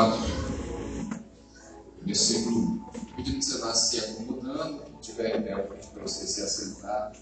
4, 0.00 0.18
versículo, 2.06 2.90
pedindo 3.14 3.38
que 3.38 3.44
você 3.44 3.58
vá 3.58 3.74
se 3.74 3.98
acomodando, 3.98 4.82
que 4.82 4.98
tiver 5.02 5.36
em 5.36 5.42
para 5.42 6.02
você 6.02 6.26
se 6.26 6.40
assentar. 6.40 7.12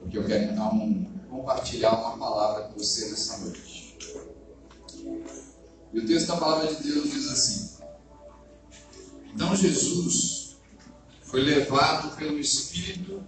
Porque 0.00 0.18
eu 0.18 0.26
quero 0.26 0.52
então 0.52 1.06
compartilhar 1.28 1.92
uma 1.92 2.18
palavra 2.18 2.64
com 2.64 2.78
você 2.78 3.10
nessa 3.10 3.38
noite. 3.38 3.96
E 5.92 5.98
o 6.00 6.06
texto 6.06 6.26
da 6.26 6.36
palavra 6.36 6.74
de 6.74 6.82
Deus 6.82 7.10
diz 7.10 7.30
assim: 7.30 7.84
Então 9.32 9.54
Jesus 9.54 10.56
foi 11.22 11.42
levado 11.42 12.16
pelo 12.16 12.40
Espírito 12.40 13.22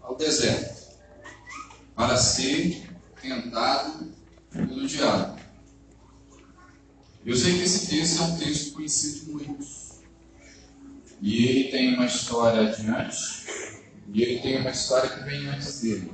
ao 0.00 0.14
deserto 0.14 0.94
para 1.96 2.16
ser 2.16 2.88
tentado 3.20 4.12
pelo 4.52 4.86
diabo. 4.86 5.39
Eu 7.30 7.36
sei 7.36 7.58
que 7.58 7.62
esse 7.62 7.86
texto 7.86 8.20
é 8.20 8.24
um 8.24 8.36
texto 8.38 8.72
conhecido 8.72 9.20
de 9.20 9.30
muitos. 9.30 10.00
E 11.22 11.46
ele 11.46 11.70
tem 11.70 11.94
uma 11.94 12.06
história 12.06 12.62
adiante, 12.62 13.46
e 14.12 14.20
ele 14.20 14.40
tem 14.40 14.60
uma 14.60 14.70
história 14.70 15.08
que 15.08 15.22
vem 15.22 15.46
antes 15.46 15.80
dele. 15.80 16.12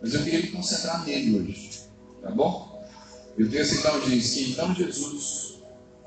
Mas 0.00 0.14
eu 0.14 0.22
queria 0.22 0.42
me 0.42 0.52
concentrar 0.52 1.04
nele 1.04 1.40
hoje, 1.40 1.70
tá 2.22 2.30
bom? 2.30 2.88
E 3.36 3.42
o 3.42 3.50
texto 3.50 3.78
então 3.78 3.98
diz 3.98 4.32
que 4.32 4.52
então 4.52 4.72
Jesus 4.72 5.60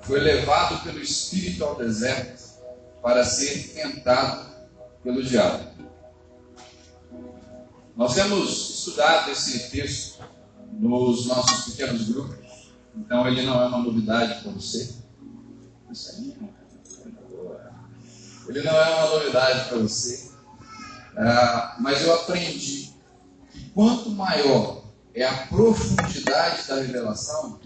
foi 0.04 0.22
levado 0.22 0.82
pelo 0.86 1.02
Espírito 1.02 1.66
ao 1.66 1.76
deserto 1.76 2.42
para 3.02 3.22
ser 3.26 3.68
tentado 3.74 4.50
pelo 5.04 5.22
diabo. 5.22 5.72
Nós 7.98 8.16
temos 8.16 8.80
estudado 8.80 9.30
esse 9.32 9.72
texto 9.72 10.24
nos 10.72 11.26
nossos 11.26 11.66
pequenos 11.66 12.08
grupos. 12.08 12.45
Então 12.96 13.28
ele 13.28 13.42
não 13.44 13.62
é 13.62 13.66
uma 13.68 13.80
novidade 13.80 14.42
para 14.42 14.52
você. 14.52 14.96
Ele 18.48 18.62
não 18.62 18.74
é 18.74 18.96
uma 18.96 19.10
novidade 19.10 19.70
para 19.70 19.78
você. 19.78 20.32
Ah, 21.18 21.78
mas 21.80 22.02
eu 22.02 22.14
aprendi 22.14 22.94
que 23.52 23.70
quanto 23.70 24.12
maior 24.12 24.84
é 25.14 25.26
a 25.26 25.48
profundidade 25.48 26.68
da 26.68 26.76
revelação, 26.76 27.60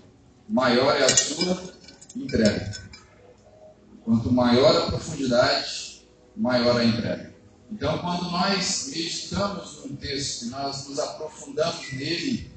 maior 0.48 0.95
é 0.95 1.04
a 1.04 1.16
sua 1.16 1.73
entrega. 2.16 2.72
Quanto 4.04 4.32
maior 4.32 4.76
a 4.76 4.86
profundidade, 4.88 6.08
maior 6.36 6.78
a 6.80 6.86
entrega. 6.86 7.34
Então, 7.72 8.00
quando 8.00 8.32
nós 8.32 8.88
meditamos 8.88 9.86
num 9.86 9.95
texto, 9.95 10.48
nós 10.48 10.88
nos 10.88 10.98
aprofundamos 10.98 11.92
nele, 11.94 12.48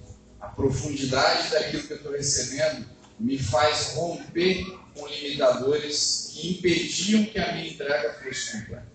a 0.42 0.48
profundidade 0.48 1.50
daquilo 1.50 1.84
que 1.84 1.92
eu 1.92 1.96
estou 1.98 2.12
recebendo 2.12 2.84
me 3.18 3.38
faz 3.38 3.92
romper 3.94 4.66
com 4.92 5.06
limitadores 5.06 6.30
que 6.32 6.50
impediam 6.50 7.24
que 7.26 7.38
a 7.38 7.52
minha 7.52 7.72
entrega 7.72 8.14
fosse 8.14 8.58
completa. 8.58 8.92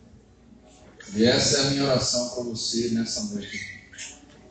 E 1.14 1.24
essa 1.24 1.58
é 1.58 1.62
a 1.62 1.70
minha 1.70 1.86
oração 1.86 2.30
para 2.32 2.44
você 2.44 2.90
nessa 2.90 3.24
noite. 3.34 3.78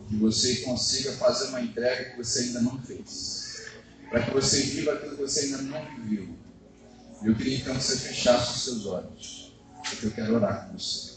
Que 0.09 0.17
você 0.17 0.57
consiga 0.57 1.13
fazer 1.13 1.49
uma 1.49 1.61
entrega 1.61 2.11
que 2.11 2.17
você 2.17 2.45
ainda 2.45 2.63
não 2.63 2.81
fez. 2.83 3.67
Para 4.09 4.23
que 4.23 4.31
você 4.31 4.63
viva 4.63 4.95
aquilo 4.95 5.17
que 5.17 5.23
você 5.23 5.41
ainda 5.41 5.59
não 5.59 5.85
viveu. 5.97 6.29
Eu 7.23 7.35
queria 7.35 7.59
então 7.59 7.77
que 7.77 7.83
você 7.83 7.97
fechasse 7.97 8.57
os 8.57 8.65
seus 8.65 8.87
olhos. 8.87 9.53
Porque 9.91 10.07
eu 10.07 10.11
quero 10.13 10.37
orar 10.37 10.69
com 10.69 10.79
você. 10.79 11.17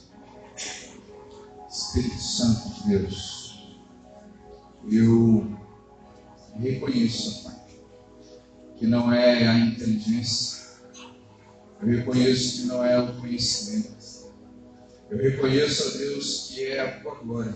Espírito 1.71 2.19
Santo 2.19 2.69
de 2.73 2.89
Deus, 2.89 3.77
eu 4.91 5.59
reconheço, 6.57 7.43
Pai, 7.43 7.55
que 8.77 8.87
não 8.87 9.11
é 9.13 9.47
a 9.47 9.59
inteligência, 9.59 10.59
eu 11.81 11.87
reconheço 11.87 12.61
que 12.61 12.67
não 12.67 12.83
é 12.83 12.99
o 12.99 13.19
conhecimento, 13.19 13.97
eu 15.09 15.17
reconheço, 15.17 15.87
ó 15.87 15.97
Deus, 15.97 16.47
que 16.49 16.65
é 16.65 16.81
a 16.81 16.99
tua 16.99 17.15
glória, 17.15 17.53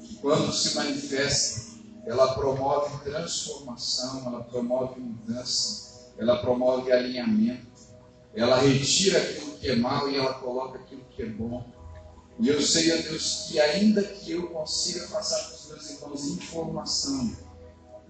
que 0.00 0.16
quando 0.16 0.52
se 0.52 0.74
manifesta, 0.74 1.74
ela 2.06 2.34
promove 2.34 3.04
transformação, 3.04 4.22
ela 4.26 4.44
promove 4.44 5.00
mudança, 5.00 6.12
ela 6.18 6.38
promove 6.38 6.92
alinhamento, 6.92 7.66
ela 8.34 8.58
retira 8.58 9.18
aquilo 9.18 9.56
que 9.58 9.68
é 9.68 9.76
mal 9.76 10.10
e 10.10 10.16
ela 10.16 10.34
coloca 10.34 10.78
aquilo 10.78 11.04
que 11.10 11.22
é 11.22 11.26
bom. 11.26 11.64
E 12.38 12.48
eu 12.48 12.60
sei, 12.60 12.92
ó 12.92 12.96
Deus, 13.02 13.46
que 13.48 13.60
ainda 13.60 14.02
que 14.02 14.32
eu 14.32 14.48
consiga 14.48 15.06
passar 15.06 15.38
para 15.44 15.54
os 15.54 15.68
meus 15.68 15.90
irmãos 15.90 16.24
informação, 16.24 17.36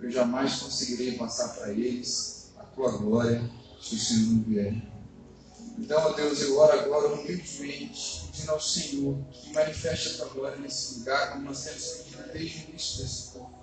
eu 0.05 0.11
jamais 0.11 0.57
conseguirei 0.57 1.17
passar 1.17 1.49
para 1.55 1.71
eles 1.71 2.53
a 2.59 2.63
tua 2.65 2.91
glória 2.99 3.51
se 3.81 3.95
o 3.95 3.99
Senhor 3.99 4.33
não 4.33 4.43
vier. 4.43 4.75
Então, 5.79 5.99
ó 5.99 6.13
Deus, 6.13 6.41
eu 6.43 6.59
oro 6.59 6.79
agora 6.79 7.09
humildemente, 7.09 8.27
pedindo 8.27 8.53
ao 8.53 8.61
Senhor 8.61 9.19
que 9.33 9.53
manifeste 9.53 10.11
a 10.11 10.17
tua 10.19 10.29
glória 10.29 10.59
nesse 10.59 10.99
lugar, 10.99 11.33
como 11.33 11.45
nós 11.45 11.65
temos 11.65 11.85
pedido 11.85 12.33
desde 12.33 12.59
o 12.59 12.69
início 12.71 13.03
desse 13.03 13.31
povo. 13.33 13.55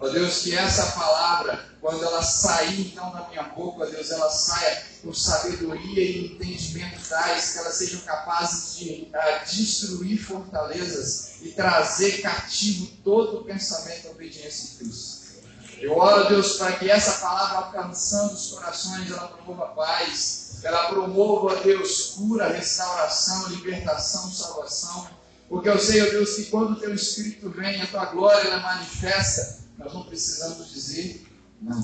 Ó 0.00 0.08
Deus, 0.08 0.42
que 0.42 0.52
essa 0.52 0.86
palavra, 0.98 1.64
quando 1.80 2.02
ela 2.02 2.22
sair 2.22 2.80
então 2.80 3.12
da 3.12 3.28
minha 3.28 3.44
boca, 3.44 3.84
ó 3.84 3.86
Deus, 3.86 4.10
ela 4.10 4.28
saia 4.28 4.82
com 5.00 5.14
sabedoria 5.14 6.02
e 6.02 6.26
entendimento 6.26 7.08
tais, 7.08 7.52
que 7.52 7.58
elas 7.58 7.74
sejam 7.76 8.00
capazes 8.00 8.76
de 8.76 9.08
uh, 9.14 9.46
destruir 9.48 10.20
fortalezas 10.20 11.36
e 11.40 11.50
trazer 11.50 12.20
cativo 12.20 12.88
todo 13.04 13.40
o 13.40 13.44
pensamento 13.44 14.08
à 14.08 14.10
obediência 14.10 14.70
de 14.70 14.84
Cristo. 14.84 15.21
Eu 15.82 15.98
oro, 15.98 16.28
Deus, 16.28 16.58
para 16.58 16.76
que 16.76 16.88
essa 16.88 17.20
palavra 17.20 17.56
alcançando 17.58 18.34
os 18.34 18.52
corações, 18.52 19.10
ela 19.10 19.26
promova 19.26 19.66
paz, 19.74 20.60
ela 20.62 20.88
promova, 20.88 21.56
Deus, 21.56 22.14
cura, 22.16 22.46
restauração, 22.46 23.48
libertação, 23.48 24.30
salvação. 24.30 25.08
Porque 25.48 25.68
eu 25.68 25.76
sei, 25.80 26.00
ó 26.06 26.10
Deus, 26.10 26.36
que 26.36 26.44
quando 26.44 26.74
o 26.74 26.76
teu 26.76 26.94
Espírito 26.94 27.50
vem, 27.50 27.82
a 27.82 27.86
tua 27.88 28.04
glória 28.06 28.46
ela 28.46 28.60
manifesta, 28.60 29.58
nós 29.76 29.92
não 29.92 30.04
precisamos 30.04 30.70
dizer 30.70 31.26
não. 31.60 31.80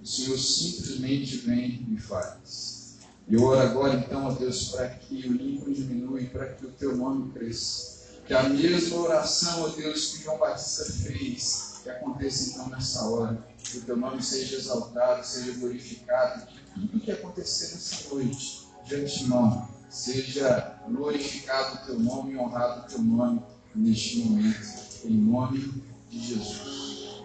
O 0.00 0.06
Senhor 0.06 0.38
simplesmente 0.38 1.36
vem 1.36 1.86
e 1.94 2.00
faz. 2.00 2.96
Eu 3.30 3.42
oro 3.42 3.60
agora, 3.60 3.92
então, 3.92 4.24
ó 4.26 4.30
Deus, 4.32 4.70
para 4.70 4.88
que 4.88 5.28
o 5.28 5.32
Lincoln 5.34 5.70
diminua 5.70 6.18
e 6.18 6.26
para 6.30 6.46
que 6.46 6.64
o 6.64 6.70
teu 6.70 6.96
nome 6.96 7.30
cresça. 7.30 7.98
Que 8.26 8.32
a 8.32 8.44
mesma 8.44 8.96
oração, 8.96 9.64
ó 9.64 9.68
Deus, 9.68 10.12
que 10.12 10.24
João 10.24 10.38
Batista 10.38 10.90
fez, 10.90 11.67
que 11.82 11.90
aconteça 11.90 12.50
então 12.50 12.68
nessa 12.68 13.04
hora. 13.04 13.46
Que 13.58 13.78
o 13.78 13.82
teu 13.82 13.96
nome 13.96 14.22
seja 14.22 14.56
exaltado, 14.56 15.26
seja 15.26 15.52
glorificado. 15.58 16.46
Tudo 16.74 17.00
que 17.00 17.10
acontecer 17.10 17.74
nessa 17.74 18.14
noite, 18.14 18.68
de 18.84 18.94
antemão, 18.94 19.68
seja 19.88 20.80
glorificado 20.88 21.76
o 21.76 21.86
teu 21.86 21.98
nome 21.98 22.32
e 22.32 22.38
honrado 22.38 22.80
o 22.80 22.88
teu 22.88 23.00
nome 23.00 23.42
neste 23.74 24.20
momento. 24.20 24.60
Em 25.04 25.16
nome 25.16 25.82
de 26.10 26.20
Jesus. 26.20 27.22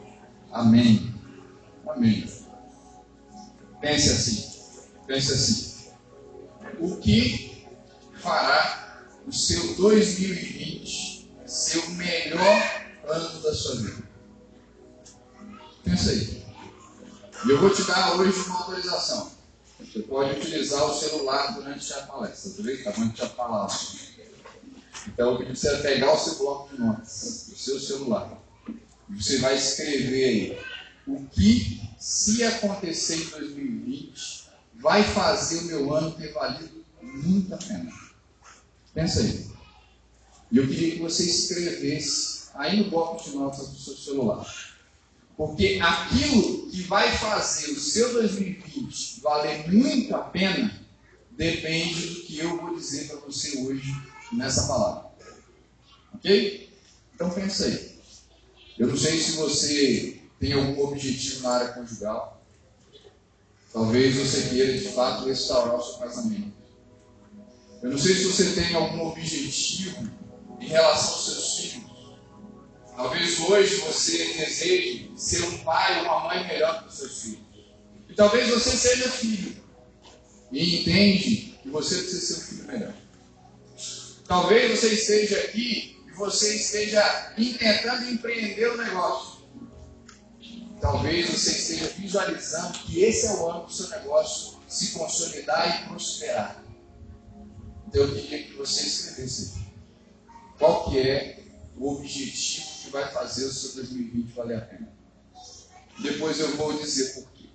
Amém. 0.51 1.13
Amém. 1.87 2.27
Pense 3.81 4.09
assim. 4.09 4.53
Pense 5.07 5.33
assim. 5.33 5.73
O 6.79 6.97
que 6.97 7.65
fará 8.21 9.05
o 9.27 9.31
seu 9.31 9.75
2020 9.75 11.31
ser 11.45 11.79
o 11.79 11.89
melhor 11.91 12.85
ano 13.07 13.41
da 13.41 13.53
sua 13.53 13.75
vida? 13.75 14.02
Pensa 15.83 16.11
aí. 16.11 16.43
E 17.45 17.49
eu 17.49 17.59
vou 17.59 17.69
te 17.69 17.83
dar 17.83 18.15
hoje 18.15 18.39
uma 18.47 18.59
autorização. 18.59 19.31
Você 19.79 19.99
pode 19.99 20.39
utilizar 20.39 20.85
o 20.85 20.93
celular 20.93 21.53
durante 21.55 21.93
a 21.93 22.03
palestra, 22.03 22.51
tá 22.51 22.63
vendo? 22.63 22.83
Tá 22.83 22.91
bom 22.91 23.09
te 23.09 23.27
falar. 23.29 23.67
Então, 25.07 25.31
eu 25.31 25.37
pedi 25.37 25.57
você 25.57 25.77
pegar 25.77 26.13
o 26.13 26.17
seu 26.17 26.35
bloco 26.35 26.73
de 26.73 26.81
notas, 26.81 27.49
o 27.51 27.57
seu 27.57 27.79
celular. 27.79 28.41
E 29.09 29.21
você 29.21 29.39
vai 29.39 29.55
escrever 29.55 30.25
aí 30.25 30.59
o 31.05 31.25
que, 31.25 31.81
se 31.99 32.43
acontecer 32.43 33.17
em 33.17 33.29
2020, 33.29 34.43
vai 34.75 35.03
fazer 35.03 35.59
o 35.59 35.63
meu 35.63 35.93
ano 35.93 36.11
ter 36.11 36.31
valido 36.31 36.83
muito 37.01 37.53
a 37.53 37.57
pena. 37.57 37.91
Pensa 38.93 39.19
aí. 39.19 39.51
E 40.51 40.57
eu 40.57 40.67
queria 40.67 40.95
que 40.95 41.01
você 41.01 41.23
escrevesse 41.23 42.49
aí 42.53 42.83
no 42.83 42.89
bloco 42.89 43.23
de 43.23 43.35
notas 43.35 43.67
do 43.67 43.77
seu 43.77 43.97
celular. 43.97 44.45
Porque 45.35 45.79
aquilo 45.81 46.69
que 46.69 46.81
vai 46.83 47.15
fazer 47.17 47.71
o 47.71 47.79
seu 47.79 48.13
2020 48.13 49.21
valer 49.21 49.71
muito 49.71 50.15
a 50.15 50.19
pena 50.19 50.79
depende 51.31 52.07
do 52.07 52.21
que 52.21 52.39
eu 52.39 52.57
vou 52.61 52.75
dizer 52.75 53.07
para 53.07 53.17
você 53.17 53.57
hoje 53.59 53.91
nessa 54.31 54.67
palavra. 54.67 55.11
Ok? 56.13 56.69
Então 57.15 57.29
pensa 57.31 57.65
aí. 57.65 57.93
Eu 58.77 58.87
não 58.87 58.97
sei 58.97 59.19
se 59.19 59.31
você 59.33 60.21
tem 60.39 60.53
algum 60.53 60.83
objetivo 60.83 61.43
na 61.43 61.49
área 61.51 61.73
conjugal. 61.73 62.41
Talvez 63.71 64.15
você 64.15 64.49
queira 64.49 64.77
de 64.77 64.89
fato 64.89 65.25
restaurar 65.25 65.75
o 65.75 65.83
seu 65.83 65.95
casamento. 65.95 66.53
Eu 67.81 67.91
não 67.91 67.97
sei 67.97 68.15
se 68.15 68.25
você 68.25 68.53
tem 68.53 68.75
algum 68.75 69.07
objetivo 69.07 70.07
em 70.59 70.67
relação 70.67 71.13
aos 71.13 71.25
seus 71.25 71.57
filhos. 71.57 71.92
Talvez 72.95 73.39
hoje 73.39 73.75
você 73.77 74.33
deseje 74.33 75.11
ser 75.17 75.43
um 75.45 75.57
pai 75.59 75.99
ou 75.99 76.05
uma 76.05 76.19
mãe 76.25 76.47
melhor 76.47 76.79
para 76.79 76.87
os 76.87 76.95
seus 76.95 77.21
filhos. 77.21 77.41
E 78.07 78.13
talvez 78.13 78.49
você 78.49 78.69
seja 78.71 79.09
filho 79.09 79.55
e 80.51 80.81
entende 80.81 81.57
que 81.63 81.69
você 81.69 81.95
precisa 81.95 82.21
ser 82.21 82.33
um 82.33 82.45
filho 82.45 82.67
melhor. 82.67 82.93
Talvez 84.27 84.79
você 84.79 84.93
esteja 84.93 85.39
aqui 85.39 85.97
e 86.07 86.11
você 86.11 86.55
esteja 86.55 87.01
tentando 87.35 88.11
empreender 88.11 88.67
o 88.67 88.77
negócio. 88.77 89.43
Talvez 90.79 91.29
você 91.29 91.51
esteja 91.51 91.87
visualizando 91.97 92.77
que 92.79 93.01
esse 93.01 93.25
é 93.25 93.31
o 93.31 93.49
ano 93.49 93.65
do 93.65 93.73
seu 93.73 93.89
negócio 93.89 94.59
se 94.67 94.91
consolidar 94.91 95.83
e 95.83 95.87
prosperar. 95.87 96.63
Então 97.87 98.03
eu 98.03 98.13
queria 98.13 98.43
que 98.43 98.53
você 98.53 98.81
escrevesse. 98.81 99.63
Qual 100.59 100.91
que 100.91 100.99
é 100.99 101.39
o 101.75 101.95
objetivo 101.95 102.72
que 102.83 102.89
vai 102.89 103.09
fazer 103.11 103.45
o 103.45 103.53
seu 103.53 103.75
2020 103.75 104.33
valer 104.33 104.57
a 104.57 104.61
pena? 104.61 104.93
Depois 105.99 106.39
eu 106.39 106.55
vou 106.57 106.73
dizer 106.73 107.13
por 107.13 107.31
quê. 107.31 107.45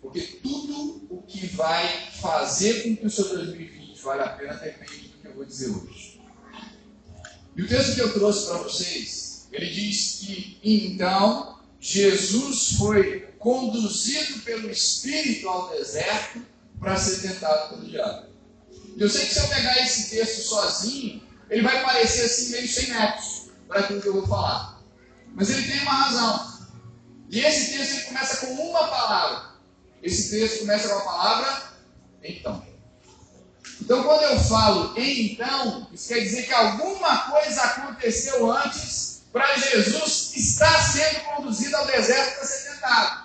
Porque 0.00 0.20
tudo 0.42 1.06
o 1.08 1.22
que 1.22 1.46
vai 1.46 2.10
fazer 2.20 2.82
com 2.82 2.96
que 2.96 3.06
o 3.06 3.10
seu 3.10 3.28
2020 3.28 4.00
valha 4.02 4.24
a 4.24 4.28
pena 4.30 4.54
depende 4.54 5.08
do 5.08 5.18
que 5.18 5.26
eu 5.26 5.34
vou 5.34 5.44
dizer 5.44 5.70
hoje. 5.70 6.20
E 7.56 7.62
o 7.62 7.68
texto 7.68 7.94
que 7.94 8.00
eu 8.00 8.12
trouxe 8.12 8.46
para 8.46 8.58
vocês, 8.58 9.48
ele 9.52 9.70
diz 9.70 10.20
que 10.20 10.58
então 10.62 11.60
Jesus 11.80 12.72
foi 12.78 13.20
conduzido 13.38 14.40
pelo 14.40 14.70
Espírito 14.70 15.48
ao 15.48 15.70
deserto 15.70 16.42
para 16.78 16.96
ser 16.96 17.28
tentado 17.28 17.70
pelo 17.70 17.88
diabo. 17.88 18.28
Eu 18.98 19.08
sei 19.08 19.26
que 19.26 19.34
se 19.34 19.40
eu 19.40 19.48
pegar 19.48 19.78
esse 19.82 20.10
texto 20.10 20.42
sozinho, 20.48 21.22
ele 21.48 21.62
vai 21.62 21.82
parecer 21.82 22.24
assim 22.24 22.50
meio 22.50 22.68
sem 22.68 22.88
netos 22.88 23.41
para 23.72 23.80
aquilo 23.80 24.02
que 24.02 24.08
eu 24.08 24.12
vou 24.12 24.26
falar. 24.26 24.78
Mas 25.34 25.48
ele 25.48 25.66
tem 25.66 25.80
uma 25.80 25.92
razão. 25.92 26.52
E 27.30 27.40
esse 27.40 27.72
texto 27.72 27.92
ele 27.92 28.02
começa 28.02 28.46
com 28.46 28.52
uma 28.52 28.86
palavra. 28.86 29.52
Esse 30.02 30.30
texto 30.30 30.60
começa 30.60 30.88
com 30.88 30.98
a 30.98 31.00
palavra 31.00 31.62
então. 32.22 32.62
Então, 33.80 34.04
quando 34.04 34.22
eu 34.22 34.38
falo 34.40 34.94
então, 34.96 35.88
isso 35.92 36.08
quer 36.08 36.20
dizer 36.20 36.42
que 36.44 36.52
alguma 36.52 37.30
coisa 37.30 37.62
aconteceu 37.62 38.50
antes 38.52 39.22
para 39.32 39.56
Jesus 39.56 40.32
estar 40.36 40.78
sendo 40.92 41.20
conduzido 41.20 41.74
ao 41.76 41.86
deserto 41.86 42.36
para 42.36 42.46
ser 42.46 42.70
tentado. 42.70 43.22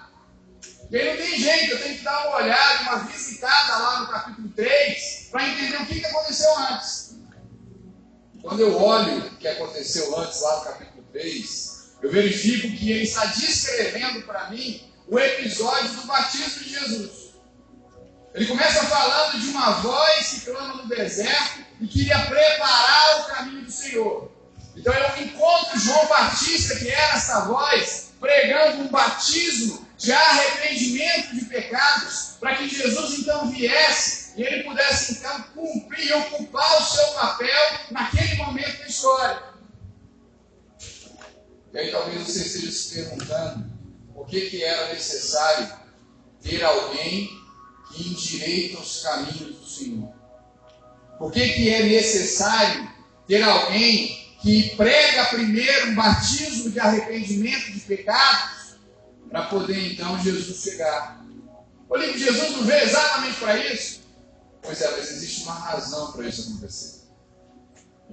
E 0.89 0.97
aí 0.97 1.09
não 1.09 1.17
tem 1.17 1.39
jeito, 1.39 1.73
eu 1.73 1.83
tenho 1.83 1.97
que 1.97 2.03
dar 2.03 2.27
uma 2.27 2.37
olhada, 2.37 2.83
uma 2.83 2.99
visitada 2.99 3.77
lá 3.77 3.99
no 3.99 4.07
capítulo 4.07 4.49
3, 4.55 5.27
para 5.29 5.49
entender 5.49 5.81
o 5.81 5.85
que, 5.85 5.99
que 5.99 6.05
aconteceu 6.05 6.57
antes. 6.59 7.06
Quando 8.41 8.59
eu 8.59 8.81
olho 8.81 9.17
o 9.17 9.35
que 9.37 9.47
aconteceu 9.47 10.17
antes 10.19 10.41
lá 10.41 10.57
no 10.57 10.65
capítulo 10.65 11.03
3, 11.11 11.77
eu 12.01 12.11
verifico 12.11 12.75
que 12.77 12.91
ele 12.91 13.03
está 13.03 13.25
descrevendo 13.25 14.21
para 14.21 14.49
mim 14.49 14.81
o 15.07 15.17
episódio 15.19 15.93
do 15.93 16.07
batismo 16.07 16.63
de 16.63 16.69
Jesus. 16.69 17.27
Ele 18.33 18.45
começa 18.45 18.85
falando 18.85 19.39
de 19.39 19.47
uma 19.47 19.71
voz 19.81 20.27
que 20.29 20.41
clama 20.41 20.75
no 20.75 20.87
deserto 20.87 21.65
e 21.81 21.87
queria 21.87 22.19
preparar 22.19 23.21
o 23.21 23.25
caminho 23.25 23.65
do 23.65 23.71
Senhor. 23.71 24.31
Então 24.75 24.93
eu 24.93 25.23
encontro 25.23 25.79
João 25.79 26.05
Batista, 26.05 26.75
que 26.75 26.87
era 26.87 27.15
essa 27.15 27.45
voz, 27.45 28.11
pregando 28.19 28.83
um 28.83 28.87
batismo 28.89 29.87
de 29.97 30.11
arrependimento 30.11 31.35
de 31.35 31.45
pecados, 31.45 32.37
para 32.39 32.55
que 32.55 32.69
Jesus 32.69 33.19
então 33.19 33.49
viesse 33.49 34.26
e 34.37 34.43
ele 34.43 34.63
pudesse 34.63 35.13
então 35.13 35.41
cumprir 35.55 36.07
e 36.07 36.13
ocupar 36.13 36.79
o 36.79 36.85
seu 36.85 37.07
papel 37.13 37.79
naquele 37.89 38.35
momento 38.35 38.77
da 38.77 38.87
história. 38.87 39.43
E 41.73 41.77
aí 41.77 41.91
talvez 41.91 42.21
você 42.21 42.43
esteja 42.43 42.71
se 42.71 42.93
perguntando 42.93 43.69
por 44.13 44.27
que, 44.27 44.49
que 44.49 44.63
era 44.63 44.93
necessário 44.93 45.69
ter 46.41 46.63
alguém 46.63 47.29
que 47.91 48.09
endireita 48.09 48.79
os 48.79 49.01
caminhos 49.01 49.57
do 49.57 49.65
Senhor. 49.67 50.13
Por 51.17 51.31
que, 51.31 51.49
que 51.49 51.73
é 51.73 51.83
necessário 51.83 52.87
ter 53.27 53.41
alguém 53.41 54.37
que 54.41 54.75
prega 54.75 55.25
primeiro 55.25 55.89
um 55.89 55.95
batismo 55.95 56.69
de 56.69 56.79
arrependimento 56.79 57.71
de 57.71 57.79
pecados 57.79 58.75
para 59.29 59.43
poder 59.43 59.93
então 59.93 60.21
Jesus 60.23 60.63
chegar. 60.63 61.25
Olha 61.89 62.11
que 62.11 62.19
Jesus 62.19 62.51
não 62.51 62.63
veio 62.63 62.83
exatamente 62.83 63.39
para 63.39 63.57
isso. 63.57 64.06
Pois 64.67 64.81
é, 64.81 64.91
mas 64.91 65.09
existe 65.11 65.43
uma 65.43 65.53
razão 65.53 66.11
para 66.11 66.27
isso 66.27 66.41
acontecer. 66.41 67.07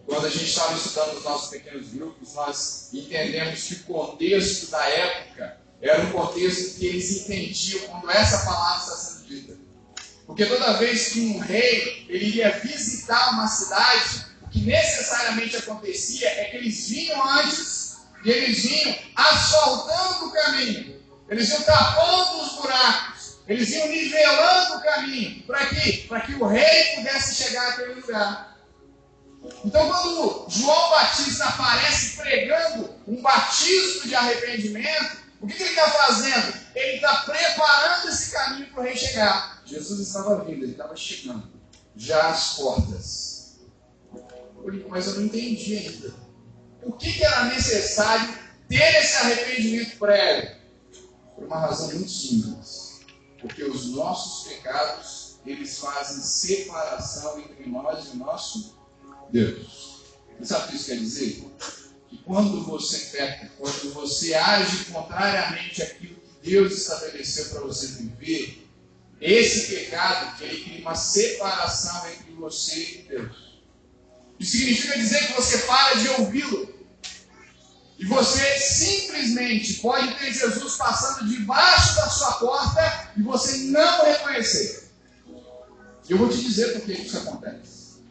quando 0.07 0.27
a 0.27 0.31
gente 0.31 0.45
estava 0.45 0.77
estudando 0.77 1.17
os 1.17 1.25
nossos 1.25 1.51
pequenos 1.51 1.89
grupos, 1.89 2.33
nós 2.35 2.91
entendemos 2.93 3.61
que 3.65 3.75
o 3.75 3.83
contexto 3.83 4.71
da 4.71 4.89
época 4.89 5.61
era 5.83 6.01
um 6.03 6.13
contexto 6.13 6.79
que 6.79 6.87
eles 6.87 7.11
entendiam 7.11 7.89
quando 7.89 8.09
essa 8.09 8.45
palavra 8.45 8.85
está 8.85 8.97
sendo 8.97 9.27
dita. 9.27 9.57
Porque 10.29 10.47
toda 10.47 10.77
vez 10.77 11.09
que 11.09 11.21
um 11.23 11.39
rei 11.41 12.07
ele 12.09 12.27
iria 12.27 12.57
visitar 12.61 13.33
uma 13.33 13.49
cidade, 13.49 14.27
o 14.43 14.49
que 14.49 14.61
necessariamente 14.61 15.57
acontecia 15.57 16.29
é 16.29 16.45
que 16.45 16.57
eles 16.59 16.89
vinham 16.89 17.21
antes 17.31 17.97
e 18.25 18.31
eles 18.31 18.63
vinham 18.63 18.97
asfaltando 19.17 20.27
o 20.27 20.33
caminho. 20.33 21.03
Eles 21.29 21.51
iam 21.51 21.63
tapando 21.63 22.43
os 22.43 22.53
buracos. 22.53 23.14
Eles 23.47 23.71
iam 23.71 23.89
nivelando 23.89 24.77
o 24.77 24.83
caminho. 24.83 25.43
Para 25.43 25.67
quê? 25.67 26.05
Para 26.09 26.21
que 26.23 26.35
o 26.35 26.47
rei 26.47 26.97
pudesse 26.97 27.43
chegar 27.43 27.71
àquele 27.71 27.95
lugar. 27.95 28.57
Então, 29.65 29.89
quando 29.89 30.47
João 30.49 30.91
Batista 30.91 31.45
aparece 31.45 32.17
pregando 32.17 32.95
um 33.07 33.21
batismo 33.21 34.09
de 34.09 34.15
arrependimento, 34.15 35.25
o 35.41 35.47
que, 35.47 35.55
que 35.55 35.63
ele 35.63 35.71
está 35.71 35.91
fazendo? 35.91 36.55
Ele 36.75 36.97
está 36.97 37.17
preparando 37.17 38.09
esse 38.09 38.31
caminho 38.31 38.67
para 38.69 38.81
o 38.81 38.83
rei 38.83 38.97
chegar. 38.97 39.63
Jesus 39.67 40.01
estava 40.01 40.43
vindo, 40.45 40.65
ele 40.65 40.73
estava 40.73 40.97
chegando. 40.97 41.53
Já 41.95 42.31
às 42.31 42.55
portas. 42.55 43.57
Mas 44.89 45.07
eu 45.07 45.17
não 45.17 45.25
entendi 45.25 45.77
ainda. 45.77 46.15
Por 46.83 46.97
que, 46.97 47.13
que 47.13 47.25
era 47.25 47.45
necessário 47.45 48.35
ter 48.69 48.97
esse 48.97 49.17
arrependimento 49.17 49.99
prévio? 49.99 50.57
Por 51.35 51.45
uma 51.45 51.61
razão 51.61 51.89
muito 51.89 52.11
simples. 52.11 52.84
Porque 53.45 53.63
os 53.63 53.91
nossos 53.91 54.49
pecados, 54.49 55.37
eles 55.45 55.79
fazem 55.79 56.23
separação 56.23 57.39
entre 57.41 57.69
nós 57.69 58.07
e 58.07 58.09
o 58.13 58.17
nosso 58.17 58.75
Deus. 59.31 60.01
Você 60.39 60.47
sabe 60.47 60.65
o 60.65 60.69
que 60.71 60.77
isso 60.77 60.87
quer 60.87 60.97
dizer? 60.97 61.45
Que 62.09 62.17
quando 62.25 62.65
você 62.65 62.99
peca, 63.15 63.53
quando 63.59 63.93
você 63.93 64.33
age 64.33 64.87
contrariamente 64.87 65.83
àquilo 65.83 66.15
que 66.15 66.51
Deus 66.51 66.73
estabeleceu 66.73 67.51
para 67.51 67.61
você 67.61 67.89
viver, 67.89 68.67
esse 69.21 69.75
pecado, 69.75 70.43
ele 70.43 70.65
cria 70.65 70.81
uma 70.81 70.95
separação 70.95 72.09
entre 72.13 72.33
você 72.33 72.83
e 72.83 73.03
Deus. 73.11 73.61
Isso 74.41 74.57
significa 74.57 74.97
dizer 74.97 75.27
que 75.27 75.35
você 75.35 75.59
para 75.59 75.99
de 75.99 76.09
ouvi-lo. 76.09 76.75
E 77.99 78.07
você 78.07 78.59
simplesmente 78.59 79.75
pode 79.75 80.15
ter 80.19 80.33
Jesus 80.33 80.77
passando 80.77 81.29
debaixo 81.29 81.95
da 81.97 82.09
sua 82.09 82.33
porta 82.35 83.13
e 83.17 83.23
você 83.23 83.59
não 83.71 84.05
reconhecer. 84.05 84.91
Eu 86.09 86.19
vou 86.19 86.29
te 86.29 86.43
dizer 86.43 86.73
por 86.73 86.83
que 86.83 86.93
isso 86.93 87.17
acontece. 87.19 88.03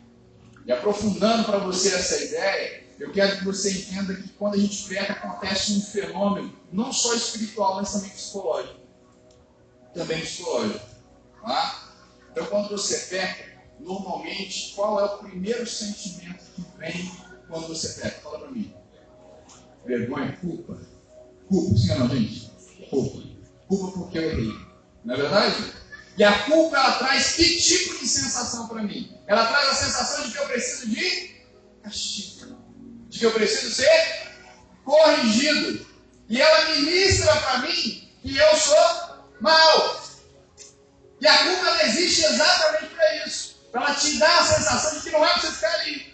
E 0.65 0.71
aprofundando 0.71 1.43
para 1.43 1.57
você 1.59 1.93
essa 1.93 2.23
ideia, 2.23 2.85
eu 2.97 3.11
quero 3.11 3.37
que 3.37 3.45
você 3.45 3.71
entenda 3.71 4.15
que 4.15 4.29
quando 4.29 4.53
a 4.53 4.57
gente 4.57 4.87
peca, 4.87 5.13
acontece 5.13 5.73
um 5.73 5.81
fenômeno, 5.81 6.57
não 6.71 6.93
só 6.93 7.13
espiritual, 7.13 7.75
mas 7.75 7.91
também 7.91 8.09
psicológico. 8.09 8.79
Também 9.93 10.21
psicológico. 10.21 10.85
Tá? 11.41 11.89
Então, 12.31 12.45
quando 12.45 12.69
você 12.69 12.97
peca, 13.15 13.61
normalmente, 13.79 14.73
qual 14.73 14.99
é 15.01 15.03
o 15.03 15.17
primeiro 15.17 15.67
sentimento 15.67 16.45
que 16.55 16.65
vem 16.77 17.11
quando 17.49 17.67
você 17.67 18.01
peca? 18.01 18.21
Fala 18.21 18.39
para 18.39 18.51
mim 18.51 18.73
vergonha, 19.85 20.37
culpa. 20.41 20.77
Culpa, 21.47 21.77
sim 21.77 21.95
não, 21.95 22.09
gente? 22.09 22.51
Culpa. 22.89 23.23
Culpa 23.67 23.99
porque 23.99 24.17
eu 24.17 24.23
errei. 24.23 24.53
Não 25.03 25.15
é 25.15 25.17
verdade? 25.17 25.73
E 26.17 26.23
a 26.23 26.43
culpa, 26.43 26.77
ela 26.77 26.91
traz 26.93 27.33
que 27.33 27.59
tipo 27.59 27.99
de 27.99 28.07
sensação 28.07 28.67
para 28.67 28.83
mim? 28.83 29.17
Ela 29.25 29.45
traz 29.47 29.69
a 29.69 29.73
sensação 29.73 30.23
de 30.25 30.31
que 30.31 30.37
eu 30.37 30.45
preciso 30.45 30.89
de 30.89 31.43
castigo. 31.83 32.57
De 33.09 33.19
que 33.19 33.25
eu 33.25 33.31
preciso 33.31 33.73
ser 33.73 34.27
corrigido. 34.85 35.85
E 36.29 36.41
ela 36.41 36.75
ministra 36.75 37.35
para 37.35 37.59
mim 37.59 38.09
que 38.21 38.37
eu 38.37 38.55
sou 38.55 39.25
mal. 39.41 40.03
E 41.19 41.27
a 41.27 41.37
culpa, 41.37 41.67
ela 41.67 41.83
existe 41.85 42.25
exatamente 42.25 42.93
para 42.93 43.25
isso. 43.25 43.55
Para 43.71 43.85
ela 43.85 43.95
te 43.95 44.17
dar 44.17 44.39
a 44.39 44.45
sensação 44.45 44.97
de 44.97 45.03
que 45.03 45.11
não 45.11 45.25
é 45.25 45.33
para 45.33 45.41
você 45.41 45.51
ficar 45.51 45.73
ali. 45.79 46.13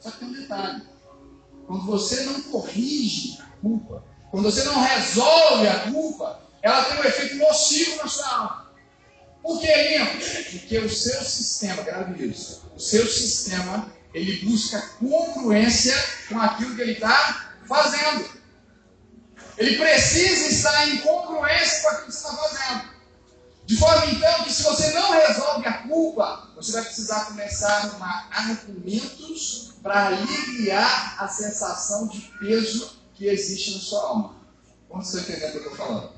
Só 0.00 0.10
que 0.10 0.18
tem 0.18 0.28
um 0.28 0.32
detalhe. 0.32 0.89
Quando 1.70 1.86
você 1.86 2.24
não 2.24 2.42
corrige 2.42 3.38
a 3.40 3.60
culpa, 3.62 4.02
quando 4.32 4.50
você 4.50 4.64
não 4.64 4.82
resolve 4.82 5.68
a 5.68 5.78
culpa, 5.92 6.40
ela 6.62 6.82
tem 6.82 6.98
um 6.98 7.04
efeito 7.04 7.36
nocivo 7.36 7.94
na 7.98 8.08
sua 8.08 8.26
alma. 8.26 8.72
Por 9.40 9.60
que, 9.60 9.72
Lino? 9.72 10.06
Porque 10.50 10.78
o 10.78 10.90
seu 10.90 11.22
sistema, 11.22 11.80
grave 11.84 12.26
isso, 12.26 12.68
o 12.74 12.80
seu 12.80 13.06
sistema, 13.06 13.88
ele 14.12 14.44
busca 14.44 14.80
congruência 14.98 15.94
com 16.28 16.40
aquilo 16.40 16.74
que 16.74 16.82
ele 16.82 16.92
está 16.94 17.52
fazendo. 17.68 18.28
Ele 19.56 19.78
precisa 19.78 20.48
estar 20.48 20.88
em 20.88 20.98
congruência 20.98 21.82
com 21.82 21.88
aquilo 21.90 22.06
que 22.06 22.12
você 22.12 22.26
está 22.26 22.36
fazendo. 22.36 22.99
De 23.70 23.76
forma 23.76 24.04
então 24.06 24.42
que 24.42 24.52
se 24.52 24.64
você 24.64 24.90
não 24.90 25.12
resolve 25.12 25.64
a 25.64 25.74
culpa, 25.84 26.48
você 26.56 26.72
vai 26.72 26.82
precisar 26.82 27.26
começar 27.26 27.68
a 27.68 27.76
arrumar 27.76 28.28
argumentos 28.32 29.74
para 29.80 30.08
aliviar 30.08 31.22
a 31.22 31.28
sensação 31.28 32.08
de 32.08 32.20
peso 32.40 32.98
que 33.14 33.26
existe 33.26 33.74
na 33.74 33.78
sua 33.78 34.02
alma. 34.08 34.34
Como 34.88 35.04
você 35.04 35.20
está 35.20 35.34
o 35.34 35.36
que 35.52 35.56
eu 35.58 35.62
estou 35.62 35.76
falando? 35.76 36.12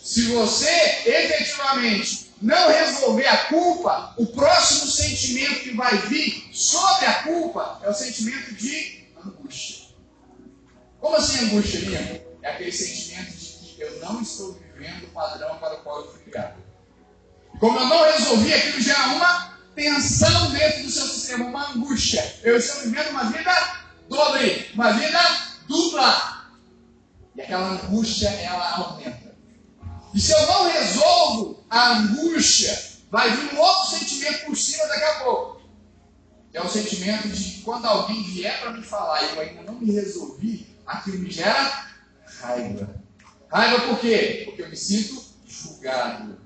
Se 0.00 0.32
você 0.32 0.70
efetivamente 1.04 2.32
não 2.40 2.68
resolver 2.68 3.26
a 3.26 3.46
culpa, 3.46 4.14
o 4.16 4.26
próximo 4.26 4.88
sentimento 4.88 5.58
que 5.64 5.74
vai 5.74 5.98
vir 6.06 6.50
sobre 6.52 7.06
a 7.06 7.22
culpa 7.24 7.80
é 7.82 7.90
o 7.90 7.94
sentimento 7.94 8.54
de 8.54 9.08
angústia. 9.26 9.86
Como 11.00 11.16
assim 11.16 11.46
angústia, 11.46 11.80
minha? 11.80 12.24
É 12.42 12.50
aquele 12.52 12.70
sentimento 12.70 13.32
de 13.32 13.74
que 13.74 13.80
eu 13.80 13.98
não 13.98 14.22
estou 14.22 14.63
vivendo 14.74 15.04
o 15.04 15.08
padrão 15.08 15.56
para 15.58 15.74
o 15.74 15.78
qual 15.78 16.00
eu 16.00 16.12
fui 16.12 16.20
criado. 16.22 16.62
Como 17.58 17.78
eu 17.78 17.86
não 17.86 18.04
resolvi, 18.04 18.52
aquilo 18.52 18.80
gera 18.80 19.08
uma 19.08 19.54
tensão 19.74 20.50
dentro 20.50 20.82
do 20.82 20.90
seu 20.90 21.06
sistema, 21.06 21.46
uma 21.46 21.70
angústia. 21.70 22.40
Eu 22.42 22.56
estou 22.56 22.82
vivendo 22.82 23.10
uma 23.10 23.24
vida 23.24 23.52
dobre, 24.08 24.70
uma 24.74 24.92
vida 24.92 25.20
dupla. 25.66 26.46
E 27.34 27.40
aquela 27.40 27.70
angústia, 27.70 28.28
ela 28.28 28.76
aumenta. 28.76 29.34
E 30.12 30.20
se 30.20 30.32
eu 30.32 30.46
não 30.46 30.70
resolvo 30.70 31.64
a 31.68 31.96
angústia, 31.96 32.94
vai 33.10 33.30
vir 33.30 33.54
um 33.54 33.60
outro 33.60 33.98
sentimento 33.98 34.46
por 34.46 34.56
cima 34.56 34.86
daqui 34.86 35.04
a 35.04 35.24
pouco. 35.24 35.62
É 36.52 36.60
o 36.60 36.68
sentimento 36.68 37.28
de 37.28 37.62
quando 37.62 37.84
alguém 37.86 38.22
vier 38.22 38.60
para 38.60 38.70
me 38.70 38.82
falar 38.82 39.22
e 39.22 39.34
eu 39.34 39.40
ainda 39.40 39.62
não 39.64 39.74
me 39.74 39.90
resolvi, 39.92 40.76
aquilo 40.86 41.18
me 41.18 41.30
gera 41.30 41.88
raiva. 42.40 43.03
Raiva 43.54 43.86
por 43.86 44.00
quê? 44.00 44.42
Porque 44.46 44.62
eu 44.62 44.68
me 44.68 44.76
sinto 44.76 45.22
julgado. 45.46 46.36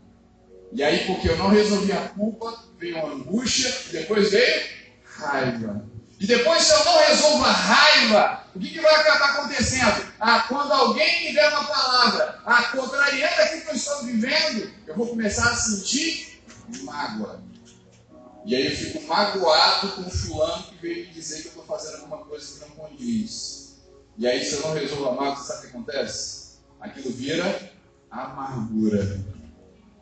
E 0.71 0.83
aí, 0.83 1.07
porque 1.07 1.31
eu 1.31 1.39
não 1.39 1.49
resolvi 1.49 1.91
a 1.91 2.09
culpa, 2.11 2.65
veio 2.79 2.99
uma 2.99 3.15
angústia, 3.15 3.75
e 3.89 3.93
depois 3.93 4.31
veio 4.31 4.69
raiva. 5.17 5.87
E 6.21 6.27
depois, 6.27 6.63
se 6.65 6.75
eu 6.75 6.85
não 6.85 6.99
resolvo 6.99 7.45
a 7.47 7.53
raiva, 7.53 8.45
o 8.55 8.61
que, 8.61 8.69
que 8.69 8.81
vai 8.81 8.95
acabar 8.95 9.31
acontecendo? 9.31 10.07
Ah, 10.21 10.45
quando 10.49 10.71
alguém 10.71 11.25
me 11.25 11.33
der 11.33 11.49
uma 11.49 11.65
palavra, 11.65 12.43
ah, 12.45 12.65
contrariando 12.65 13.41
aquilo 13.41 13.63
que 13.63 13.71
eu 13.71 13.75
estou 13.75 14.05
vivendo, 14.05 14.71
eu 14.87 14.95
vou 14.95 15.07
começar 15.07 15.51
a 15.51 15.57
sentir 15.57 16.43
mágoa. 16.83 17.43
E 18.45 18.55
aí 18.55 18.67
eu 18.67 18.77
fico 18.77 19.07
magoado 19.07 19.93
com 19.93 20.03
o 20.03 20.11
fulano 20.11 20.65
que 20.65 20.77
veio 20.77 21.07
me 21.07 21.15
dizer 21.15 21.41
que 21.41 21.47
eu 21.49 21.63
estou 21.63 21.65
fazendo 21.65 22.03
alguma 22.03 22.19
coisa 22.27 22.53
que 22.53 22.61
não 22.61 22.77
condiz. 22.77 23.79
E 24.19 24.27
aí, 24.27 24.45
se 24.45 24.55
eu 24.55 24.61
não 24.61 24.75
resolvo 24.75 25.09
a 25.09 25.13
mágoa, 25.13 25.37
sabe 25.37 25.59
o 25.59 25.63
que 25.63 25.67
acontece? 25.69 26.38
Aquilo 26.81 27.11
vira 27.13 27.73
amargura. 28.11 29.21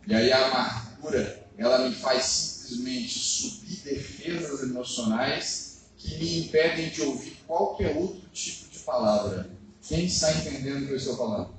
E 0.06 0.14
aí 0.14 0.32
a 0.32 0.46
amargura, 0.46 1.46
ela 1.58 1.88
me 1.88 1.94
faz 1.94 2.24
simplesmente 2.24 3.18
subir 3.18 3.76
defesas 3.84 4.62
emocionais 4.62 5.78
que 5.96 6.16
me 6.18 6.40
impedem 6.40 6.90
de 6.90 7.02
ouvir 7.02 7.36
qualquer 7.46 7.96
outro 7.96 8.22
tipo 8.32 8.68
de 8.70 8.78
palavra. 8.80 9.50
Quem 9.82 10.06
está 10.06 10.32
entendendo 10.32 10.82
o 10.82 10.86
que 10.86 10.92
eu 10.92 10.96
estou 10.96 11.16
falando? 11.16 11.56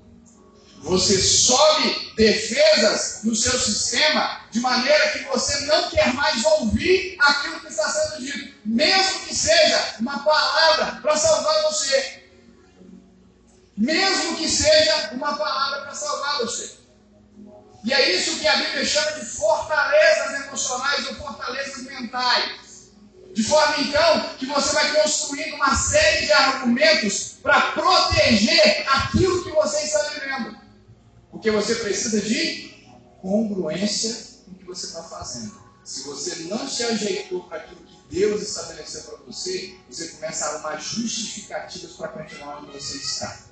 Você 0.82 1.18
sobe 1.18 2.14
defesas 2.16 3.22
no 3.24 3.36
seu 3.36 3.58
sistema 3.60 4.42
de 4.52 4.60
maneira 4.60 5.12
que 5.12 5.24
você 5.26 5.66
não 5.66 5.90
quer 5.90 6.14
mais 6.14 6.44
ouvir 6.46 7.18
aquilo 7.20 7.60
que 7.62 7.68
está 7.68 7.90
sendo 7.90 8.26
dito, 8.26 8.54
mesmo 8.66 9.20
que 9.26 9.36
seja 9.36 9.96
uma 10.00 10.20
palavra 10.20 11.02
para 11.02 11.18
salvar 11.18 11.64
você. 11.64 12.17
Mesmo 13.78 14.36
que 14.36 14.50
seja 14.50 15.12
uma 15.14 15.38
palavra 15.38 15.82
para 15.82 15.94
salvar 15.94 16.40
você. 16.40 16.78
E 17.84 17.94
é 17.94 18.16
isso 18.16 18.40
que 18.40 18.48
a 18.48 18.56
Bíblia 18.56 18.84
chama 18.84 19.12
de 19.12 19.26
fortalezas 19.26 20.46
emocionais 20.46 21.08
ou 21.08 21.16
fortalezas 21.16 21.84
mentais. 21.84 22.92
De 23.34 23.44
forma 23.44 23.78
então 23.82 24.30
que 24.40 24.48
você 24.48 24.74
vai 24.74 24.94
construindo 24.94 25.54
uma 25.56 25.76
série 25.76 26.26
de 26.26 26.34
argumentos 26.34 27.36
para 27.44 27.72
proteger 27.74 28.84
aquilo 28.90 29.44
que 29.44 29.52
você 29.52 29.84
está 29.84 30.10
vivendo. 30.10 30.58
Porque 31.30 31.52
você 31.52 31.76
precisa 31.76 32.20
de 32.20 32.84
congruência 33.22 34.42
com 34.44 34.52
o 34.52 34.56
que 34.56 34.66
você 34.66 34.88
está 34.88 35.04
fazendo. 35.04 35.56
Se 35.84 36.04
você 36.04 36.36
não 36.50 36.68
se 36.68 36.84
ajeitou 36.84 37.44
para 37.44 37.58
aquilo 37.58 37.82
que 37.82 37.98
Deus 38.10 38.42
estabeleceu 38.42 39.04
para 39.04 39.18
você, 39.28 39.78
você 39.88 40.08
começa 40.10 40.46
a 40.46 40.50
arrumar 40.50 40.78
justificativas 40.78 41.92
para 41.94 42.08
continuar 42.08 42.64
onde 42.64 42.72
você 42.72 42.98
está. 42.98 43.47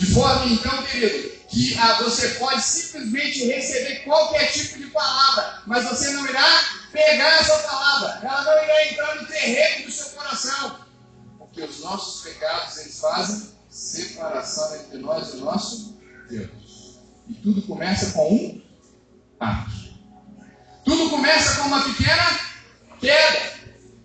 De 0.00 0.14
forma 0.14 0.46
então, 0.46 0.82
querido, 0.84 1.28
que 1.50 1.76
ah, 1.76 2.00
você 2.02 2.30
pode 2.30 2.62
simplesmente 2.62 3.44
receber 3.44 3.96
qualquer 3.96 4.50
tipo 4.50 4.78
de 4.78 4.86
palavra, 4.86 5.62
mas 5.66 5.84
você 5.84 6.12
não 6.12 6.26
irá 6.26 6.64
pegar 6.90 7.38
essa 7.38 7.58
palavra, 7.58 8.18
ela 8.26 8.42
não 8.44 8.64
irá 8.64 8.86
entrar 8.86 9.14
no 9.16 9.26
terreno 9.26 9.84
do 9.84 9.92
seu 9.92 10.06
coração, 10.12 10.80
porque 11.38 11.62
os 11.62 11.80
nossos 11.80 12.22
pecados 12.22 12.78
eles 12.78 12.98
fazem 12.98 13.50
separação 13.68 14.74
entre 14.76 14.96
nós 15.00 15.34
e 15.34 15.36
o 15.36 15.40
nosso 15.40 15.98
Deus. 16.30 16.98
E 17.28 17.34
tudo 17.34 17.60
começa 17.60 18.12
com 18.12 18.34
um 18.34 18.62
ato. 19.38 19.70
Tudo 20.82 21.10
começa 21.10 21.60
com 21.60 21.68
uma 21.68 21.84
pequena 21.84 22.40
queda. 22.98 23.50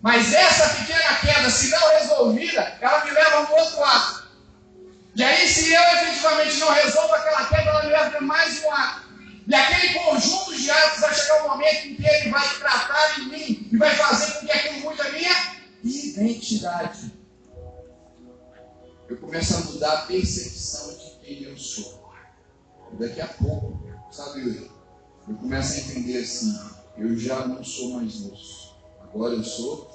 Mas 0.02 0.34
essa 0.34 0.75
pequena 0.75 1.16
queda, 1.22 1.50
se 1.50 1.70
não 1.70 1.90
resolvida, 2.00 2.78
ela 2.82 3.06
me 3.06 3.12
leva 3.12 3.38
a 3.38 3.42
um 3.44 3.56
outro 3.56 3.82
ato. 3.82 4.25
E 5.16 5.24
aí, 5.24 5.48
se 5.48 5.74
eu 5.74 5.82
efetivamente 5.82 6.60
não 6.60 6.74
resolvo 6.74 7.14
aquela 7.14 7.46
queda, 7.46 7.70
ela 7.70 7.84
me 7.84 7.90
leva 7.90 8.20
mais 8.20 8.62
um 8.62 8.72
ato. 8.72 9.06
E 9.48 9.56
aquele 9.56 9.94
conjunto 9.94 10.54
de 10.54 10.70
atos 10.70 11.00
vai 11.00 11.16
chegar 11.16 11.46
um 11.46 11.50
momento 11.50 11.88
em 11.88 11.96
que 11.96 12.06
ele 12.06 12.30
vai 12.30 12.56
tratar 12.58 13.20
em 13.20 13.30
mim 13.30 13.70
e 13.72 13.78
vai 13.78 13.96
fazer 13.96 14.34
com 14.34 14.46
que 14.46 14.52
aquilo 14.52 14.80
mude 14.82 15.02
a 15.02 15.12
minha 15.12 15.56
identidade. 15.84 17.14
Eu 19.08 19.18
começo 19.18 19.56
a 19.56 19.60
mudar 19.60 19.94
a 19.94 20.02
percepção 20.02 20.98
de 20.98 21.12
quem 21.22 21.44
eu 21.44 21.58
sou. 21.58 22.04
E 22.92 22.98
daqui 22.98 23.22
a 23.22 23.28
pouco, 23.28 23.80
sabe, 24.12 24.70
eu 25.30 25.36
começo 25.36 25.76
a 25.76 25.78
entender 25.78 26.18
assim: 26.18 26.60
eu 26.98 27.18
já 27.18 27.48
não 27.48 27.64
sou 27.64 27.92
mais 27.92 28.20
luz, 28.20 28.74
agora 29.02 29.34
eu 29.34 29.44
sou 29.44 29.90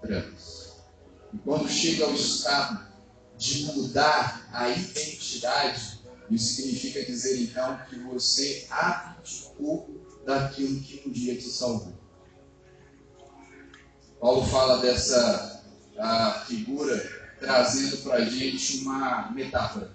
trevas. 0.00 0.76
E 1.34 1.38
quando 1.38 1.68
chega 1.68 2.04
ao 2.04 2.14
estado 2.14 2.91
de 3.42 3.64
mudar 3.64 4.48
a 4.52 4.68
identidade, 4.68 6.00
isso 6.30 6.54
significa 6.54 7.04
dizer 7.04 7.42
então 7.42 7.76
que 7.90 7.98
você 7.98 8.68
abdicou 8.70 10.00
daquilo 10.24 10.80
que 10.80 11.02
um 11.04 11.10
dia 11.10 11.36
te 11.36 11.50
salvou. 11.50 11.92
Paulo 14.20 14.46
fala 14.46 14.78
dessa 14.78 15.64
figura 16.46 16.96
trazendo 17.40 17.96
para 18.04 18.18
a 18.18 18.24
gente 18.24 18.78
uma 18.78 19.32
metáfora. 19.32 19.92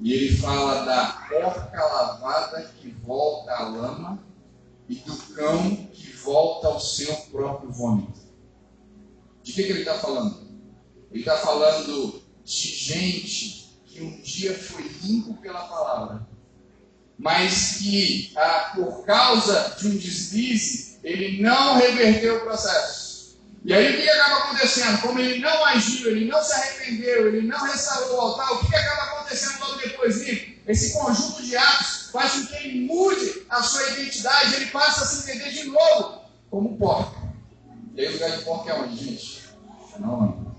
E 0.00 0.10
ele 0.10 0.34
fala 0.38 0.86
da 0.86 1.28
porca 1.28 1.84
lavada 1.84 2.72
que 2.80 2.90
volta 2.90 3.52
à 3.52 3.68
lama 3.68 4.24
e 4.88 4.94
do 4.94 5.14
cão 5.34 5.76
que 5.92 6.10
volta 6.16 6.68
ao 6.68 6.80
seu 6.80 7.14
próprio 7.30 7.70
vômito. 7.70 8.18
De 9.42 9.52
que, 9.52 9.64
que 9.64 9.70
ele 9.72 9.80
está 9.80 9.98
falando? 9.98 10.40
Ele 11.10 11.20
está 11.20 11.36
falando 11.36 12.21
de 12.44 12.68
gente 12.68 13.78
que 13.86 14.02
um 14.02 14.20
dia 14.20 14.58
foi 14.58 14.82
limpo 15.02 15.34
pela 15.34 15.64
palavra, 15.64 16.26
mas 17.18 17.76
que 17.76 18.32
ah, 18.36 18.72
por 18.74 19.04
causa 19.04 19.76
de 19.78 19.88
um 19.88 19.96
deslize 19.96 20.98
ele 21.04 21.42
não 21.42 21.76
reverteu 21.76 22.38
o 22.38 22.40
processo. 22.40 23.12
E 23.64 23.72
aí 23.72 23.94
o 23.94 24.02
que, 24.02 24.08
acaba 24.08 24.44
acontecendo? 24.44 25.00
Como 25.02 25.20
ele 25.20 25.38
não 25.40 25.64
agiu, 25.66 26.10
ele 26.10 26.24
não 26.26 26.42
se 26.42 26.52
arrependeu, 26.52 27.28
ele 27.28 27.46
não 27.46 27.64
restaurou 27.64 28.16
o 28.16 28.20
altar, 28.20 28.52
o 28.52 28.66
que, 28.66 28.74
acaba 28.74 29.02
acontecendo 29.12 29.60
logo 29.60 29.78
depois 29.78 30.24
disso? 30.24 30.52
Esse 30.66 30.92
conjunto 30.92 31.42
de 31.42 31.56
atos 31.56 32.10
faz 32.12 32.32
com 32.32 32.46
que 32.46 32.56
ele 32.56 32.86
mude 32.86 33.46
a 33.48 33.62
sua 33.62 33.88
identidade, 33.90 34.56
ele 34.56 34.66
passa 34.66 35.02
a 35.02 35.06
se 35.06 35.30
entender 35.30 35.50
de 35.50 35.64
novo 35.64 36.22
como 36.50 36.76
porco. 36.76 37.28
E 37.94 38.00
aí 38.00 38.08
o 38.08 38.12
lugar 38.12 38.36
de 38.36 38.44
porco 38.44 38.68
é 38.68 38.74
onde, 38.74 38.96
gente? 38.96 39.42
Não, 39.98 40.20
não. 40.20 40.51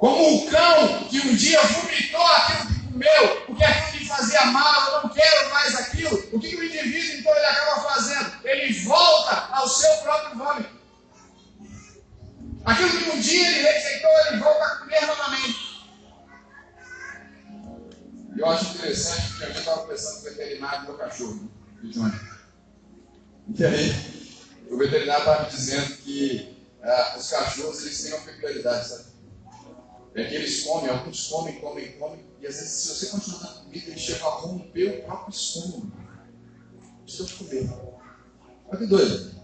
Como 0.00 0.34
um 0.34 0.50
cão 0.50 1.04
que 1.10 1.20
um 1.20 1.36
dia 1.36 1.60
vomitou 1.60 2.26
aquilo 2.26 2.66
que 2.68 2.86
comeu, 2.90 3.40
porque 3.44 3.62
aquilo 3.62 3.98
lhe 3.98 4.08
fazia 4.08 4.46
mal, 4.46 4.92
eu 4.92 5.02
não 5.02 5.08
quero 5.10 5.50
mais 5.50 5.74
aquilo. 5.76 6.16
O 6.32 6.40
que, 6.40 6.56
o 6.56 6.64
indivíduo 6.64 7.18
então 7.18 7.36
ele 7.36 7.44
acaba 7.44 7.82
fazendo? 7.82 8.32
Ele 8.42 8.72
volta 8.80 9.48
ao 9.52 9.68
seu 9.68 9.94
próprio 9.98 10.38
vômito. 10.38 10.80
Aquilo 12.64 12.88
que 12.88 13.10
um 13.10 13.20
dia 13.20 13.46
ele 13.46 13.68
rejeitou, 13.68 14.10
ele 14.28 14.38
volta 14.38 14.64
a 14.64 14.76
comer 14.76 15.06
novamente. 15.06 15.70
Eu 18.38 18.46
acho 18.46 18.64
interessante 18.74 19.36
que 19.36 19.44
a 19.44 19.46
gente 19.48 19.58
estava 19.58 19.86
pensando 19.86 20.16
no 20.16 20.22
veterinário 20.22 20.80
do 20.80 20.86
meu 20.86 20.96
cachorro, 20.96 21.50
do 21.82 21.90
Johnny. 21.90 22.20
E 23.54 23.64
aí, 23.66 24.40
o 24.70 24.78
veterinário 24.78 25.20
estava 25.20 25.42
me 25.42 25.50
dizendo 25.50 25.94
que 25.98 26.56
ah, 26.82 27.16
os 27.18 27.28
cachorros 27.28 27.82
eles 27.82 28.02
têm 28.02 28.14
uma 28.14 28.24
peculiaridade, 28.24 28.88
sabe? 28.88 29.10
É 30.14 30.24
que 30.24 30.34
eles 30.34 30.64
comem, 30.64 30.90
alguns 30.90 31.28
comem, 31.28 31.60
comem, 31.60 31.92
comem, 31.98 32.24
e 32.40 32.46
às 32.46 32.56
vezes, 32.56 32.72
se 32.72 32.88
você 32.88 33.06
continuar 33.06 33.38
dando 33.40 33.64
comida, 33.64 33.90
ele 33.90 33.98
chega 33.98 34.24
a 34.24 34.30
romper 34.30 34.98
o 34.98 35.02
próprio 35.04 35.30
estômago. 35.30 35.92
Precisa 37.04 37.28
comer. 37.34 37.70
Olha 38.66 38.78
que 38.78 38.86
doido. 38.86 39.40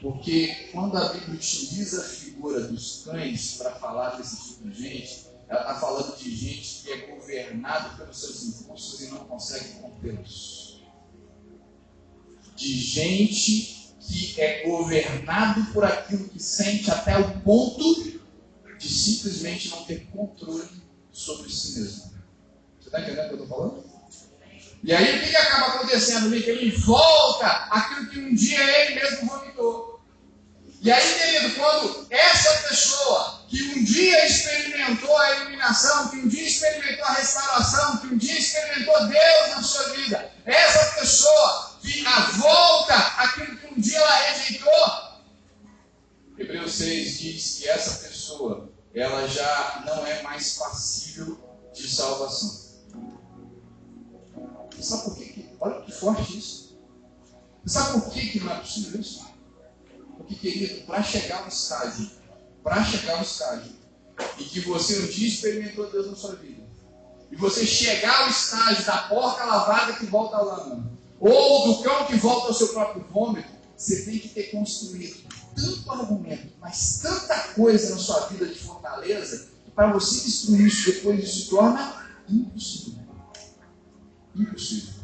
Porque 0.00 0.68
quando 0.70 0.96
a 0.96 1.12
Bíblia 1.12 1.34
utiliza 1.34 2.00
a 2.00 2.04
figura 2.04 2.60
dos 2.60 3.04
cães 3.04 3.56
para 3.56 3.72
falar 3.76 4.16
desse 4.16 4.48
tipo 4.48 4.68
de 4.68 4.82
gente, 4.82 5.26
ela 5.48 5.60
está 5.60 5.74
falando 5.80 6.16
de 6.16 6.34
gente 6.34 6.82
que 6.82 6.92
é 6.92 7.06
governada 7.06 7.96
pelos 7.96 8.18
seus 8.20 8.42
impulsos 8.44 9.00
e 9.00 9.10
não 9.10 9.24
consegue 9.26 9.80
contê-los. 9.80 10.82
De 12.54 12.74
gente 12.78 13.94
que 14.00 14.40
é 14.40 14.68
governado 14.68 15.72
por 15.72 15.84
aquilo 15.84 16.28
que 16.28 16.40
sente 16.40 16.90
até 16.90 17.18
o 17.18 17.40
ponto 17.40 18.13
de 18.84 18.92
simplesmente 18.92 19.70
não 19.70 19.84
ter 19.84 20.06
controle 20.12 20.68
sobre 21.10 21.50
si 21.50 21.80
mesmo. 21.80 22.14
Você 22.78 22.88
está 22.88 23.00
entendendo 23.00 23.24
o 23.24 23.28
que 23.28 23.34
eu 23.34 23.42
estou 23.42 23.56
falando? 23.56 23.84
E 24.82 24.92
aí 24.92 25.16
o 25.16 25.22
que, 25.22 25.30
que 25.30 25.36
acaba 25.36 25.66
acontecendo? 25.68 26.34
Ele 26.34 26.70
volta 26.76 27.46
aquilo 27.46 28.10
que 28.10 28.18
um 28.18 28.34
dia 28.34 28.62
ele 28.82 29.00
mesmo 29.00 29.26
vomitou. 29.26 30.00
E 30.82 30.92
aí, 30.92 31.14
querido, 31.14 31.54
quando 31.54 32.06
essa 32.10 32.68
pessoa 32.68 33.46
que 33.48 33.62
um 33.62 33.84
dia 33.84 34.26
experimentou 34.26 35.16
a 35.16 35.36
iluminação, 35.36 36.10
que 36.10 36.16
um 36.18 36.28
dia 36.28 36.46
experimentou 36.46 37.06
a 37.06 37.14
restauração, 37.14 37.96
que 37.98 38.06
um 38.08 38.18
dia 38.18 38.38
experimentou 38.38 39.08
Deus 39.08 39.48
na 39.48 39.62
sua 39.62 39.88
vida, 39.94 40.30
essa 40.44 41.00
pessoa 41.00 41.78
que 41.80 42.06
a 42.06 42.20
volta 42.32 42.94
aquilo 42.94 43.56
que 43.56 43.66
um 43.68 43.80
dia 43.80 43.98
ela 43.98 44.16
rejeitou, 44.32 45.04
Hebreus 46.36 46.72
6 46.74 47.18
diz 47.18 47.58
que 47.58 47.68
essa 47.68 48.06
pessoa 48.08 48.73
ela 48.94 49.26
já 49.26 49.82
não 49.84 50.06
é 50.06 50.22
mais 50.22 50.54
passível 50.54 51.38
de 51.72 51.88
salvação. 51.88 52.64
Sabe 54.80 55.04
por 55.04 55.16
quê? 55.16 55.46
Olha 55.60 55.80
que 55.82 55.92
forte 55.92 56.38
isso. 56.38 56.78
Sabe 57.66 58.00
por 58.00 58.12
que, 58.12 58.28
que 58.28 58.40
não 58.40 58.52
é 58.52 58.60
possível 58.60 59.00
isso? 59.00 59.24
Porque, 60.16 60.34
querido, 60.34 60.86
para 60.86 61.02
chegar 61.02 61.42
ao 61.42 61.48
estágio, 61.48 62.10
para 62.62 62.84
chegar 62.84 63.16
ao 63.16 63.22
estágio, 63.22 63.72
e 64.38 64.44
que 64.44 64.60
você 64.60 65.00
um 65.00 65.06
dia 65.06 65.28
experimentou 65.28 65.90
Deus 65.90 66.06
na 66.06 66.16
sua 66.16 66.36
vida, 66.36 66.62
e 67.32 67.36
você 67.36 67.66
chegar 67.66 68.22
ao 68.22 68.28
estágio 68.28 68.84
da 68.84 68.98
porca 69.08 69.44
lavada 69.44 69.94
que 69.94 70.06
volta 70.06 70.36
à 70.36 70.42
lama, 70.42 70.92
ou 71.18 71.74
do 71.74 71.82
cão 71.82 72.06
que 72.06 72.16
volta 72.16 72.48
ao 72.48 72.54
seu 72.54 72.68
próprio 72.68 73.04
vômito, 73.10 73.48
você 73.76 74.04
tem 74.04 74.18
que 74.18 74.28
ter 74.28 74.50
construído 74.50 75.26
tanto 75.54 75.90
argumento, 75.90 76.52
mas 76.60 77.00
tanta 77.02 77.48
coisa 77.54 77.90
na 77.90 77.98
sua 77.98 78.26
vida 78.26 78.46
de 78.46 78.58
fortaleza, 78.58 79.48
que 79.64 79.70
para 79.70 79.92
você 79.92 80.24
destruir 80.24 80.66
isso 80.66 80.92
depois 80.92 81.22
isso 81.22 81.44
se 81.44 81.50
torna 81.50 82.06
impossível. 82.28 83.04
Impossível. 84.34 84.94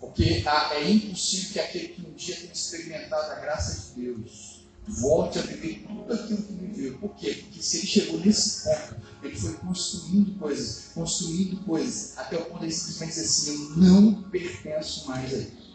Porque 0.00 0.24
é 0.24 0.90
impossível 0.90 1.52
que 1.52 1.60
aquele 1.60 1.88
que 1.88 2.06
um 2.06 2.12
dia 2.12 2.36
tenha 2.36 2.52
experimentado 2.52 3.32
a 3.32 3.36
graça 3.36 3.94
de 3.94 4.02
Deus 4.02 4.64
volte 4.86 5.38
a 5.38 5.42
viver 5.42 5.84
tudo 5.86 6.12
aquilo 6.12 6.42
que 6.42 6.52
viveu. 6.52 6.98
Por 6.98 7.14
quê? 7.14 7.42
Porque 7.42 7.62
se 7.62 7.78
ele 7.78 7.86
chegou 7.86 8.20
nesse 8.20 8.64
ponto, 8.64 8.96
ele 9.22 9.36
foi 9.36 9.54
construindo 9.54 10.38
coisas, 10.38 10.92
construindo 10.94 11.64
coisas, 11.64 12.18
até 12.18 12.36
o 12.36 12.44
ponto 12.46 12.64
ele 12.64 12.72
simplesmente 12.72 13.14
dizer 13.14 13.24
assim: 13.24 13.68
Eu 13.76 14.00
não 14.00 14.22
pertenço 14.24 15.08
mais 15.08 15.32
a 15.32 15.38
isso. 15.38 15.74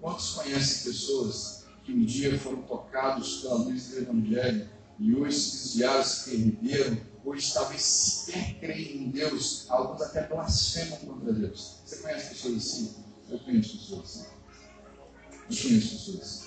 Quantos 0.00 0.30
conhecem 0.30 0.92
pessoas 0.92 1.63
que 1.84 1.92
um 1.92 2.04
dia 2.04 2.38
foram 2.38 2.62
tocados 2.62 3.42
pela 3.42 3.56
luz 3.56 3.88
do 3.88 3.98
Evangelho 3.98 4.68
e 4.98 5.14
hoje 5.14 5.38
se 5.38 5.62
desviaram, 5.64 6.02
se 6.02 6.30
perderam, 6.30 6.98
hoje 7.24 7.52
talvez 7.52 7.82
sequer 7.82 8.54
creem 8.58 9.04
em 9.04 9.10
Deus, 9.10 9.66
alguns 9.68 10.00
até 10.00 10.26
blasfemam 10.26 10.98
contra 10.98 11.32
Deus. 11.32 11.80
Você 11.84 11.96
conhece 11.98 12.28
pessoas 12.30 12.56
assim? 12.56 12.94
Eu 13.28 13.38
conheço 13.40 13.78
pessoas 13.78 14.04
assim. 14.04 14.24
Eu 15.50 15.62
conheço 15.62 15.90
pessoas 15.90 16.20
assim. 16.20 16.44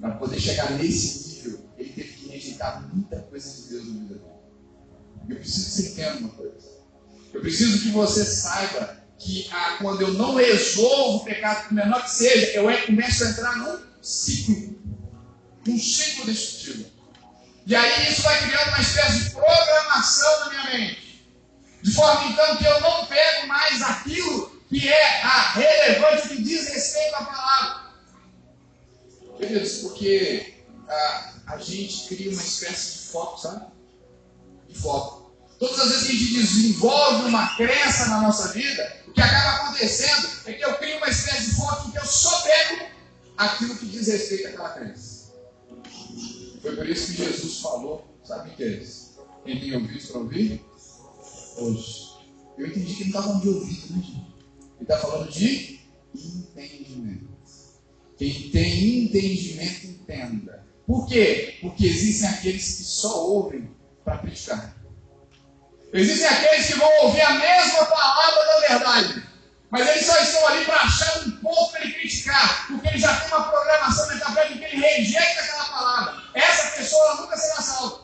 Para 0.00 0.14
poder 0.16 0.40
chegar 0.40 0.72
nesse 0.72 1.28
nível, 1.28 1.60
ele 1.78 1.90
teve 1.90 2.12
que 2.12 2.28
rejeitar 2.28 2.88
muita 2.92 3.20
coisa 3.20 3.62
de 3.62 3.68
Deus 3.68 3.86
na 3.86 4.00
vida 4.00 4.14
dele. 4.14 4.32
Eu 5.28 5.36
preciso 5.36 5.66
que 5.66 5.70
você 5.70 5.88
entenda 5.90 6.18
uma 6.18 6.28
coisa. 6.30 6.82
Eu 7.32 7.40
preciso 7.40 7.82
que 7.82 7.90
você 7.90 8.24
saiba 8.24 9.02
que 9.18 9.48
ah, 9.52 9.76
quando 9.80 10.00
eu 10.00 10.14
não 10.14 10.34
resolvo 10.34 11.18
o 11.18 11.24
pecado, 11.24 11.68
por 11.68 11.74
menor 11.74 12.02
que 12.02 12.10
seja, 12.10 12.46
eu 12.52 12.64
começo 12.86 13.24
a 13.24 13.30
entrar 13.30 13.56
num 13.56 13.91
ciclo. 14.02 14.78
Um 15.66 15.78
ciclo 15.78 16.26
destrutivo. 16.26 16.90
E 17.64 17.76
aí 17.76 18.12
isso 18.12 18.22
vai 18.22 18.38
criando 18.40 18.68
uma 18.68 18.80
espécie 18.80 19.24
de 19.24 19.30
programação 19.30 20.40
na 20.40 20.50
minha 20.50 20.78
mente. 20.78 21.24
De 21.82 21.92
forma 21.92 22.30
então 22.30 22.56
que 22.56 22.64
eu 22.64 22.80
não 22.80 23.06
pego 23.06 23.46
mais 23.46 23.80
aquilo 23.82 24.62
que 24.68 24.88
é 24.88 25.22
a 25.22 25.52
relevante 25.52 26.28
que 26.28 26.42
diz 26.42 26.68
respeito 26.68 27.14
à 27.14 27.24
palavra. 27.24 27.82
Queridos, 29.38 29.72
porque 29.78 30.64
a, 30.88 31.32
a 31.46 31.58
gente 31.58 32.08
cria 32.08 32.30
uma 32.30 32.42
espécie 32.42 32.98
de 32.98 33.04
foco, 33.10 33.40
sabe? 33.40 33.66
De 34.68 34.78
foco. 34.78 35.32
Todas 35.58 35.78
as 35.78 35.88
vezes 35.90 36.06
que 36.06 36.12
a 36.12 36.18
gente 36.18 36.34
desenvolve 36.34 37.28
uma 37.28 37.56
crença 37.56 38.06
na 38.06 38.22
nossa 38.22 38.48
vida, 38.52 39.02
o 39.06 39.12
que 39.12 39.20
acaba 39.20 39.64
acontecendo 39.64 40.28
é 40.46 40.52
que 40.54 40.64
eu 40.64 40.74
crio 40.78 40.96
uma 40.96 41.08
espécie 41.08 41.50
de 41.50 41.54
foco 41.56 41.88
em 41.88 41.90
que 41.92 41.98
eu 41.98 42.06
só 42.06 42.40
pego 42.40 42.91
aquilo 43.44 43.76
que 43.76 43.86
diz 43.86 44.06
respeito 44.06 44.48
àquela 44.48 44.70
crença. 44.70 45.32
Foi 46.60 46.76
por 46.76 46.88
isso 46.88 47.06
que 47.06 47.24
Jesus 47.24 47.60
falou, 47.60 48.06
sabe 48.24 48.50
o 48.50 48.54
que 48.54 48.62
é 48.62 48.68
isso? 48.68 49.18
Quem 49.44 49.60
tem 49.60 49.74
ouvido 49.74 50.06
para 50.06 50.18
ouvir? 50.20 50.64
Hoje. 51.56 52.12
Eu 52.56 52.66
entendi 52.66 52.94
que 52.94 53.04
não 53.04 53.08
estava 53.08 53.26
falando 53.26 53.42
de 53.42 53.48
ouvido, 53.48 53.96
né, 53.96 54.02
gente? 54.02 54.34
Ele 54.76 54.82
está 54.82 54.98
falando 54.98 55.30
de 55.30 55.80
entendimento. 56.14 57.28
Quem 58.16 58.50
tem 58.50 59.04
entendimento, 59.04 59.86
entenda. 59.86 60.66
Por 60.86 61.06
quê? 61.06 61.58
Porque 61.60 61.86
existem 61.86 62.28
aqueles 62.28 62.76
que 62.76 62.84
só 62.84 63.26
ouvem 63.26 63.70
para 64.04 64.18
criticar. 64.18 64.76
Existem 65.92 66.26
aqueles 66.26 66.66
que 66.66 66.74
vão 66.74 67.04
ouvir 67.04 67.20
a 67.20 67.38
mesma 67.38 67.84
palavra 67.86 68.44
da 68.44 68.60
verdade, 68.60 69.28
mas 69.72 69.88
eles 69.88 70.04
só 70.04 70.18
estão 70.18 70.46
ali 70.48 70.66
para 70.66 70.82
achar 70.82 71.18
um 71.20 71.30
ponto 71.30 71.72
para 71.72 71.80
ele 71.80 71.94
criticar, 71.94 72.66
porque 72.68 72.88
ele 72.88 72.98
já 72.98 73.16
tem 73.16 73.28
uma 73.28 73.48
programação 73.48 74.06
mental 74.08 74.32
que 74.34 74.64
ele 74.64 74.76
rejeita 74.76 75.40
aquela 75.40 75.64
palavra. 75.64 76.22
Essa 76.34 76.76
pessoa 76.76 77.14
nunca 77.14 77.38
será 77.38 77.62
salva. 77.62 78.02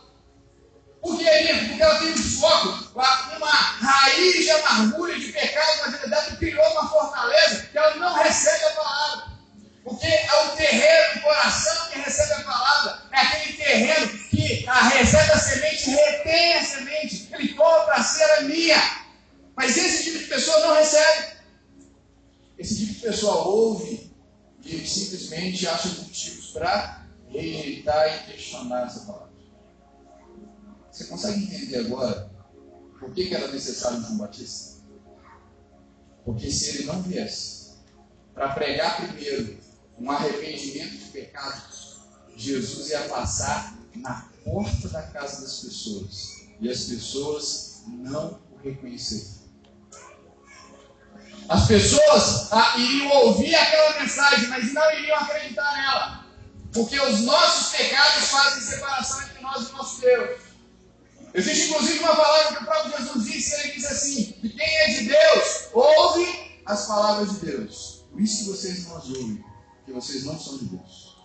Por 1.03 1.19
que 1.19 1.31
isso? 1.31 1.69
Porque 1.69 1.83
ela 1.83 1.99
tem 1.99 2.13
um 2.15 2.17
foco, 2.17 2.91
uma 3.37 3.51
raiz 3.51 4.45
de 4.45 4.51
amargura, 4.51 5.21
de 5.21 5.31
pecado 5.31 5.81
na 5.83 5.87
vida 5.89 6.09
dela, 6.09 6.23
que 6.23 6.37
criou 6.39 6.73
uma 6.73 6.89
fortaleza 6.89 7.67
que 7.67 7.77
ela 7.77 7.97
não 7.97 8.15
recebe 8.15 8.65
a 8.65 8.71
palavra. 8.71 9.25
Porque 9.85 10.07
é 10.07 10.45
o 10.45 10.57
terreno 10.57 11.15
do 11.15 11.21
coração 11.21 11.91
que 11.91 11.99
recebe 11.99 12.33
a 12.33 12.45
palavra, 12.45 13.03
é 13.13 13.21
aquele 13.21 13.53
terreno 13.53 14.09
que 14.31 14.67
a 14.67 14.89
recebe 14.89 15.33
a 15.33 15.39
semente, 15.39 15.91
retém 15.91 16.55
a 16.55 16.65
semente, 16.65 17.29
ele 17.31 17.53
toma 17.53 17.85
para 17.85 18.03
ser 18.03 18.25
a 18.25 18.41
minha. 18.41 18.83
Mas 19.55 19.77
esse 19.77 20.05
tipo 20.05 20.19
de 20.19 20.25
pessoa 20.25 20.61
não 20.61 20.75
recebe. 20.75 21.28
Esse 23.09 23.21
tipo 23.21 23.27
de 23.27 23.29
pessoa 23.29 23.45
ouve 23.47 24.11
e 24.65 24.87
simplesmente 24.87 25.67
acha 25.67 25.89
motivos 25.89 26.51
para 26.51 27.07
rejeitar 27.29 28.07
e 28.07 28.33
questionar 28.33 28.87
essa 28.87 29.01
palavra. 29.01 29.33
Você 30.91 31.05
consegue 31.05 31.45
entender 31.45 31.87
agora 31.87 32.31
por 32.99 33.13
que, 33.15 33.27
que 33.27 33.35
era 33.35 33.51
necessário 33.51 34.01
João 34.03 34.19
Batista? 34.19 34.83
Porque 36.25 36.51
se 36.51 36.71
ele 36.71 36.85
não 36.85 37.01
viesse 37.03 37.79
para 38.35 38.53
pregar 38.55 38.97
primeiro 38.97 39.59
um 39.99 40.11
arrependimento 40.11 40.99
de 40.99 41.05
pecados, 41.07 42.01
Jesus 42.37 42.91
ia 42.91 43.09
passar 43.09 43.79
na 43.97 44.29
porta 44.45 44.89
da 44.89 45.03
casa 45.03 45.43
das 45.43 45.61
pessoas 45.61 46.47
e 46.61 46.69
as 46.69 46.85
pessoas 46.85 47.83
não 47.87 48.39
o 48.53 48.57
reconheceriam. 48.63 49.38
As 51.49 51.67
pessoas 51.67 52.53
ah, 52.53 52.75
iriam 52.77 53.11
ouvir 53.25 53.55
aquela 53.55 54.01
mensagem, 54.01 54.49
mas 54.49 54.73
não 54.73 54.93
iriam 54.93 55.17
acreditar 55.17 55.73
nela, 55.75 56.27
porque 56.73 57.01
os 57.01 57.21
nossos 57.21 57.75
pecados 57.75 58.29
fazem 58.29 58.63
separação 58.63 59.23
entre 59.23 59.41
nós 59.41 59.69
e 59.69 59.73
nosso 59.73 60.01
Deus. 60.01 60.41
Existe 61.33 61.71
inclusive 61.71 62.01
uma 62.01 62.17
palavra 62.17 62.57
que 62.57 62.63
o 62.63 62.67
próprio 62.67 62.99
Jesus 62.99 63.25
disse, 63.25 63.61
ele 63.61 63.73
diz 63.73 63.85
assim: 63.87 64.25
que 64.33 64.49
quem 64.51 64.77
é 64.77 64.89
de 64.89 65.09
Deus, 65.09 65.69
ouve 65.73 66.61
as 66.67 66.87
palavras 66.87 67.31
de 67.33 67.47
Deus. 67.47 68.05
Por 68.11 68.21
isso 68.21 68.45
que 68.45 68.51
vocês 68.51 68.87
não 68.87 68.97
as 68.99 69.09
ouvem, 69.09 69.45
porque 69.77 69.93
vocês 69.93 70.25
não 70.25 70.39
são 70.39 70.59
de 70.59 70.67
Deus. 70.67 71.17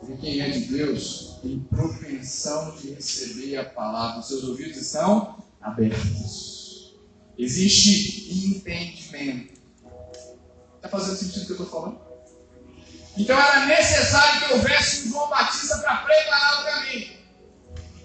Porque 0.00 0.16
quem 0.16 0.40
é 0.40 0.48
de 0.50 0.60
Deus 0.60 1.36
tem 1.42 1.60
propensão 1.70 2.74
de 2.76 2.94
receber 2.94 3.58
a 3.58 3.64
palavra, 3.64 4.20
os 4.20 4.28
seus 4.28 4.44
ouvidos 4.44 4.78
estão 4.78 5.42
abertos. 5.60 6.53
Existe 7.38 8.46
entendimento. 8.46 9.54
Está 10.76 10.88
fazendo 10.88 11.16
sentido 11.16 11.42
o 11.42 11.46
que 11.46 11.52
eu 11.52 11.64
estou 11.64 11.80
falando? 11.80 12.00
Então 13.16 13.38
era 13.38 13.66
necessário 13.66 14.46
que 14.46 14.54
houvesse 14.54 15.06
um 15.06 15.10
João 15.12 15.28
Batista 15.28 15.78
para 15.78 15.98
preparar 15.98 16.60
o 16.60 16.64
caminho. 16.64 17.14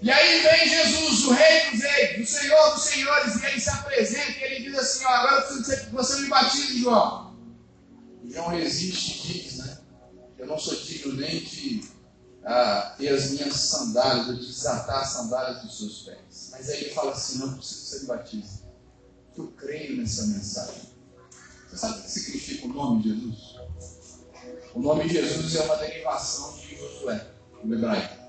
E 0.02 0.10
aí 0.10 0.42
vem 0.42 0.68
Jesus, 0.68 1.24
o 1.24 1.32
Rei 1.32 1.70
dos 1.70 1.80
Reis, 1.82 2.30
o 2.30 2.40
Senhor 2.40 2.74
dos 2.74 2.84
Senhores, 2.84 3.36
e 3.36 3.46
ele 3.46 3.60
se 3.60 3.70
apresenta 3.70 4.30
e 4.30 4.42
ele 4.44 4.70
diz 4.70 4.78
assim: 4.78 5.04
ó, 5.04 5.08
agora 5.08 5.42
eu 5.42 5.46
preciso 5.46 5.84
que 5.86 5.92
você 5.92 6.20
me 6.20 6.28
batize, 6.28 6.80
João. 6.80 7.36
João 8.24 8.48
resiste 8.48 9.30
e 9.30 9.42
diz, 9.42 9.56
né? 9.58 9.78
Eu 10.38 10.46
não 10.46 10.58
sou 10.58 10.74
digno 10.74 11.12
nem 11.14 11.40
de 11.40 11.84
ah, 12.44 12.94
ter 12.96 13.08
as 13.08 13.32
minhas 13.32 13.54
sandálias, 13.54 14.38
de 14.38 14.46
desatar 14.46 15.02
as 15.02 15.08
sandálias 15.08 15.62
dos 15.62 15.76
seus 15.76 16.02
pés. 16.04 16.48
Mas 16.52 16.70
aí 16.70 16.84
ele 16.84 16.94
fala 16.94 17.12
assim: 17.12 17.38
não 17.38 17.58
preciso 17.58 17.84
ser 17.84 18.06
batido. 18.06 18.48
Eu 19.40 19.52
creio 19.56 19.96
nessa 19.96 20.26
mensagem. 20.26 20.90
Você 21.68 21.76
sabe 21.76 22.00
o 22.00 22.02
que 22.02 22.10
significa 22.10 22.66
o 22.66 22.72
nome 22.72 23.02
de 23.02 23.08
Jesus? 23.10 23.60
O 24.74 24.80
nome 24.80 25.04
de 25.04 25.14
Jesus 25.14 25.54
é 25.54 25.62
uma 25.62 25.76
derivação 25.76 26.56
de 26.56 26.76
Josué, 26.76 27.30
no 27.64 27.74
hebraico 27.74 28.20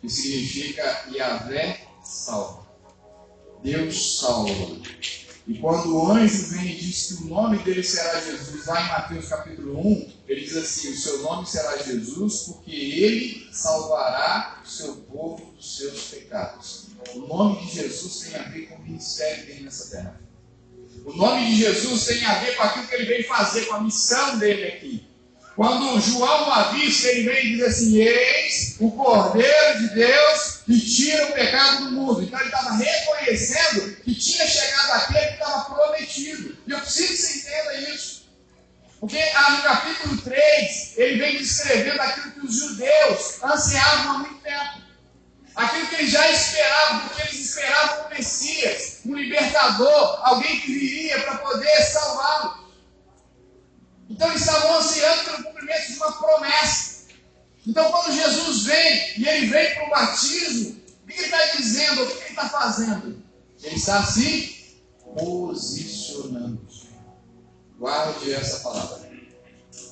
que 0.00 0.08
significa 0.08 1.04
Yahvé 1.12 1.86
salva. 2.02 2.66
Deus 3.62 4.18
salva. 4.18 4.80
E 5.46 5.58
quando 5.58 5.94
o 5.94 6.10
anjo 6.10 6.46
vem 6.48 6.72
e 6.72 6.76
diz 6.76 7.08
que 7.08 7.24
o 7.24 7.26
nome 7.26 7.58
dele 7.58 7.82
será 7.82 8.20
Jesus, 8.20 8.66
lá 8.66 8.80
em 8.80 8.88
Mateus 8.88 9.28
capítulo 9.28 9.78
1, 9.78 10.12
ele 10.28 10.40
diz 10.42 10.56
assim: 10.56 10.90
O 10.90 10.96
seu 10.96 11.22
nome 11.22 11.46
será 11.46 11.76
Jesus, 11.82 12.42
porque 12.44 12.70
ele 12.70 13.48
salvará 13.52 14.62
o 14.64 14.68
seu 14.68 14.96
povo 14.96 15.52
dos 15.56 15.76
seus 15.76 16.04
pecados. 16.04 16.79
O 17.14 17.26
nome 17.26 17.66
de 17.66 17.74
Jesus 17.74 18.20
tem 18.20 18.40
a 18.40 18.42
ver 18.44 18.66
com 18.68 18.76
o 18.76 18.82
ministério 18.82 19.46
dele 19.46 19.64
nessa 19.64 19.96
terra. 19.96 20.20
O 21.04 21.12
nome 21.12 21.46
de 21.46 21.56
Jesus 21.56 22.06
tem 22.06 22.24
a 22.24 22.34
ver 22.34 22.56
com 22.56 22.62
aquilo 22.62 22.86
que 22.86 22.94
ele 22.94 23.06
veio 23.06 23.26
fazer, 23.26 23.66
com 23.66 23.74
a 23.74 23.80
missão 23.80 24.38
dele 24.38 24.66
aqui. 24.66 25.10
Quando 25.56 26.00
João 26.00 26.52
avista, 26.52 27.08
ele 27.08 27.28
vem 27.28 27.46
e 27.46 27.56
diz 27.56 27.64
assim: 27.64 27.98
Eis 27.98 28.76
o 28.78 28.90
Cordeiro 28.92 29.78
de 29.80 29.94
Deus 29.94 30.60
que 30.64 30.80
tira 30.80 31.26
o 31.26 31.32
pecado 31.32 31.84
do 31.84 31.92
mundo. 31.92 32.22
Então 32.22 32.38
ele 32.38 32.48
estava 32.48 32.76
reconhecendo 32.76 33.96
que 33.96 34.14
tinha 34.14 34.46
chegado 34.46 34.92
aquele 34.92 35.26
que 35.26 35.32
estava 35.34 35.74
prometido. 35.74 36.56
E 36.66 36.70
eu 36.70 36.80
preciso 36.80 37.08
que 37.08 37.16
você 37.16 37.38
entenda 37.38 37.74
isso. 37.90 38.20
Porque 39.00 39.18
ah, 39.18 39.50
no 39.50 39.62
capítulo 39.62 40.16
3, 40.22 40.92
ele 40.96 41.18
vem 41.18 41.38
descrevendo 41.38 42.00
aquilo 42.00 42.32
que 42.32 42.46
os 42.46 42.56
judeus 42.56 43.42
ansiavam 43.42 44.12
há 44.12 44.18
muito 44.18 44.42
tempo. 44.42 44.89
Aquilo 45.60 45.88
que 45.88 45.94
eles 45.96 46.10
já 46.10 46.30
esperavam, 46.30 47.00
porque 47.00 47.20
eles 47.20 47.40
esperavam 47.40 48.06
o 48.06 48.08
Messias, 48.08 49.00
um 49.04 49.14
libertador, 49.14 50.20
alguém 50.26 50.58
que 50.58 50.72
viria 50.72 51.22
para 51.22 51.36
poder 51.36 51.82
salvá-los. 51.82 52.60
Então 54.08 54.28
eles 54.30 54.40
estavam 54.40 54.78
ansiando 54.78 55.24
pelo 55.24 55.44
cumprimento 55.44 55.86
de 55.86 55.96
uma 55.98 56.12
promessa. 56.12 57.08
Então 57.66 57.92
quando 57.92 58.10
Jesus 58.10 58.62
vem 58.62 59.18
e 59.18 59.28
ele 59.28 59.46
vem 59.48 59.74
para 59.74 59.86
o 59.86 59.90
batismo, 59.90 60.80
o 61.02 61.06
que 61.06 61.12
ele 61.12 61.24
está 61.24 61.44
dizendo? 61.56 62.04
O 62.04 62.06
que 62.06 62.22
ele 62.22 62.30
está 62.30 62.48
fazendo? 62.48 63.22
Ele 63.62 63.76
está 63.76 64.02
se 64.02 64.82
posicionando. 65.14 66.66
Guarde 67.78 68.32
essa 68.32 68.60
palavra. 68.60 69.10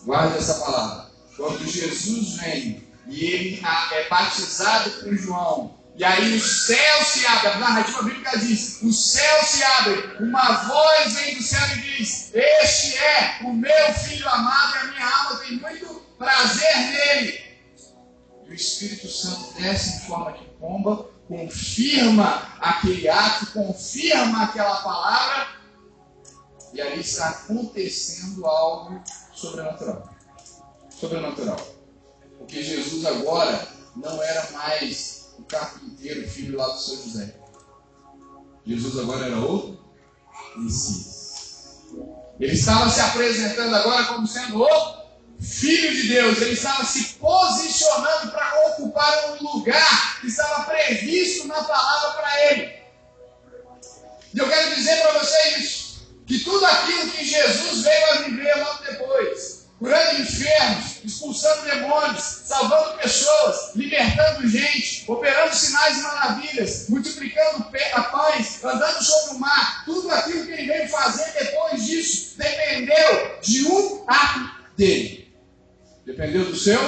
Guarde 0.05 0.39
essa 0.39 0.55
palavra. 0.55 1.11
Quando 1.37 1.71
Jesus 1.71 2.37
vem 2.37 2.88
e 3.09 3.25
ele 3.25 3.63
é 3.93 4.09
batizado 4.09 4.91
por 4.91 5.17
João, 5.17 5.79
e 5.99 6.05
aí 6.05 6.37
o 6.37 6.41
céu 6.41 7.05
se 7.05 7.27
abre, 7.27 7.49
a 7.49 7.59
narrativa 7.59 8.03
bíblica 8.05 8.39
diz: 8.39 8.81
o 8.83 8.93
céu 8.93 9.45
se 9.45 9.65
abre, 9.65 10.25
uma 10.25 10.53
voz 10.69 11.13
vem 11.15 11.35
do 11.35 11.43
céu 11.43 11.61
e 11.77 11.81
diz: 11.81 12.31
Este 12.33 12.97
é 12.97 13.41
o 13.43 13.53
meu 13.53 13.93
filho 13.95 14.29
amado, 14.29 14.77
e 14.77 14.79
a 14.79 14.85
minha 14.85 15.17
alma 15.17 15.41
tem 15.41 15.57
muito 15.57 16.03
prazer 16.17 16.77
nele. 16.77 17.41
E 18.47 18.51
o 18.51 18.55
Espírito 18.55 19.09
Santo 19.09 19.55
desce 19.61 19.97
em 19.97 20.07
forma 20.07 20.33
de 20.39 20.45
pomba, 20.61 21.11
confirma 21.27 22.57
aquele 22.61 23.09
ato, 23.09 23.47
confirma 23.47 24.45
aquela 24.45 24.77
palavra, 24.83 25.49
e 26.73 26.81
ali 26.81 27.01
está 27.01 27.31
acontecendo 27.31 28.47
algo 28.47 29.03
sobrenatural. 29.33 30.15
Sobrenatural. 30.91 31.78
Porque 32.39 32.63
Jesus 32.63 33.05
agora 33.05 33.69
não 33.97 34.23
era 34.23 34.51
mais 34.53 35.35
o 35.39 35.43
carpinteiro, 35.43 36.29
filho 36.29 36.57
lá 36.57 36.69
do 36.69 36.81
seu 36.81 36.97
José. 36.97 37.35
Jesus 38.65 38.99
agora 38.99 39.27
era 39.27 39.39
o 39.39 39.79
Messias. 40.57 41.19
Ele 42.39 42.53
estava 42.53 42.89
se 42.89 43.01
apresentando 43.01 43.75
agora 43.75 44.05
como 44.05 44.27
sendo 44.27 44.63
o 44.63 44.99
Filho 45.41 45.95
de 45.95 46.09
Deus. 46.09 46.41
Ele 46.41 46.53
estava 46.53 46.85
se 46.85 47.15
posicionando 47.15 48.31
para 48.31 48.69
ocupar 48.69 49.33
um 49.33 49.55
lugar 49.55 50.21
que 50.21 50.29
estava 50.29 50.65
previsto 50.65 51.49
na 51.49 51.63
palavra 51.63 52.11
para 52.11 52.45
ele. 52.47 52.79
E 54.35 54.39
eu 54.39 54.49
quero 54.49 54.75
dizer 54.75 55.01
para 55.01 55.19
você 55.19 55.49
isso: 55.59 56.09
que 56.27 56.39
tudo 56.41 56.65
aquilo 56.65 57.11
que 57.11 57.25
Jesus 57.25 57.83
veio 57.83 58.11
a 58.11 58.17
viver 58.23 58.55
logo 58.57 58.85
depois, 58.85 59.58
curando 59.79 60.21
enfermos, 60.21 61.05
expulsando 61.05 61.65
demônios, 61.65 62.23
salvando 62.45 62.99
pessoas, 62.99 63.75
libertando 63.77 64.49
gente, 64.49 65.05
operando 65.07 65.55
sinais 65.55 65.99
e 65.99 66.03
maravilhas, 66.03 66.89
multiplicando 66.89 67.67
pães, 68.11 68.65
andando 68.65 69.03
sobre 69.03 69.37
o 69.37 69.39
mar. 69.39 69.85
Tudo 69.85 70.11
aquilo 70.11 70.45
que 70.47 70.53
ele 70.53 70.67
veio 70.67 70.89
fazer 70.89 71.33
depois 71.33 71.87
disso 71.87 72.37
dependeu 72.37 73.39
de 73.41 73.67
um 73.69 74.05
ato 74.09 74.51
dele. 74.77 75.33
Dependeu 76.05 76.45
do 76.47 76.57
seu 76.57 76.81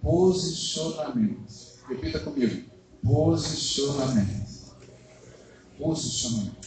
posicionamento. 0.00 1.46
Repita 1.88 2.20
comigo: 2.20 2.70
posicionamento. 3.02 4.46
Posicionamento. 5.78 6.66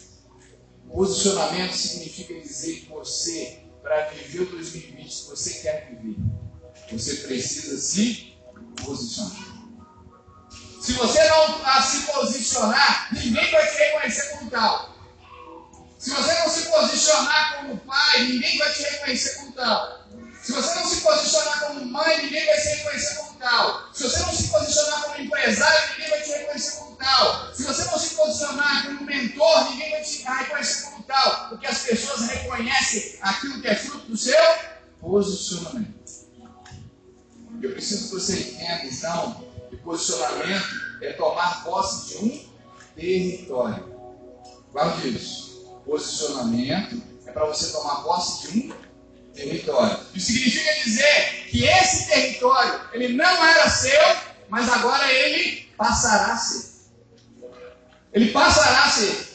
Posicionamento 0.91 1.73
significa 1.73 2.33
dizer 2.33 2.81
que 2.81 2.89
você 2.89 3.68
para 3.89 4.05
viver 4.09 4.41
o 4.41 4.45
2020 4.45 5.11
se 5.11 5.27
você 5.27 5.53
quer 5.61 5.89
viver, 5.89 6.15
você 6.91 7.15
precisa 7.15 7.75
se 7.79 8.37
posicionar. 8.85 9.49
Se 10.79 10.93
você 10.93 11.23
não 11.27 11.81
se 11.81 12.01
posicionar, 12.03 13.09
ninguém 13.11 13.51
vai 13.51 13.67
te 13.67 13.77
reconhecer 13.77 14.29
como 14.29 14.51
tal. 14.51 14.95
Se 15.97 16.11
você 16.11 16.33
não 16.35 16.49
se 16.49 16.69
posicionar 16.69 17.57
como 17.57 17.77
pai, 17.79 18.27
ninguém 18.27 18.59
vai 18.59 18.71
te 18.71 18.83
reconhecer 18.83 19.35
como 19.37 19.53
tal. 19.53 20.07
Se 20.43 20.51
você 20.51 20.75
não 20.75 20.87
se 20.87 21.01
posicionar 21.01 21.59
como 21.59 21.85
mãe, 21.85 22.21
ninguém 22.21 22.45
vai 22.45 22.61
te 22.61 22.67
reconhecer 22.67 23.15
como 23.15 23.39
tal. 23.39 23.93
Se 23.93 24.03
você 24.03 24.19
não 24.19 24.35
se 24.35 24.47
posicionar 24.49 25.03
como 25.03 25.19
empresário, 25.19 25.89
ninguém 25.89 26.09
vai 26.11 26.21
te 26.21 26.29
reconhecer 26.29 26.77
como 26.77 26.95
tal. 26.95 27.55
Se 27.55 27.63
você 27.63 27.83
não 27.85 27.99
se 27.99 28.15
posicionar 28.15 28.85
como 28.85 29.03
mentor, 29.03 29.71
ninguém 29.71 29.91
vai 29.91 30.03
te 30.03 30.23
reconhecer 30.23 30.83
como 30.83 30.98
Porque 31.49 31.65
as 31.65 31.83
pessoas 31.83 32.29
reconhecem 32.29 33.17
aquilo 33.21 33.61
que 33.61 33.67
é 33.67 33.75
fruto 33.75 34.07
do 34.07 34.17
seu 34.17 34.35
posicionamento. 34.99 35.99
Eu 37.61 37.71
preciso 37.71 38.09
que 38.09 38.13
você 38.15 38.39
entenda, 38.39 38.85
então, 38.85 39.43
que 39.69 39.77
posicionamento 39.77 40.67
é 41.01 41.13
tomar 41.13 41.63
posse 41.63 42.09
de 42.09 42.25
um 42.25 42.49
território. 42.95 43.89
Guarde 44.71 45.09
isso. 45.09 45.65
Posicionamento 45.85 47.01
é 47.25 47.31
para 47.31 47.45
você 47.45 47.71
tomar 47.71 48.03
posse 48.03 48.47
de 48.47 48.59
um 48.59 48.73
território. 49.33 49.99
Isso 50.13 50.27
significa 50.27 50.83
dizer 50.83 51.47
que 51.49 51.63
esse 51.65 52.07
território, 52.07 52.81
ele 52.93 53.13
não 53.13 53.45
era 53.45 53.69
seu, 53.69 53.99
mas 54.47 54.69
agora 54.69 55.11
ele 55.11 55.69
passará 55.77 56.33
a 56.33 56.37
ser. 56.37 56.69
Ele 58.13 58.31
passará 58.31 58.85
a 58.85 58.89
ser. 58.89 59.28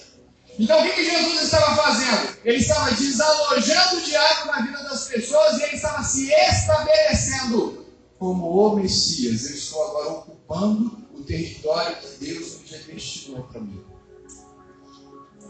Então 0.59 0.81
o 0.81 0.83
que, 0.85 0.93
que 0.93 1.05
Jesus 1.05 1.43
estava 1.43 1.77
fazendo? 1.77 2.37
Ele 2.45 2.59
estava 2.59 2.91
desalojando 2.93 3.97
o 3.97 4.03
diabo 4.03 4.47
na 4.47 4.61
vida 4.61 4.83
das 4.85 5.09
pessoas 5.09 5.59
e 5.59 5.63
ele 5.65 5.77
estava 5.77 6.03
se 6.03 6.31
estabelecendo 6.31 7.87
como 8.19 8.47
o 8.49 8.77
Messias. 8.77 9.51
Eu 9.51 9.57
estou 9.57 9.85
agora 9.85 10.09
ocupando 10.11 10.99
o 11.13 11.23
território 11.23 11.97
que 11.97 12.25
Deus 12.25 12.59
me 12.61 12.95
destinou 12.95 13.43
para 13.45 13.61
mim. 13.61 13.83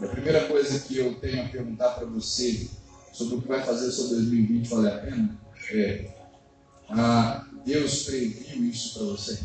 A 0.01 0.07
primeira 0.07 0.47
coisa 0.47 0.79
que 0.79 0.97
eu 0.97 1.15
tenho 1.15 1.45
a 1.45 1.49
perguntar 1.49 1.91
para 1.91 2.05
você 2.05 2.67
sobre 3.13 3.35
o 3.35 3.41
que 3.41 3.47
vai 3.47 3.63
fazer 3.63 3.91
sobre 3.91 4.15
2020 4.15 4.67
valer 4.67 4.93
a 4.93 4.97
pena 4.97 5.39
é: 5.71 6.09
ah, 6.89 7.45
Deus 7.65 8.03
previu 8.03 8.65
isso 8.65 8.93
para 8.93 9.07
você? 9.07 9.39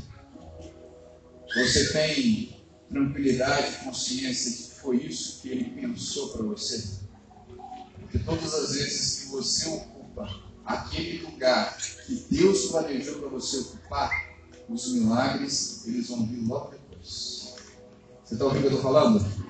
Você 1.54 1.92
tem 1.92 2.60
tranquilidade 2.88 3.76
consciência 3.84 4.50
de 4.50 4.69
foi 4.82 4.96
isso 4.96 5.40
que 5.40 5.48
Ele 5.50 5.64
pensou 5.70 6.30
para 6.30 6.42
você? 6.42 7.00
Porque 8.00 8.18
todas 8.18 8.54
as 8.54 8.74
vezes 8.74 9.20
que 9.20 9.26
você 9.28 9.68
ocupa 9.68 10.28
aquele 10.64 11.24
lugar 11.26 11.76
que 12.06 12.26
Deus 12.30 12.66
planejou 12.66 13.20
para 13.20 13.28
você 13.28 13.58
ocupar, 13.58 14.30
os 14.68 14.92
milagres 14.92 15.82
eles 15.86 16.08
vão 16.08 16.26
vir 16.26 16.46
logo 16.46 16.70
depois. 16.70 17.54
Você 18.24 18.34
está 18.34 18.44
ouvindo 18.44 18.66
o 18.66 18.68
que 18.68 18.74
eu 18.74 18.78
estou 18.78 18.92
falando? 18.92 19.40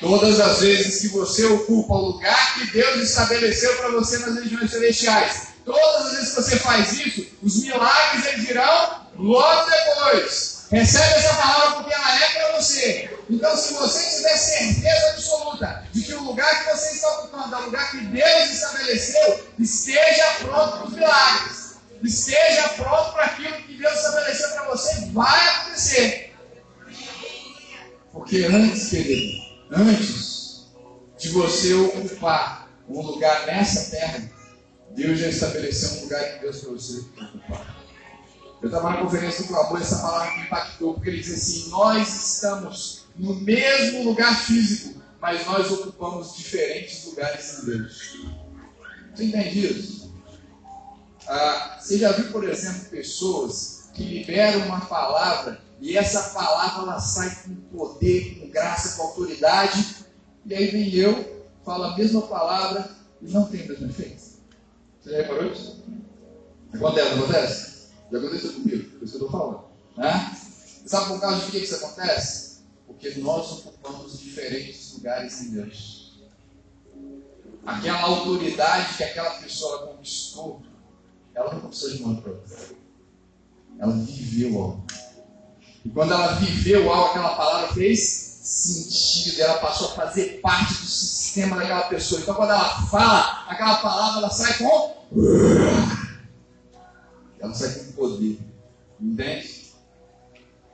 Todas 0.00 0.40
as 0.40 0.60
vezes 0.60 1.00
que 1.00 1.08
você 1.08 1.44
ocupa 1.46 1.94
o 1.94 2.06
lugar 2.12 2.54
que 2.54 2.72
Deus 2.72 3.00
estabeleceu 3.02 3.76
para 3.76 3.90
você 3.90 4.18
nas 4.18 4.36
regiões 4.36 4.70
celestiais, 4.70 5.48
todas 5.64 6.06
as 6.06 6.12
vezes 6.12 6.28
que 6.30 6.42
você 6.42 6.58
faz 6.58 6.92
isso, 6.92 7.26
os 7.42 7.62
milagres 7.62 8.26
eles 8.26 8.46
virão 8.46 9.06
logo 9.16 9.70
depois. 9.70 10.57
Recebe 10.70 11.14
essa 11.14 11.34
palavra 11.34 11.76
porque 11.76 11.94
ela 11.94 12.24
é 12.24 12.28
para 12.32 12.60
você. 12.60 13.10
Então, 13.30 13.56
se 13.56 13.74
você 13.74 14.16
tiver 14.16 14.36
certeza 14.36 15.10
absoluta 15.10 15.84
de 15.92 16.02
que 16.02 16.14
o 16.14 16.22
lugar 16.22 16.64
que 16.64 16.76
você 16.76 16.94
está 16.94 17.18
ocupando 17.18 17.54
é 17.54 17.58
o 17.58 17.64
lugar 17.64 17.90
que 17.90 18.04
Deus 18.06 18.50
estabeleceu, 18.50 19.48
esteja 19.58 20.24
pronto 20.40 20.78
para 20.78 20.86
os 20.86 20.92
milagres. 20.92 21.68
Esteja 22.02 22.68
pronto 22.70 23.12
para 23.12 23.24
aquilo 23.24 23.56
que 23.62 23.76
Deus 23.76 23.94
estabeleceu 23.94 24.48
para 24.50 24.64
você, 24.68 25.06
vai 25.12 25.48
acontecer. 25.48 26.34
Porque 28.12 28.44
antes, 28.44 28.88
querido, 28.88 29.42
antes 29.72 30.66
de 31.18 31.28
você 31.30 31.74
ocupar 31.74 32.68
um 32.88 33.00
lugar 33.00 33.46
nessa 33.46 33.90
terra, 33.90 34.30
Deus 34.90 35.18
já 35.18 35.28
estabeleceu 35.28 35.98
um 35.98 36.00
lugar 36.02 36.36
em 36.36 36.40
Deus 36.40 36.60
para 36.60 36.70
você. 36.70 37.04
Eu 38.60 38.68
estava 38.68 38.90
na 38.90 38.96
conferência 38.98 39.44
do 39.44 39.48
clamor, 39.48 39.80
essa 39.80 39.98
palavra 39.98 40.36
me 40.36 40.42
impactou, 40.42 40.94
porque 40.94 41.10
ele 41.10 41.20
diz 41.20 41.32
assim: 41.32 41.70
Nós 41.70 42.34
estamos 42.34 43.04
no 43.16 43.34
mesmo 43.36 44.04
lugar 44.04 44.34
físico, 44.44 45.00
mas 45.20 45.46
nós 45.46 45.70
ocupamos 45.70 46.36
diferentes 46.36 47.04
lugares 47.06 47.58
em 47.58 47.66
Deus. 47.66 48.18
Você 49.14 49.24
entende 49.24 49.66
isso? 49.66 50.12
Ah, 51.26 51.78
você 51.78 51.98
já 51.98 52.12
viu, 52.12 52.32
por 52.32 52.48
exemplo, 52.48 52.88
pessoas 52.90 53.90
que 53.94 54.02
liberam 54.02 54.66
uma 54.66 54.80
palavra 54.80 55.60
e 55.80 55.96
essa 55.96 56.30
palavra 56.30 56.82
ela 56.82 57.00
sai 57.00 57.36
com 57.44 57.54
poder, 57.76 58.40
com 58.40 58.48
graça, 58.48 58.96
com 58.96 59.08
autoridade, 59.08 59.96
e 60.46 60.54
aí 60.54 60.66
vem 60.68 60.94
eu, 60.94 61.46
falo 61.64 61.84
a 61.84 61.96
mesma 61.96 62.22
palavra 62.22 62.90
e 63.20 63.30
não 63.30 63.44
tem 63.46 63.62
o 63.62 63.68
mesmo 63.68 63.88
efeito? 63.88 64.22
Você 65.00 65.10
já 65.10 65.16
reparou 65.18 65.52
isso? 65.52 65.84
Acontece, 66.72 67.08
acontece? 67.08 67.77
Já 68.10 68.18
aconteceu 68.18 68.52
comigo, 68.54 68.90
por 68.90 69.04
isso 69.04 69.18
que 69.18 69.24
eu 69.24 69.26
estou 69.26 69.30
falando. 69.30 69.64
Né? 69.96 70.36
Sabe 70.86 71.08
por 71.08 71.20
causa 71.20 71.44
de 71.44 71.50
que 71.50 71.58
isso 71.58 71.74
acontece? 71.74 72.58
Porque 72.86 73.10
nós 73.18 73.52
ocupamos 73.52 74.18
diferentes 74.18 74.94
lugares 74.94 75.40
em 75.42 75.50
Deus. 75.50 76.18
Aquela 77.66 78.00
autoridade 78.00 78.96
que 78.96 79.04
aquela 79.04 79.30
pessoa 79.32 79.88
conquistou, 79.88 80.62
ela 81.34 81.52
não 81.52 81.60
conquistou 81.60 81.90
de 81.90 82.02
uma 82.02 82.20
para 82.20 82.32
outra. 82.32 82.56
Ela 83.78 83.92
viveu 83.92 84.62
algo. 84.62 84.86
E 85.84 85.90
quando 85.90 86.12
ela 86.12 86.34
viveu 86.36 86.90
algo, 86.90 87.10
aquela 87.10 87.36
palavra 87.36 87.74
fez 87.74 88.00
sentido, 88.48 89.40
ela 89.42 89.58
passou 89.58 89.88
a 89.88 89.94
fazer 89.94 90.40
parte 90.40 90.72
do 90.72 90.86
sistema 90.86 91.56
daquela 91.56 91.82
pessoa. 91.82 92.22
Então, 92.22 92.34
quando 92.34 92.50
ela 92.50 92.86
fala, 92.86 93.44
aquela 93.46 93.76
palavra 93.76 94.20
ela 94.20 94.30
sai 94.30 94.56
com 94.56 94.96
ela 97.40 97.54
sai 97.54 97.74
com 97.74 97.92
poder. 97.92 98.38
Entende? 99.00 99.68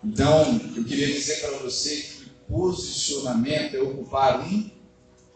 Então, 0.02 0.60
eu 0.76 0.84
queria 0.84 1.06
dizer 1.06 1.40
para 1.40 1.58
você 1.58 1.96
que 1.96 2.30
posicionamento 2.48 3.74
é 3.74 3.80
ocupar 3.80 4.40
um 4.40 4.70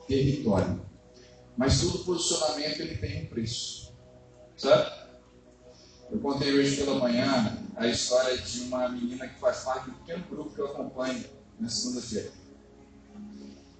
território. 0.06 0.80
Mas 1.56 1.80
todo 1.80 2.04
posicionamento 2.04 2.80
ele 2.80 2.96
tem 2.96 3.24
um 3.24 3.26
preço. 3.26 3.92
Sabe? 4.56 5.08
Eu 6.10 6.18
contei 6.20 6.52
hoje 6.52 6.76
pela 6.76 6.98
manhã 6.98 7.58
a 7.76 7.86
história 7.86 8.38
de 8.38 8.62
uma 8.62 8.88
menina 8.88 9.28
que 9.28 9.38
faz 9.38 9.60
parte 9.60 9.90
um 9.90 9.94
pequeno 9.94 10.24
grupo 10.30 10.54
que 10.54 10.60
eu 10.60 10.66
acompanho 10.66 11.24
na 11.60 11.68
segunda-feira. 11.68 12.32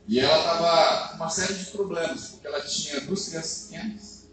E 0.07 0.21
ela 0.21 0.39
estava 0.39 1.09
com 1.09 1.17
uma 1.17 1.29
série 1.29 1.55
de 1.55 1.67
problemas, 1.67 2.29
porque 2.29 2.47
ela 2.47 2.61
tinha 2.63 3.01
duas 3.03 3.29
crianças 3.29 3.69
pequenas. 3.69 4.27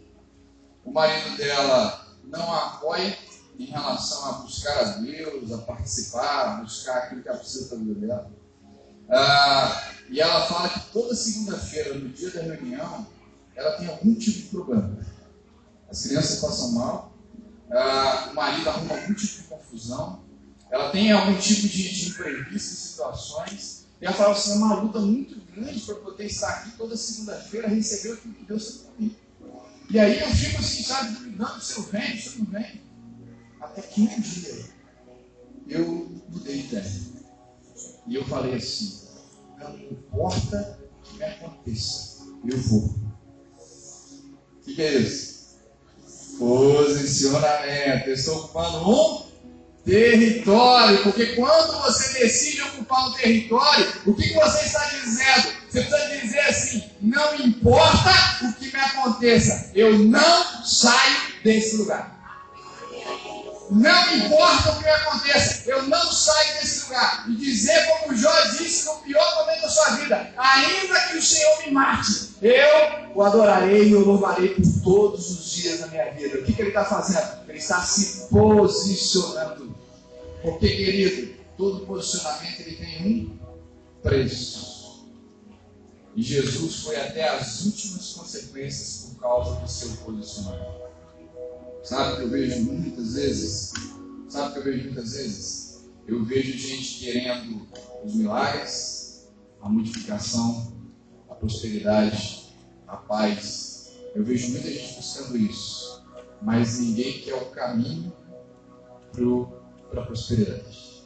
O 0.84 0.90
marido 0.90 1.36
dela 1.36 2.05
não 2.26 2.52
apoia 2.52 3.16
em 3.58 3.66
relação 3.66 4.24
a 4.26 4.32
buscar 4.38 4.78
a 4.78 4.84
Deus, 4.98 5.52
a 5.52 5.58
participar, 5.58 6.58
a 6.58 6.62
buscar 6.62 6.98
aquilo 6.98 7.22
que 7.22 7.28
ela 7.28 7.38
precisa 7.38 7.68
para 7.68 7.78
a 7.78 7.80
vida 7.80 8.06
dela. 8.06 8.30
Ah, 9.08 9.92
e 10.10 10.20
ela 10.20 10.46
fala 10.46 10.68
que 10.68 10.92
toda 10.92 11.14
segunda-feira, 11.14 11.94
no 11.94 12.08
dia 12.08 12.30
da 12.30 12.42
reunião, 12.42 13.06
ela 13.54 13.72
tem 13.72 13.88
algum 13.88 14.14
tipo 14.14 14.38
de 14.38 14.48
problema. 14.48 14.98
As 15.88 16.02
crianças 16.02 16.40
passam 16.40 16.72
mal, 16.72 17.12
ah, 17.70 18.28
o 18.30 18.34
marido 18.34 18.68
arruma 18.68 18.94
algum 18.94 19.14
tipo 19.14 19.42
de 19.42 19.48
confusão, 19.48 20.24
ela 20.70 20.90
tem 20.90 21.12
algum 21.12 21.36
tipo 21.38 21.68
de, 21.68 22.10
de 22.12 22.54
em 22.54 22.58
situações, 22.58 23.86
e 24.00 24.04
ela 24.04 24.14
fala 24.14 24.32
assim: 24.32 24.52
é 24.52 24.54
uma 24.56 24.74
luta 24.74 24.98
muito 24.98 25.40
grande 25.52 25.80
para 25.80 25.94
poder 25.94 26.26
estar 26.26 26.48
aqui 26.48 26.72
toda 26.76 26.96
segunda-feira, 26.96 27.68
receber 27.68 28.14
aquilo 28.14 28.34
que 28.34 28.44
Deus 28.44 28.66
tem 28.66 28.78
para 28.78 28.92
mim. 28.98 29.16
E 29.88 29.98
aí 29.98 30.20
eu 30.20 30.28
fico 30.30 30.58
assim, 30.58 30.82
sabe, 30.82 31.14
duvidando 31.14 31.60
se 31.60 31.76
eu 31.76 31.82
venho, 31.84 32.20
se 32.20 32.28
eu 32.28 32.38
não 32.38 32.46
venho. 32.46 32.80
Até 33.60 33.82
que 33.82 34.00
um 34.00 34.20
dia 34.20 34.64
eu 35.68 36.22
mudei 36.28 36.62
de 36.62 36.68
ideia. 36.68 36.92
E 38.06 38.14
eu 38.14 38.24
falei 38.24 38.54
assim, 38.54 39.02
não 39.58 39.76
importa 39.78 40.78
o 40.98 41.02
que 41.02 41.18
me 41.18 41.24
aconteça, 41.24 42.26
eu 42.44 42.58
vou. 42.58 42.94
O 44.56 44.64
que, 44.64 44.74
que 44.74 44.82
é 44.82 44.94
isso? 44.98 45.56
Posicionamento. 46.38 48.08
Eu 48.08 48.14
estou 48.14 48.36
ocupando 48.38 48.90
um 48.90 49.26
território. 49.84 51.02
Porque 51.04 51.36
quando 51.36 51.82
você 51.82 52.18
decide 52.18 52.62
ocupar 52.62 53.08
um 53.08 53.12
território, 53.14 53.86
o 54.06 54.14
que, 54.14 54.28
que 54.28 54.34
você 54.34 54.66
está 54.66 54.84
dizendo? 54.88 55.55
Você 55.68 55.82
precisa 55.82 56.20
dizer 56.20 56.40
assim: 56.40 56.84
não 57.00 57.34
importa 57.36 58.10
o 58.42 58.52
que 58.54 58.72
me 58.72 58.80
aconteça, 58.80 59.70
eu 59.74 59.98
não 59.98 60.64
saio 60.64 61.16
desse 61.42 61.76
lugar. 61.76 62.16
Não 63.70 64.16
importa 64.16 64.72
o 64.72 64.78
que 64.82 64.88
aconteça, 64.88 65.68
eu 65.68 65.82
não 65.88 66.12
saio 66.12 66.60
desse 66.60 66.84
lugar. 66.84 67.24
E 67.28 67.34
dizer 67.34 67.86
como 67.86 68.16
Jó 68.16 68.32
disse 68.58 68.86
no 68.86 68.94
pior 68.98 69.40
momento 69.40 69.62
da 69.62 69.68
sua 69.68 69.96
vida: 69.96 70.32
ainda 70.36 71.00
que 71.08 71.16
o 71.18 71.22
Senhor 71.22 71.64
me 71.64 71.72
mate, 71.72 72.30
eu 72.40 73.06
o 73.14 73.22
adorarei 73.22 73.88
e 73.88 73.94
o 73.96 74.04
louvarei 74.04 74.50
por 74.50 74.82
todos 74.84 75.30
os 75.30 75.50
dias 75.50 75.80
da 75.80 75.88
minha 75.88 76.12
vida. 76.12 76.38
O 76.38 76.44
que, 76.44 76.52
que 76.52 76.62
ele 76.62 76.68
está 76.68 76.84
fazendo? 76.84 77.48
Ele 77.48 77.58
está 77.58 77.80
se 77.82 78.28
posicionando. 78.28 79.74
Porque, 80.42 80.68
querido, 80.68 81.34
todo 81.56 81.86
posicionamento 81.86 82.60
ele 82.60 82.76
tem 82.76 83.02
um 83.06 83.38
preço. 84.02 84.75
E 86.16 86.22
Jesus 86.22 86.76
foi 86.76 86.96
até 86.96 87.28
as 87.28 87.66
últimas 87.66 88.14
consequências 88.14 89.10
por 89.10 89.20
causa 89.20 89.60
do 89.60 89.68
seu 89.68 89.90
posicionamento. 89.98 90.86
Sabe 91.84 92.14
o 92.14 92.16
que 92.16 92.22
eu 92.22 92.30
vejo 92.30 92.62
muitas 92.64 93.12
vezes? 93.12 93.72
Sabe 94.26 94.48
o 94.48 94.52
que 94.54 94.58
eu 94.60 94.64
vejo 94.64 94.84
muitas 94.84 95.12
vezes? 95.12 95.84
Eu 96.06 96.24
vejo 96.24 96.56
gente 96.56 97.00
querendo 97.00 97.68
os 98.02 98.14
milagres, 98.14 99.28
a 99.60 99.68
multiplicação, 99.68 100.72
a 101.28 101.34
prosperidade, 101.34 102.56
a 102.88 102.96
paz. 102.96 103.92
Eu 104.14 104.24
vejo 104.24 104.52
muita 104.52 104.70
gente 104.70 104.94
buscando 104.94 105.36
isso, 105.36 106.02
mas 106.40 106.78
ninguém 106.78 107.20
quer 107.20 107.34
o 107.34 107.50
caminho 107.50 108.10
para 109.90 110.02
a 110.02 110.06
prosperidade. 110.06 111.04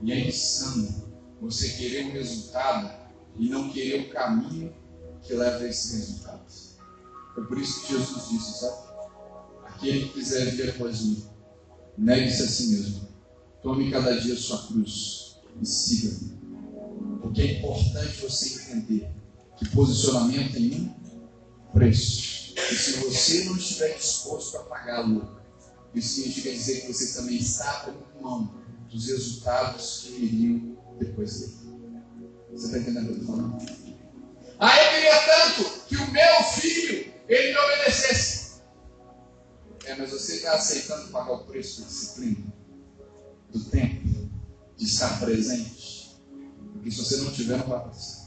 E 0.00 0.10
é 0.10 0.26
insano 0.26 1.12
você 1.38 1.68
querer 1.68 2.06
um 2.06 2.12
resultado 2.12 3.01
e 3.38 3.48
não 3.48 3.70
querer 3.70 4.08
o 4.08 4.10
caminho 4.10 4.74
que 5.22 5.34
leva 5.34 5.58
a 5.58 5.68
esse 5.68 5.96
resultado. 5.96 6.42
Foi 7.34 7.46
por 7.46 7.58
isso 7.58 7.86
que 7.86 7.96
Jesus 7.96 8.28
disse, 8.28 8.60
sabe? 8.60 8.92
Aquele 9.64 10.08
que 10.08 10.14
quiser 10.14 10.50
vir 10.50 10.70
após 10.70 11.00
mim, 11.02 11.24
negue-se 11.96 12.42
a 12.42 12.48
si 12.48 12.66
mesmo. 12.68 13.08
Tome 13.62 13.90
cada 13.90 14.20
dia 14.20 14.36
sua 14.36 14.66
cruz 14.66 15.36
e 15.60 15.66
siga-me. 15.66 16.42
Porque 17.20 17.42
é 17.42 17.58
importante 17.58 18.20
você 18.20 18.62
entender 18.62 19.10
que 19.56 19.68
posicionamento 19.70 20.52
tem 20.52 20.74
um 20.74 21.72
preço. 21.72 22.54
E 22.56 22.74
se 22.74 22.92
você 22.98 23.44
não 23.44 23.56
estiver 23.56 23.96
disposto 23.96 24.56
a 24.58 24.64
pagá-lo, 24.64 25.40
isso 25.94 26.16
significa 26.16 26.50
dizer 26.50 26.80
que 26.82 26.92
você 26.92 27.18
também 27.18 27.36
está 27.36 27.82
abrindo 27.82 28.02
mão 28.20 28.54
dos 28.90 29.06
resultados 29.06 30.02
que 30.04 30.12
viriam 30.12 30.76
depois 30.98 31.40
dele. 31.40 31.61
Você 32.52 32.66
está 32.66 32.78
entendendo 32.78 33.04
o 33.04 33.06
que 33.06 33.12
eu 33.12 33.20
estou 33.20 33.36
falando? 33.36 33.82
Ah, 34.58 34.84
eu 34.84 34.90
queria 34.90 35.26
tanto 35.26 35.80
que 35.88 35.96
o 35.96 36.10
meu 36.12 36.42
filho, 36.54 37.12
ele 37.28 37.52
me 37.52 37.58
obedecesse. 37.58 38.62
É, 39.84 39.94
mas 39.96 40.10
você 40.10 40.36
está 40.36 40.54
aceitando 40.54 41.10
pagar 41.10 41.32
o 41.32 41.44
preço 41.44 41.80
da 41.80 41.86
disciplina, 41.88 42.52
do 43.50 43.64
tempo, 43.64 44.30
de 44.76 44.84
estar 44.84 45.18
presente. 45.18 46.16
Porque 46.72 46.90
se 46.90 46.98
você 46.98 47.16
não 47.18 47.32
tiver, 47.32 47.58
não 47.58 47.66
vai 47.66 47.78
acontecer. 47.78 48.22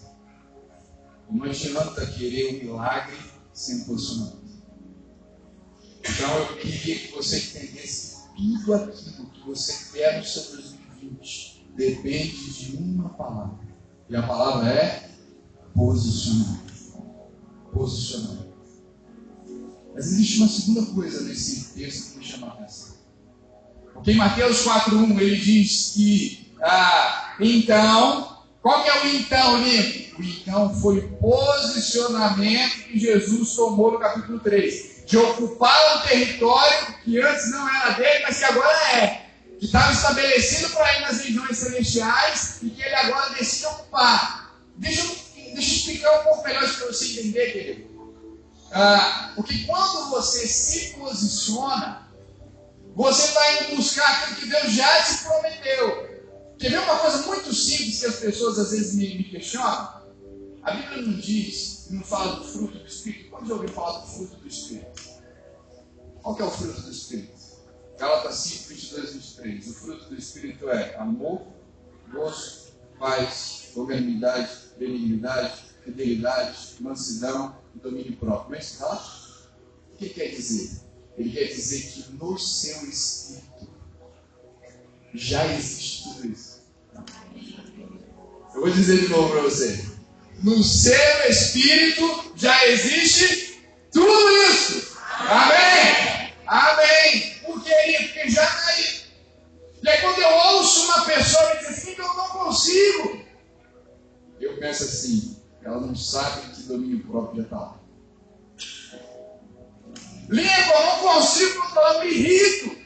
Não 1.29 1.43
adianta 1.45 2.05
querer 2.05 2.55
um 2.55 2.65
milagre 2.65 3.17
sem 3.53 3.85
posicionamento. 3.85 4.45
Então 6.01 6.37
eu 6.37 6.57
queria 6.57 6.99
que 6.99 7.11
você 7.13 7.37
entendesse 7.37 8.15
tudo 8.35 8.73
aquilo 8.73 9.29
que 9.29 9.41
você 9.41 9.91
quer 9.93 10.19
no 10.19 10.25
seu 10.25 10.43
2020 10.55 11.65
depende 11.75 12.53
de 12.53 12.77
uma 12.77 13.09
palavra. 13.09 13.74
E 14.09 14.15
a 14.15 14.21
palavra 14.21 14.69
é 14.69 15.09
posicionamento. 15.73 16.73
Posicionamento. 17.73 18.45
Mas 19.93 20.05
existe 20.07 20.39
uma 20.39 20.47
segunda 20.47 20.85
coisa 20.93 21.21
nesse 21.21 21.73
texto 21.73 22.11
que 22.11 22.17
me 22.19 22.25
chama 22.25 22.47
a 22.47 22.49
atenção. 22.51 22.95
Porque 23.93 24.11
em 24.11 24.17
Mateus 24.17 24.63
4.1 24.63 25.19
ele 25.19 25.37
diz 25.37 25.93
que, 25.95 26.53
ah, 26.61 27.35
então, 27.39 28.43
qual 28.61 28.83
que 28.83 28.89
é 28.89 29.03
o 29.03 29.07
então, 29.15 29.57
Nico? 29.61 30.21
O 30.21 30.23
então 30.23 30.75
foi 30.75 30.99
o 30.99 31.17
posicionamento 31.17 32.83
que 32.85 32.99
Jesus 32.99 33.55
tomou 33.55 33.91
no 33.91 33.99
capítulo 33.99 34.39
3. 34.39 35.03
De 35.05 35.17
ocupar 35.17 35.97
um 35.97 36.07
território 36.07 36.95
que 37.03 37.19
antes 37.19 37.51
não 37.51 37.67
era 37.69 37.91
dele, 37.91 38.23
mas 38.23 38.37
que 38.37 38.43
agora 38.43 38.97
é. 38.97 39.24
Que 39.59 39.65
estava 39.65 39.91
estabelecido 39.91 40.69
para 40.71 40.93
ele 40.93 41.05
nas 41.05 41.21
regiões 41.21 41.57
celestiais 41.57 42.57
e 42.61 42.69
que 42.69 42.81
ele 42.81 42.95
agora 42.95 43.33
decide 43.35 43.65
ocupar. 43.67 44.55
Deixa 44.75 45.01
eu, 45.01 45.07
deixa 45.07 45.71
eu 45.71 45.77
explicar 45.77 46.19
um 46.19 46.23
pouco 46.23 46.43
melhor 46.43 46.75
para 46.75 46.87
você 46.87 47.05
entender, 47.05 47.51
querido. 47.51 47.95
Ah, 48.71 49.31
porque 49.35 49.63
quando 49.65 50.09
você 50.09 50.45
se 50.45 50.97
posiciona, 50.97 52.09
você 52.95 53.31
vai 53.31 53.63
indo 53.63 53.77
buscar 53.77 54.23
aquilo 54.23 54.35
que 54.37 54.49
Deus 54.49 54.73
já 54.73 55.03
te 55.03 55.23
prometeu. 55.23 56.15
Quer 56.57 56.71
ver 56.71 56.79
uma 56.79 56.99
coisa 56.99 57.17
muito 57.23 57.53
simples 57.53 57.99
que 57.99 58.05
as 58.05 58.15
pessoas 58.15 58.59
às 58.59 58.71
vezes 58.71 58.95
me, 58.95 59.17
me 59.17 59.23
questionam? 59.25 60.03
A 60.63 60.71
Bíblia 60.71 61.01
não 61.01 61.19
diz, 61.19 61.87
não 61.91 62.03
fala 62.03 62.37
do 62.37 62.45
fruto 62.45 62.79
do 62.79 62.85
Espírito. 62.87 63.29
Quando 63.29 63.47
já 63.47 63.53
ouviu 63.53 63.69
falar 63.69 63.99
do 63.99 64.07
fruto 64.07 64.35
do 64.37 64.47
Espírito? 64.47 65.01
Qual 66.21 66.35
que 66.35 66.41
é 66.41 66.45
o 66.45 66.51
fruto 66.51 66.81
do 66.81 66.91
Espírito? 66.91 67.34
Gálatas 67.97 68.35
5, 68.35 68.69
22 68.69 69.13
23. 69.13 69.67
O 69.67 69.73
fruto 69.73 70.05
do 70.09 70.15
Espírito 70.15 70.69
é 70.69 70.95
amor, 70.97 71.47
gozo, 72.11 72.73
paz, 72.99 73.69
longanimidade, 73.75 74.49
benignidade, 74.77 75.63
fidelidade, 75.83 76.75
mansidão, 76.79 77.57
domínio 77.75 78.15
próprio. 78.17 78.51
Mas 78.51 78.75
fala, 78.75 79.03
o 79.93 79.97
que 79.97 80.09
quer 80.09 80.29
dizer? 80.29 80.81
Ele 81.17 81.31
quer 81.31 81.45
dizer 81.45 81.81
que 81.81 82.11
no 82.13 82.37
seu 82.37 82.89
espírito 82.89 83.69
já 85.13 85.45
existe 85.53 86.03
tudo 86.03 86.27
isso. 86.27 86.61
Eu 88.53 88.61
vou 88.61 88.69
dizer 88.69 88.99
de 88.99 89.07
novo 89.07 89.31
para 89.31 89.41
você. 89.43 89.85
No 90.43 90.61
seu 90.63 91.29
espírito 91.29 92.33
já 92.35 92.67
existe 92.67 93.61
tudo 93.91 94.31
isso. 94.49 94.97
Amém? 95.19 96.33
Amém. 96.45 97.34
Por 97.55 97.63
que 97.63 98.03
Porque 98.03 98.29
já 98.29 98.67
aí. 98.67 99.05
E 99.81 99.89
aí 99.89 100.01
quando 100.01 100.19
eu 100.19 100.29
ouço 100.29 100.85
uma 100.85 101.05
pessoa 101.05 101.53
me 101.53 101.59
dizer 101.59 101.69
assim, 101.69 101.95
eu 101.97 102.13
não 102.13 102.27
consigo. 102.29 103.25
Eu 104.41 104.57
penso 104.57 104.83
assim, 104.83 105.37
ela 105.63 105.79
não 105.79 105.95
sabe 105.95 106.53
que 106.53 106.63
domínio 106.63 107.05
próprio 107.05 107.37
já 107.37 107.43
está 107.43 107.55
lá. 107.55 107.79
Língua, 110.27 110.73
eu 110.73 110.85
não 110.85 110.99
consigo 110.99 111.63
eu 111.63 111.99
me 112.01 112.07
irrito. 112.07 112.77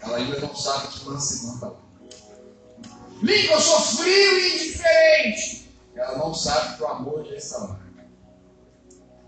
Ela 0.00 0.16
ainda 0.16 0.40
não 0.40 0.54
sabe 0.54 0.88
que 0.88 1.04
mansidão 1.04 1.54
está 1.54 1.66
lá. 1.68 1.80
Língua, 3.22 3.54
eu 3.54 3.60
sou 3.60 3.80
frio 3.80 4.38
e 4.38 4.54
indiferente. 4.54 5.70
Ela 5.94 6.16
não 6.16 6.32
sabe 6.32 6.76
que 6.76 6.82
o 6.82 6.86
amor 6.86 7.24
já 7.26 7.34
está 7.34 7.58
lá. 7.58 7.80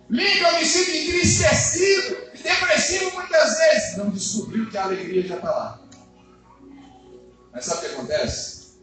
Língua, 0.09 0.49
eu 0.49 0.59
me 0.61 0.65
sinto 0.65 0.91
entristecido 0.91 2.30
Não 4.01 4.11
descobriu 4.11 4.71
que 4.71 4.79
a 4.79 4.85
alegria 4.85 5.29
já 5.29 5.37
está 5.37 5.51
lá. 5.51 5.81
Mas 7.53 7.67
sabe 7.67 7.79
o 7.79 7.81
que 7.81 7.95
acontece? 7.97 8.81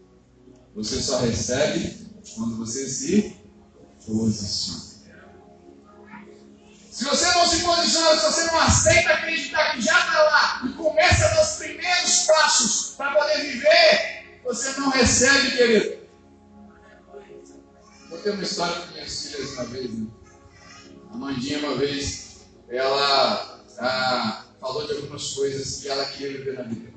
Você 0.76 1.02
só 1.02 1.18
recebe 1.18 2.08
quando 2.36 2.58
você 2.58 2.88
se 2.88 3.36
posiciona. 4.06 4.88
Se 6.92 7.04
você 7.04 7.26
não 7.32 7.48
se 7.48 7.64
posiciona, 7.64 8.20
se 8.20 8.26
você 8.26 8.44
não 8.46 8.60
aceita 8.60 9.10
acreditar 9.10 9.74
que 9.74 9.82
já 9.82 10.00
está 10.00 10.22
lá 10.22 10.62
e 10.66 10.74
começa 10.74 11.26
a 11.26 11.30
dar 11.30 11.42
os 11.42 11.56
primeiros 11.58 12.20
passos 12.26 12.96
para 12.96 13.16
poder 13.16 13.42
viver, 13.42 14.40
você 14.44 14.80
não 14.80 14.90
recebe, 14.90 15.58
querido. 15.58 15.98
Vou 18.10 18.20
ter 18.20 18.32
uma 18.32 18.44
história 18.44 18.82
com 18.82 18.94
minhas 18.94 19.22
filhas 19.22 19.52
uma 19.54 19.66
vez. 19.66 19.92
Né? 19.92 20.08
A 21.12 21.18
Mandinha, 21.18 21.60
uma 21.60 21.76
vez, 21.76 22.38
ela 22.70 23.64
ah, 23.80 24.47
falou 24.60 24.86
de 24.86 24.94
algumas 24.94 25.34
coisas 25.34 25.82
que 25.82 25.88
ela 25.88 26.06
queria 26.06 26.38
viver 26.38 26.54
na 26.54 26.64
vida. 26.64 26.92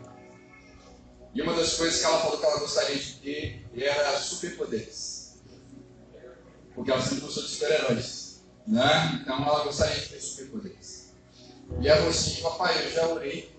E 1.34 1.42
uma 1.42 1.54
das 1.54 1.74
coisas 1.74 2.00
que 2.00 2.04
ela 2.04 2.20
falou 2.20 2.38
que 2.38 2.44
ela 2.44 2.58
gostaria 2.60 2.96
de 2.96 3.12
ter 3.14 3.66
era 3.74 4.18
superpoderes 4.18 5.20
porque 6.74 6.90
ela 6.90 7.02
sempre 7.02 7.20
gostou 7.20 7.42
de 7.42 7.50
super-heróis. 7.50 8.42
Né? 8.66 9.20
Então 9.20 9.36
ela 9.42 9.64
gostaria 9.64 10.00
de 10.00 10.08
ter 10.08 10.20
superpoderes. 10.20 11.12
E 11.80 11.88
ela 11.88 11.98
falou 11.98 12.10
assim: 12.10 12.42
Papai, 12.42 12.86
eu 12.86 12.90
já 12.92 13.08
orei 13.08 13.54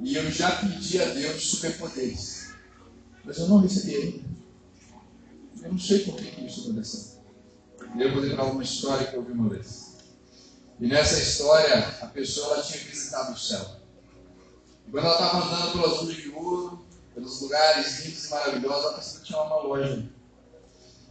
e 0.00 0.14
eu 0.14 0.30
já 0.30 0.56
pedi 0.56 1.00
a 1.00 1.06
Deus 1.06 1.44
superpoderes, 1.44 2.54
mas 3.24 3.38
eu 3.38 3.48
não 3.48 3.58
recebi 3.58 3.96
ainda. 3.96 4.32
Eu 5.62 5.72
não 5.72 5.78
sei 5.78 6.00
por 6.00 6.16
que 6.16 6.44
isso 6.44 6.62
aconteceu. 6.62 7.22
Eu 7.98 8.12
vou 8.12 8.22
lembrar 8.22 8.44
uma 8.44 8.62
história 8.62 9.06
que 9.06 9.14
eu 9.16 9.20
ouvi 9.20 9.32
uma 9.32 9.48
vez. 9.48 9.81
E 10.82 10.88
nessa 10.88 11.16
história, 11.16 11.78
a 12.02 12.06
pessoa 12.06 12.54
ela 12.54 12.62
tinha 12.62 12.82
visitado 12.82 13.32
o 13.32 13.38
céu. 13.38 13.64
E 14.88 14.90
quando 14.90 15.06
ela 15.06 15.14
estava 15.14 15.46
andando 15.46 15.72
pelas 15.72 15.98
ruas 15.98 16.16
de 16.16 16.28
ouro, 16.30 16.84
pelos 17.14 17.40
lugares 17.40 18.04
lindos 18.04 18.24
e 18.24 18.30
maravilhosos, 18.30 18.84
ela 18.84 18.94
pensou 18.94 19.20
que 19.20 19.26
tinha 19.26 19.42
uma 19.42 19.56
loja 19.62 20.12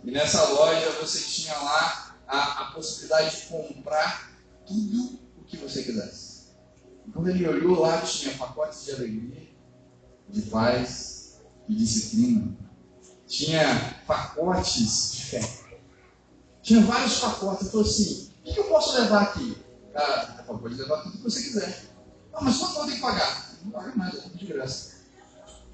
e 0.04 0.12
nessa 0.12 0.44
loja 0.50 0.92
você 1.00 1.20
tinha 1.22 1.56
lá 1.56 2.18
a, 2.28 2.62
a 2.64 2.72
possibilidade 2.72 3.36
de 3.36 3.42
comprar 3.48 4.32
tudo 4.66 5.20
o 5.38 5.44
que 5.46 5.58
você 5.58 5.84
quisesse. 5.84 6.48
Quando 7.14 7.30
ele 7.30 7.48
olhou 7.48 7.80
lá, 7.80 8.02
tinha 8.02 8.36
pacotes 8.36 8.86
de 8.86 8.92
alegria, 8.92 9.48
de 10.28 10.42
paz, 10.44 11.42
de 11.68 11.76
disciplina. 11.76 12.58
Tinha 13.28 14.02
pacotes 14.08 15.14
de 15.14 15.26
fé. 15.26 15.50
Tinha 16.62 16.82
vários 16.82 17.20
pacotes. 17.20 17.62
Ele 17.62 17.72
falou 17.72 17.86
assim: 17.86 18.32
o 18.44 18.54
que 18.54 18.60
eu 18.60 18.64
posso 18.66 19.00
levar 19.00 19.24
aqui? 19.24 19.61
Ah, 19.96 20.44
pode 20.48 20.76
levar 20.76 21.04
tudo 21.04 21.18
que 21.18 21.24
você 21.24 21.42
quiser. 21.42 21.84
Ah, 22.34 22.42
mas 22.42 22.58
quanto 22.58 22.78
eu 22.78 22.84
tenho 22.84 22.96
que 22.96 23.02
pagar? 23.02 23.52
Não 23.64 23.72
paga 23.72 23.96
nada, 23.96 24.18
é 24.18 24.38
de 24.38 24.46
graça. 24.46 25.02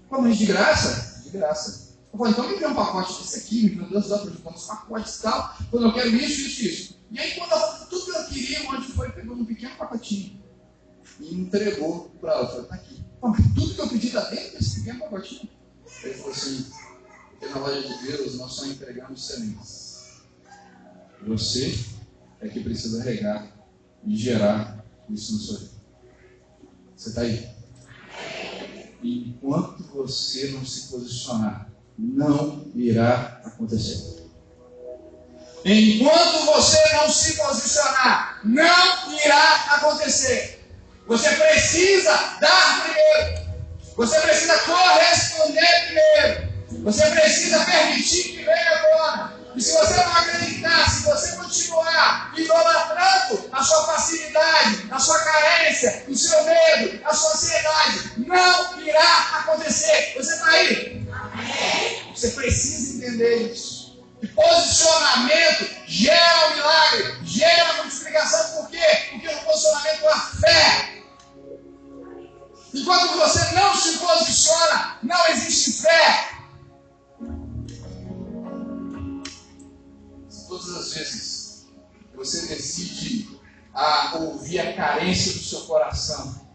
Como 0.10 0.28
é 0.28 0.32
de 0.32 0.46
graça? 0.46 1.22
De 1.24 1.30
graça. 1.30 1.88
Eu 2.12 2.18
falei, 2.18 2.34
então 2.34 2.50
me 2.50 2.58
dê 2.58 2.66
um 2.66 2.74
pacote 2.74 3.22
desse 3.22 3.40
aqui, 3.40 3.64
me 3.64 3.76
deu 3.76 3.90
dois 3.90 4.12
outros 4.12 4.40
pacotes 4.40 5.16
e 5.16 5.22
tal. 5.22 5.56
Quando 5.70 5.88
eu 5.88 5.94
quero 5.94 6.10
isso, 6.10 6.42
isso, 6.42 6.62
isso. 6.64 7.00
E 7.12 7.20
aí, 7.20 7.32
quando 7.36 7.52
ela, 7.52 7.86
tudo 7.86 8.06
que 8.06 8.18
eu 8.18 8.26
queria, 8.26 8.70
onde 8.70 8.88
foi, 8.92 9.12
pegou 9.12 9.36
um 9.36 9.46
pequeno 9.46 9.76
pacotinho 9.76 10.42
e 11.20 11.36
entregou 11.36 12.10
para 12.20 12.34
ela. 12.34 12.48
Falei, 12.48 12.66
tá 12.66 12.76
aqui. 12.76 13.06
mas 13.22 13.38
tudo 13.54 13.74
que 13.74 13.82
eu 13.82 13.90
pedi 13.90 14.08
está 14.08 14.22
dentro 14.30 14.58
desse 14.58 14.80
pequeno 14.80 15.00
pacotinho. 15.00 15.50
Ele 16.04 16.14
falou 16.16 16.32
assim, 16.32 16.66
porque 17.32 17.46
na 17.48 17.60
loja 17.60 17.82
de 17.82 18.08
Deus 18.08 18.36
nós 18.36 18.52
só 18.54 18.66
entregamos 18.66 19.26
sementes. 19.26 20.22
Você 21.26 21.86
é 22.40 22.48
que 22.48 22.64
precisa 22.64 23.04
regar 23.04 23.57
e 24.08 24.16
gerar 24.16 24.84
isso 25.10 25.34
no 25.34 25.40
seu 25.40 25.58
vida. 25.60 25.72
Você 26.96 27.10
está 27.10 27.22
aí? 27.22 27.58
enquanto 29.04 29.84
você 29.94 30.48
não 30.52 30.66
se 30.66 30.90
posicionar 30.90 31.70
não 31.98 32.66
irá 32.76 33.42
acontecer. 33.44 34.24
Enquanto 35.66 36.46
você 36.46 36.94
não 36.94 37.10
se 37.10 37.36
posicionar, 37.36 38.40
não 38.44 39.20
irá 39.26 39.56
acontecer. 39.72 40.64
Você 41.08 41.30
precisa 41.36 42.12
dar 42.40 42.84
primeiro. 42.84 43.48
Você 43.96 44.20
precisa 44.22 44.60
corresponder 44.60 45.86
primeiro. 45.86 46.84
Você 46.84 47.10
precisa 47.10 47.66
permitir 47.66 48.24
que 48.24 48.44
venha 48.44 48.78
agora. 48.78 49.37
E 49.58 49.62
se 49.62 49.74
você 49.74 49.96
não 49.96 50.16
acreditar, 50.16 50.88
se 50.88 51.04
você 51.04 51.36
continuar 51.36 52.32
idolatrando 52.38 53.50
a 53.52 53.64
sua 53.64 53.86
facilidade, 53.88 54.88
a 54.92 55.00
sua 55.00 55.18
carência, 55.18 56.06
o 56.08 56.16
seu 56.16 56.44
medo, 56.44 57.02
a 57.04 57.12
sua 57.12 57.32
ansiedade, 57.32 58.12
não 58.18 58.80
irá 58.80 59.40
acontecer. 59.40 60.14
Você 60.16 60.34
está 60.34 60.46
aí? 60.46 61.08
Você 62.14 62.30
precisa 62.32 62.98
entender 63.04 63.52
isso. 63.52 64.00
E 64.22 64.28
posicionamento 64.28 65.76
gera 65.88 66.50
um 66.50 66.54
milagre, 66.54 67.18
gera 67.24 67.74
multiplicação. 67.82 68.62
Por 68.62 68.70
quê? 68.70 68.86
Porque 69.10 69.28
no 69.28 69.42
posicionamento 69.42 70.08
há 70.08 70.20
fé. 70.20 71.04
Enquanto 72.76 73.18
você 73.18 73.56
não 73.56 73.76
se 73.76 73.98
posiciona, 73.98 74.98
não 75.02 75.28
existe 75.30 75.82
fé. 75.82 76.37
Todas 80.58 80.76
as 80.76 80.94
vezes 80.94 81.68
você 82.16 82.48
decide 82.48 83.40
a 83.72 84.18
ouvir 84.18 84.60
a 84.60 84.74
carência 84.74 85.34
do 85.34 85.40
seu 85.40 85.62
coração 85.62 86.48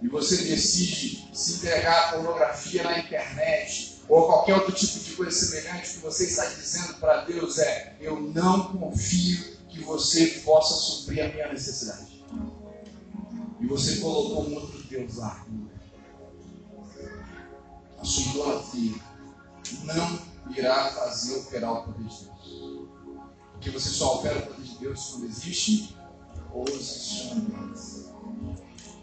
e 0.00 0.06
você 0.06 0.36
decide 0.44 1.28
se 1.36 1.54
entregar 1.54 2.04
à 2.04 2.12
pornografia 2.12 2.84
na 2.84 3.00
internet, 3.00 4.00
ou 4.08 4.26
qualquer 4.26 4.54
outro 4.54 4.72
tipo 4.72 5.00
de 5.00 5.12
coisa 5.16 5.32
semelhante 5.32 5.94
que 5.94 5.98
você 5.98 6.26
está 6.26 6.44
dizendo 6.44 6.94
para 7.00 7.24
Deus 7.24 7.58
é: 7.58 7.96
eu 8.00 8.20
não 8.20 8.78
confio 8.78 9.58
que 9.68 9.82
você 9.82 10.26
possa 10.44 10.74
suprir 10.74 11.24
a 11.24 11.28
minha 11.28 11.52
necessidade. 11.52 12.24
E 13.60 13.66
você 13.66 13.96
colocou 13.96 14.48
um 14.48 14.54
outro 14.54 14.80
Deus 14.84 15.16
lá. 15.16 15.44
sua 18.04 18.22
idolatria 18.22 18.94
não 19.82 20.18
irá 20.56 20.92
fazer 20.92 21.38
operar 21.40 21.72
o 21.72 21.82
poder 21.82 22.06
de 22.06 22.24
Deus. 22.24 22.37
Porque 23.68 23.80
você 23.80 23.90
só 23.90 24.14
opera 24.14 24.38
o 24.38 24.42
poder 24.46 24.62
de 24.62 24.78
Deus 24.78 25.10
quando 25.10 25.26
existe 25.26 25.94
posicionamento, 26.50 28.14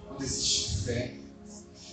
quando 0.08 0.24
existe 0.24 0.86
fé. 0.86 1.18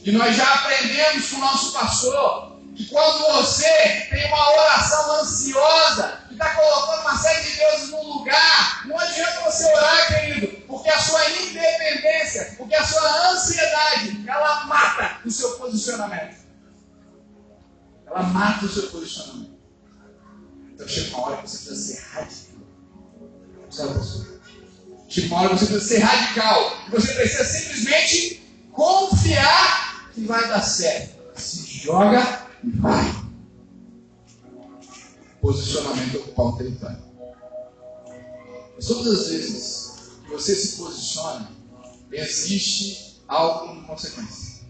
E 0.03 0.12
nós 0.12 0.35
já 0.35 0.55
aprendemos 0.55 1.29
com 1.29 1.37
o 1.37 1.41
nosso 1.41 1.73
pastor 1.73 2.57
que 2.75 2.87
quando 2.87 3.27
você 3.35 4.07
tem 4.09 4.27
uma 4.27 4.53
oração 4.53 5.20
ansiosa, 5.20 6.25
que 6.29 6.33
está 6.33 6.55
colocando 6.55 7.03
uma 7.03 7.18
série 7.18 7.51
de 7.51 7.57
deuses 7.59 7.91
num 7.91 8.05
lugar, 8.14 8.89
não 8.89 8.99
adianta 8.99 9.41
você 9.43 9.66
orar, 9.66 10.09
querido, 10.09 10.66
porque 10.66 10.89
a 10.89 10.99
sua 10.99 11.31
independência, 11.31 12.55
porque 12.57 12.75
a 12.75 12.87
sua 12.87 13.33
ansiedade, 13.33 14.25
ela 14.27 14.64
mata 14.64 15.20
o 15.27 15.31
seu 15.31 15.59
posicionamento. 15.59 16.37
Ela 18.07 18.23
mata 18.23 18.64
o 18.64 18.68
seu 18.68 18.89
posicionamento. 18.89 19.61
Então 20.73 20.89
chega 20.89 21.14
uma 21.14 21.27
hora 21.27 21.43
que 21.43 21.51
você 21.51 21.68
precisa 21.68 22.01
ser 22.01 22.01
radical. 22.09 22.41
Sabe? 23.73 23.99
Chega 25.09 25.27
uma 25.29 25.43
hora 25.43 25.57
você 25.57 25.66
precisa 25.66 25.95
ser 25.95 25.99
radical. 26.01 26.77
E 26.87 26.91
você 26.91 27.14
precisa 27.14 27.45
simplesmente 27.45 28.43
confiar 28.70 30.11
que 30.12 30.25
vai 30.27 30.47
dar 30.47 30.62
certo. 30.62 31.41
Se 31.41 31.66
joga 31.66 32.47
e 32.62 32.70
vai. 32.70 33.23
Posicionamento 35.41 36.18
ocupar 36.18 36.47
um 36.47 36.57
território. 36.57 37.03
Mas 38.77 38.87
todas 38.87 39.20
as 39.20 39.29
vezes 39.29 39.93
que 40.25 40.31
você 40.31 40.55
se 40.55 40.77
posiciona, 40.77 41.51
existe 42.12 43.23
algo 43.27 43.75
em 43.75 43.83
consequência. 43.85 44.62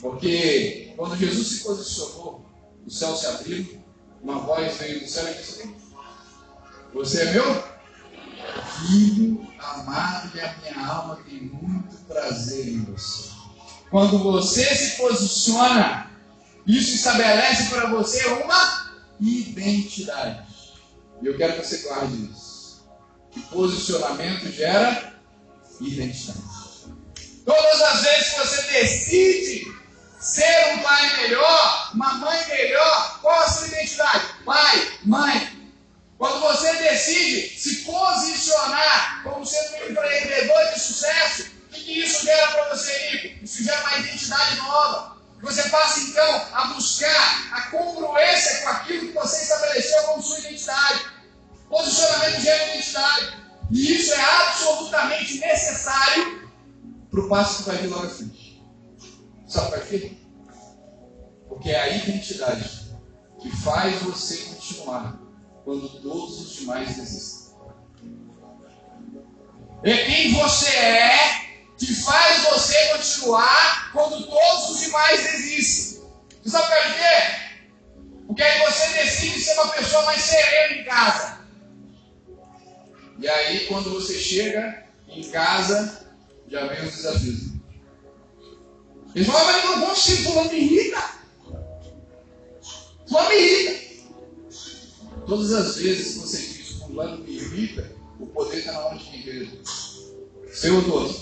Porque 0.00 0.94
quando 0.96 1.16
Jesus 1.16 1.48
se 1.48 1.64
posicionou, 1.64 2.44
o 2.86 2.90
céu 2.90 3.14
se 3.14 3.26
abriu, 3.26 3.82
uma 4.22 4.40
voz 4.40 4.76
veio 4.78 5.00
do 5.00 5.08
céu 5.08 5.30
e 5.30 5.34
disse: 5.34 5.74
Você 6.94 7.22
é 7.22 7.32
meu 7.32 7.77
filho 8.86 9.46
amado 9.58 10.30
e 10.34 10.40
a 10.40 10.54
minha 10.58 10.86
alma 10.86 11.18
tem 11.28 11.42
muito 11.42 11.96
prazer 12.06 12.68
em 12.68 12.84
você. 12.84 13.30
Quando 13.90 14.18
você 14.18 14.64
se 14.74 14.96
posiciona, 14.96 16.10
isso 16.66 16.94
estabelece 16.94 17.70
para 17.70 17.88
você 17.90 18.26
uma 18.26 18.92
identidade. 19.20 20.46
E 21.22 21.26
eu 21.26 21.36
quero 21.36 21.54
que 21.54 21.66
você 21.66 21.78
guarde 21.78 22.30
isso. 22.30 22.86
Que 23.30 23.40
posicionamento 23.42 24.50
gera 24.52 25.14
identidade. 25.80 26.42
Todas 27.44 27.82
as 27.82 28.02
vezes 28.02 28.32
que 28.32 28.40
você 28.40 28.62
decide 28.72 29.78
ser 30.20 30.74
um 30.74 30.82
pai 30.82 31.16
melhor, 31.16 31.90
uma 31.94 32.14
mãe 32.14 32.46
melhor, 32.48 33.20
qual 33.22 33.40
a 33.40 33.48
sua 33.48 33.68
identidade? 33.68 34.24
Pai, 34.44 34.98
mãe. 35.04 35.57
Quando 36.18 36.40
você 36.40 36.72
decide 36.74 37.56
se 37.56 37.82
posicionar 37.82 39.22
como 39.22 39.46
sendo 39.46 39.76
um 39.76 39.90
empreendedor 39.90 40.72
de 40.74 40.80
sucesso, 40.80 41.44
o 41.44 41.68
que 41.70 42.00
isso 42.00 42.24
gera 42.24 42.48
para 42.48 42.74
você, 42.74 43.10
Nico? 43.12 43.44
Isso 43.44 43.62
gera 43.62 43.80
uma 43.82 43.98
identidade 43.98 44.56
nova. 44.56 45.16
Você 45.40 45.68
passa 45.68 46.00
então 46.00 46.46
a 46.52 46.64
buscar 46.74 47.52
a 47.52 47.70
congruência 47.70 48.62
com 48.62 48.68
aquilo 48.70 49.06
que 49.06 49.12
você 49.12 49.42
estabeleceu 49.42 50.02
como 50.02 50.20
sua 50.20 50.40
identidade. 50.40 51.06
Posicionamento 51.68 52.40
gera 52.40 52.74
identidade. 52.74 53.36
E 53.70 53.94
isso 53.94 54.12
é 54.12 54.20
absolutamente 54.20 55.38
necessário 55.38 56.50
para 57.08 57.20
o 57.20 57.28
passo 57.28 57.58
que 57.58 57.70
vai 57.70 57.76
vir 57.78 57.88
logo 57.88 58.06
à 58.06 58.10
frente. 58.10 58.60
Sabe 59.46 59.70
para 59.70 59.80
quê? 59.82 60.16
Porque 61.48 61.70
é 61.70 61.80
a 61.80 61.96
identidade 61.96 62.88
que 63.40 63.56
faz 63.58 64.02
você 64.02 64.36
continuar 64.38 65.27
quando 65.68 65.86
todos 66.00 66.40
os 66.40 66.56
demais 66.60 66.96
desistem. 66.96 67.54
É 69.82 69.96
quem 70.06 70.32
você 70.32 70.70
é 70.70 71.18
que 71.76 71.94
faz 71.94 72.42
você 72.44 72.88
continuar 72.96 73.92
quando 73.92 74.26
todos 74.26 74.70
os 74.70 74.80
demais 74.80 75.22
desistem. 75.24 76.08
Você 76.42 76.48
sabe 76.48 76.68
por 76.68 76.94
quê? 76.94 78.00
Porque 78.26 78.42
aí 78.42 78.60
você 78.64 78.88
decide 78.94 79.40
ser 79.40 79.52
uma 79.60 79.68
pessoa 79.68 80.06
mais 80.06 80.22
serena 80.22 80.80
em 80.80 80.84
casa. 80.84 81.40
E 83.18 83.28
aí, 83.28 83.66
quando 83.66 83.90
você 83.90 84.18
chega 84.18 84.86
em 85.06 85.22
casa, 85.24 86.08
já 86.48 86.66
vem 86.66 86.86
os 86.86 86.94
desafios. 86.94 87.40
Eles 89.14 89.28
falam, 89.28 89.44
mas 89.44 89.64
eu 89.64 89.76
não 89.76 89.86
consigo, 89.86 90.30
fulano 90.30 90.50
me 90.50 90.60
irrita. 90.60 91.10
Fulano 93.06 93.28
me 93.28 93.36
irrita. 93.36 93.87
Todas 95.28 95.52
as 95.52 95.76
vezes 95.76 96.14
que 96.14 96.18
você 96.20 96.38
diz, 96.38 96.70
fulano 96.78 97.18
me 97.18 97.36
irrita, 97.36 97.94
o 98.18 98.26
poder 98.28 98.60
está 98.60 98.72
na 98.72 98.80
mão 98.84 98.96
de 98.96 99.04
quem, 99.04 99.22
querido? 99.22 99.58
Seu 100.50 100.80
do 100.80 100.94
outro? 100.94 101.20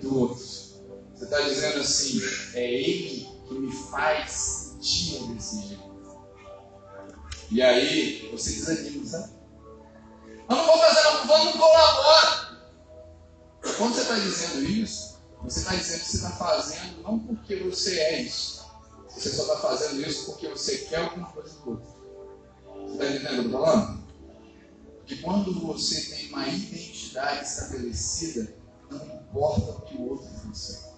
Do 0.00 0.20
outro. 0.20 0.36
Você 0.36 1.24
está 1.24 1.40
dizendo 1.40 1.80
assim, 1.80 2.20
é 2.54 2.72
ele 2.72 3.28
que 3.48 3.54
me 3.54 3.72
faz 3.90 4.30
sentir 4.30 5.26
desse 5.34 5.66
jeito. 5.66 5.82
E 7.50 7.60
aí, 7.60 8.28
você 8.30 8.52
desanima, 8.52 9.04
sabe? 9.04 9.32
Eu 10.48 10.56
não 10.56 10.64
vou 10.64 10.78
fazer, 10.78 11.02
não, 11.02 11.26
vou, 11.26 11.44
não 11.46 11.52
colabora. 11.52 12.60
Quando 13.76 13.94
você 13.94 14.02
está 14.02 14.14
dizendo 14.20 14.62
isso, 14.62 15.18
você 15.42 15.58
está 15.58 15.74
dizendo 15.74 15.98
que 15.98 16.10
você 16.10 16.16
está 16.18 16.30
fazendo 16.30 17.02
não 17.02 17.18
porque 17.18 17.56
você 17.56 17.98
é 17.98 18.22
isso. 18.22 18.64
Você 19.08 19.30
só 19.30 19.42
está 19.42 19.56
fazendo 19.56 20.00
isso 20.06 20.26
porque 20.26 20.48
você 20.48 20.78
quer 20.78 20.98
alguma 20.98 21.26
coisa 21.32 21.52
do 21.58 21.70
outro. 21.70 21.95
Está 22.92 23.06
entendendo 23.06 23.24
o 23.24 23.28
que 23.28 23.38
eu 23.38 23.44
estou 23.44 23.64
falando? 23.64 24.06
Que 25.06 25.16
quando 25.18 25.60
você 25.60 26.00
tem 26.02 26.28
uma 26.28 26.48
identidade 26.48 27.46
estabelecida, 27.46 28.54
não 28.90 29.06
importa 29.06 29.70
o 29.70 29.80
que 29.82 29.96
o 29.96 30.10
outro 30.10 30.28
faça. 30.44 30.94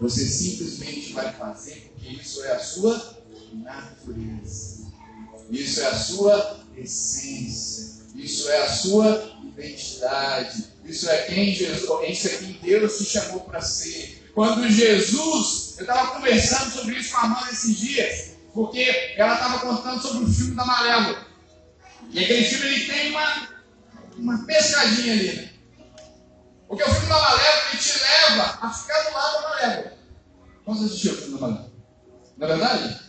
Você 0.00 0.26
simplesmente 0.26 1.12
vai 1.12 1.32
fazer 1.34 1.92
porque 1.92 2.08
isso 2.08 2.42
é 2.44 2.52
a 2.52 2.58
sua 2.58 3.18
natureza. 3.52 4.90
Isso 5.50 5.80
é 5.80 5.86
a 5.86 5.98
sua 5.98 6.60
essência. 6.76 8.00
Isso 8.14 8.48
é 8.48 8.62
a 8.62 8.72
sua 8.72 9.36
identidade. 9.42 10.64
Isso 10.84 11.08
é 11.08 11.22
quem 11.26 11.54
Jesus, 11.54 12.08
isso 12.08 12.28
é 12.28 12.36
quem 12.38 12.52
Deus 12.62 12.98
te 12.98 13.04
chamou 13.04 13.40
para 13.40 13.60
ser. 13.60 14.30
Quando 14.34 14.68
Jesus, 14.68 15.74
eu 15.76 15.82
estava 15.82 16.14
conversando 16.14 16.72
sobre 16.72 16.96
isso 16.96 17.10
com 17.10 17.18
a 17.18 17.22
Amanda 17.22 17.50
esses 17.52 17.76
dias, 17.76 18.29
porque 18.52 19.14
ela 19.16 19.34
estava 19.34 19.58
contando 19.60 20.00
sobre 20.00 20.24
o 20.24 20.32
filme 20.32 20.54
da 20.54 20.64
Malévola. 20.64 21.26
E 22.10 22.18
aquele 22.18 22.44
filme 22.44 22.66
ele 22.66 22.86
tem 22.86 23.10
uma, 23.10 23.48
uma 24.16 24.46
pescadinha 24.46 25.12
ali. 25.12 25.32
Né? 25.32 25.50
Porque 26.66 26.82
o 26.82 26.86
filme 26.86 27.08
da 27.08 27.20
Malévola 27.20 27.68
ele 27.72 27.82
te 27.82 27.92
leva 27.98 28.58
a 28.60 28.70
ficar 28.72 29.02
do 29.02 29.14
lado 29.14 29.42
da 29.42 29.48
Malévola. 29.48 29.98
Vamos 30.66 30.84
assistir 30.84 31.08
o 31.10 31.16
filme 31.16 31.34
da 31.34 31.40
Malévola? 31.40 31.72
Não 32.36 32.46
é 32.46 32.50
verdade? 32.50 33.00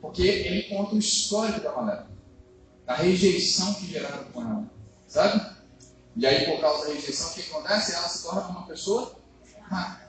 Porque 0.00 0.22
ele 0.22 0.62
conta 0.64 0.94
o 0.94 0.98
histórico 0.98 1.60
da 1.60 1.72
Malévola. 1.72 2.10
A 2.86 2.94
rejeição 2.94 3.74
que 3.74 3.86
geraram 3.86 4.24
com 4.24 4.42
ela. 4.42 4.70
Sabe? 5.06 5.58
E 6.16 6.26
aí, 6.26 6.46
por 6.46 6.60
causa 6.60 6.86
da 6.86 6.94
rejeição, 6.94 7.30
o 7.30 7.34
que 7.34 7.42
acontece? 7.42 7.92
Ela 7.92 8.08
se 8.08 8.22
torna 8.24 8.48
uma 8.48 8.66
pessoa 8.66 9.14
má. 9.70 10.07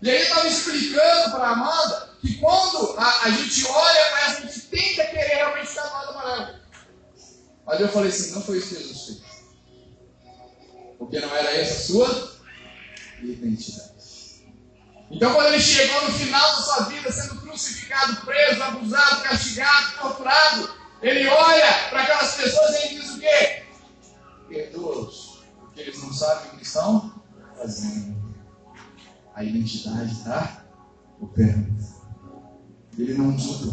E 0.00 0.10
aí, 0.10 0.16
eu 0.16 0.22
estava 0.22 0.48
explicando 0.48 1.30
para 1.30 1.44
a 1.44 1.52
Amanda 1.52 2.10
que 2.20 2.34
quando 2.36 2.98
a, 2.98 3.24
a 3.24 3.30
gente 3.30 3.66
olha 3.66 4.10
para 4.10 4.26
a 4.26 4.34
gente 4.34 4.60
tenta 4.62 5.04
querer 5.06 5.36
realmente 5.36 5.68
ficar 5.68 5.82
do 5.82 5.92
lado 5.92 6.06
da 6.06 6.12
Malévola. 6.14 6.60
Mas 7.66 7.80
eu 7.80 7.88
falei 7.88 8.08
assim: 8.08 8.32
não 8.32 8.42
foi 8.42 8.58
isso 8.58 8.68
que 8.74 8.82
Jesus 8.82 9.06
fez. 9.06 9.18
Porque 10.98 11.20
não 11.20 11.34
era 11.34 11.50
essa 11.52 11.74
a 11.74 11.86
sua 11.86 12.38
identidade. 13.22 13.88
Então, 15.10 15.32
quando 15.34 15.46
ele 15.48 15.60
chegou 15.60 16.02
no 16.02 16.12
final 16.12 16.56
da 16.56 16.62
sua 16.62 16.84
vida, 16.84 17.10
sendo 17.10 17.40
crucificado, 17.40 18.16
preso, 18.26 18.62
abusado, 18.62 19.22
castigado, 19.22 19.98
torturado, 19.98 20.70
ele 21.00 21.26
olha 21.26 21.88
para 21.88 22.02
aquelas 22.02 22.34
pessoas 22.34 22.70
e 22.70 22.86
ele 22.86 23.00
diz 23.00 23.10
o 23.14 23.20
quê? 23.20 23.62
Perdoa-os, 24.48 25.38
porque 25.60 25.80
eles 25.80 26.02
não 26.02 26.12
sabem 26.12 26.52
o 26.52 26.56
que 26.56 26.62
estão 26.62 27.22
fazendo. 27.56 28.17
A 29.38 29.44
identidade 29.44 30.10
está 30.10 30.64
operando. 31.20 31.78
Ele 32.98 33.14
não 33.14 33.26
muda. 33.26 33.72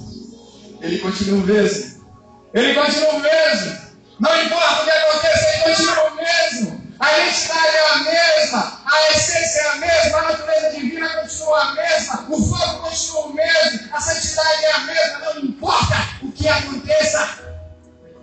Ele 0.80 1.00
continua 1.00 1.40
o 1.40 1.48
mesmo. 1.48 2.06
Ele 2.54 2.74
continua 2.76 3.14
o 3.14 3.20
mesmo. 3.20 3.78
Não 4.20 4.44
importa 4.44 4.82
o 4.82 4.84
que 4.84 4.92
aconteça, 4.92 5.50
ele 5.50 5.64
continua 5.64 6.04
o 6.04 6.16
mesmo. 6.18 6.96
A 7.00 7.18
identidade 7.18 7.76
é 7.78 7.90
a 7.90 7.98
mesma, 7.98 8.82
a 8.86 9.12
essência 9.12 9.60
é 9.60 9.68
a 9.70 9.76
mesma, 9.78 10.18
a 10.20 10.32
natureza 10.34 10.70
divina 10.76 11.10
continua 11.10 11.62
a 11.64 11.74
mesma, 11.74 12.28
o 12.30 12.44
fogo 12.44 12.80
continua 12.84 13.26
o 13.26 13.34
mesmo, 13.34 13.90
a 13.92 14.02
santidade 14.02 14.66
é 14.66 14.72
a 14.72 14.80
mesma, 14.82 15.20
não 15.20 15.46
importa 15.46 15.96
o 16.22 16.32
que 16.32 16.48
aconteça. 16.48 17.40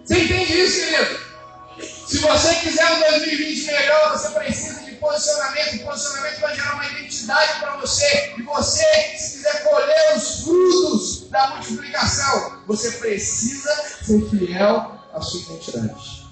Você 0.04 0.22
entende 0.22 0.60
isso, 0.60 0.86
querido? 0.86 1.20
Se 2.06 2.18
você 2.18 2.54
quiser 2.54 2.86
um 2.92 3.00
2020 3.00 3.66
melhor, 3.66 4.12
você 4.12 4.30
precisa 4.30 4.80
de 4.84 4.91
posicionamento. 5.02 5.84
Posicionamento 5.84 6.40
vai 6.40 6.54
gerar 6.54 6.74
uma 6.74 6.86
identidade 6.86 7.60
para 7.60 7.76
você. 7.76 8.34
E 8.38 8.42
você, 8.42 8.84
se 9.18 9.32
quiser 9.36 9.64
colher 9.64 10.16
os 10.16 10.40
frutos 10.42 11.28
da 11.28 11.50
multiplicação, 11.50 12.62
você 12.66 12.92
precisa 12.92 13.74
ser 14.02 14.30
fiel 14.30 14.98
à 15.12 15.20
sua 15.20 15.40
identidade. 15.40 16.22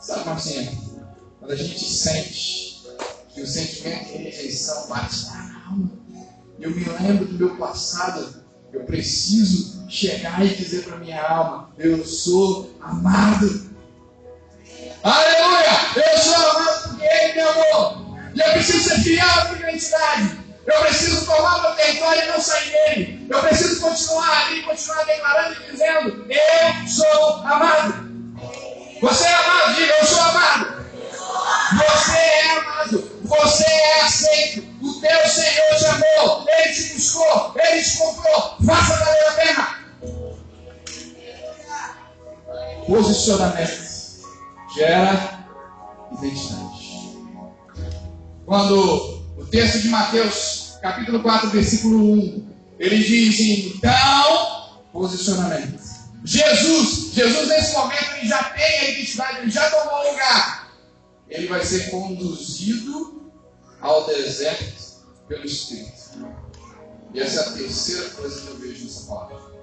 Sabe, 0.00 0.24
Marcinha? 0.24 0.72
Quando 1.38 1.52
a 1.52 1.56
gente 1.56 1.84
sente 1.84 2.82
que 3.32 3.42
o 3.42 3.46
sentimento 3.46 4.06
de 4.06 4.16
rejeição 4.16 4.88
bate 4.88 5.26
na 5.26 5.66
alma, 5.68 5.90
eu 6.58 6.70
me 6.70 6.84
lembro 6.84 7.26
do 7.26 7.34
meu 7.34 7.56
passado, 7.56 8.42
eu 8.72 8.84
preciso 8.84 9.84
chegar 9.88 10.44
e 10.44 10.54
dizer 10.54 10.84
para 10.84 10.98
minha 10.98 11.22
alma: 11.22 11.70
eu 11.78 12.04
sou 12.04 12.74
amado. 12.80 13.73
Aleluia! 15.04 15.68
Eu 15.96 16.18
sou 16.18 16.34
amado 16.34 16.88
porque 16.88 17.04
Ele 17.04 17.32
me 17.34 17.40
amou. 17.40 18.16
E 18.34 18.40
eu 18.40 18.52
preciso 18.52 18.88
ser 18.88 19.00
fiel 19.00 19.28
à 19.28 19.44
minha 19.44 19.68
identidade. 19.68 20.38
Eu 20.66 20.80
preciso 20.80 21.26
tomar 21.26 21.60
meu 21.60 21.72
território 21.72 22.22
e 22.22 22.26
não 22.28 22.40
sair 22.40 22.72
dele. 22.72 23.26
Eu 23.28 23.38
preciso 23.42 23.82
continuar 23.82 24.46
ali, 24.46 24.62
continuar 24.62 25.04
declarando 25.04 25.56
e 25.60 25.70
dizendo: 25.72 26.26
Eu 26.30 26.88
sou 26.88 27.36
amado. 27.44 28.08
Você 29.02 29.24
é 29.26 29.34
amado, 29.34 29.74
diga: 29.74 29.92
Eu 29.92 30.06
sou 30.06 30.22
amado. 30.22 30.86
Você 31.76 32.16
é 32.16 32.50
amado. 32.58 33.20
Você 33.24 33.64
é 33.64 34.00
aceito. 34.00 34.64
O 34.82 35.00
teu 35.02 35.28
Senhor 35.28 35.76
te 35.76 35.84
amou. 35.84 36.46
Ele 36.48 36.72
te 36.72 36.94
buscou. 36.94 37.54
Ele 37.56 37.82
te 37.82 37.98
comprou. 37.98 38.56
Faça 38.64 38.96
valer 38.96 39.28
a 39.28 39.32
pena. 39.32 39.84
Posicionamento 42.86 43.93
gera 44.74 45.46
identidade. 46.12 47.14
Quando 48.44 49.22
o 49.38 49.46
texto 49.46 49.80
de 49.80 49.88
Mateus, 49.88 50.78
capítulo 50.82 51.22
4, 51.22 51.50
versículo 51.50 52.12
1, 52.12 52.54
ele 52.78 52.98
diz: 52.98 53.74
então, 53.76 54.82
posicionamento. 54.92 55.82
Jesus, 56.24 57.12
Jesus 57.12 57.48
nesse 57.48 57.74
momento 57.74 58.16
ele 58.16 58.28
já 58.28 58.44
tem 58.44 58.64
a 58.64 58.90
identidade, 58.90 59.38
ele 59.38 59.50
já 59.50 59.70
tomou 59.70 60.10
lugar. 60.10 60.72
Ele 61.28 61.46
vai 61.48 61.64
ser 61.64 61.90
conduzido 61.90 63.32
ao 63.80 64.06
deserto 64.06 65.02
pelo 65.28 65.44
Espírito. 65.44 65.92
E 67.12 67.20
essa 67.20 67.40
é 67.40 67.42
a 67.42 67.52
terceira 67.52 68.10
coisa 68.10 68.40
que 68.40 68.46
eu 68.48 68.58
vejo 68.58 68.84
nessa 68.84 69.06
palavra. 69.06 69.54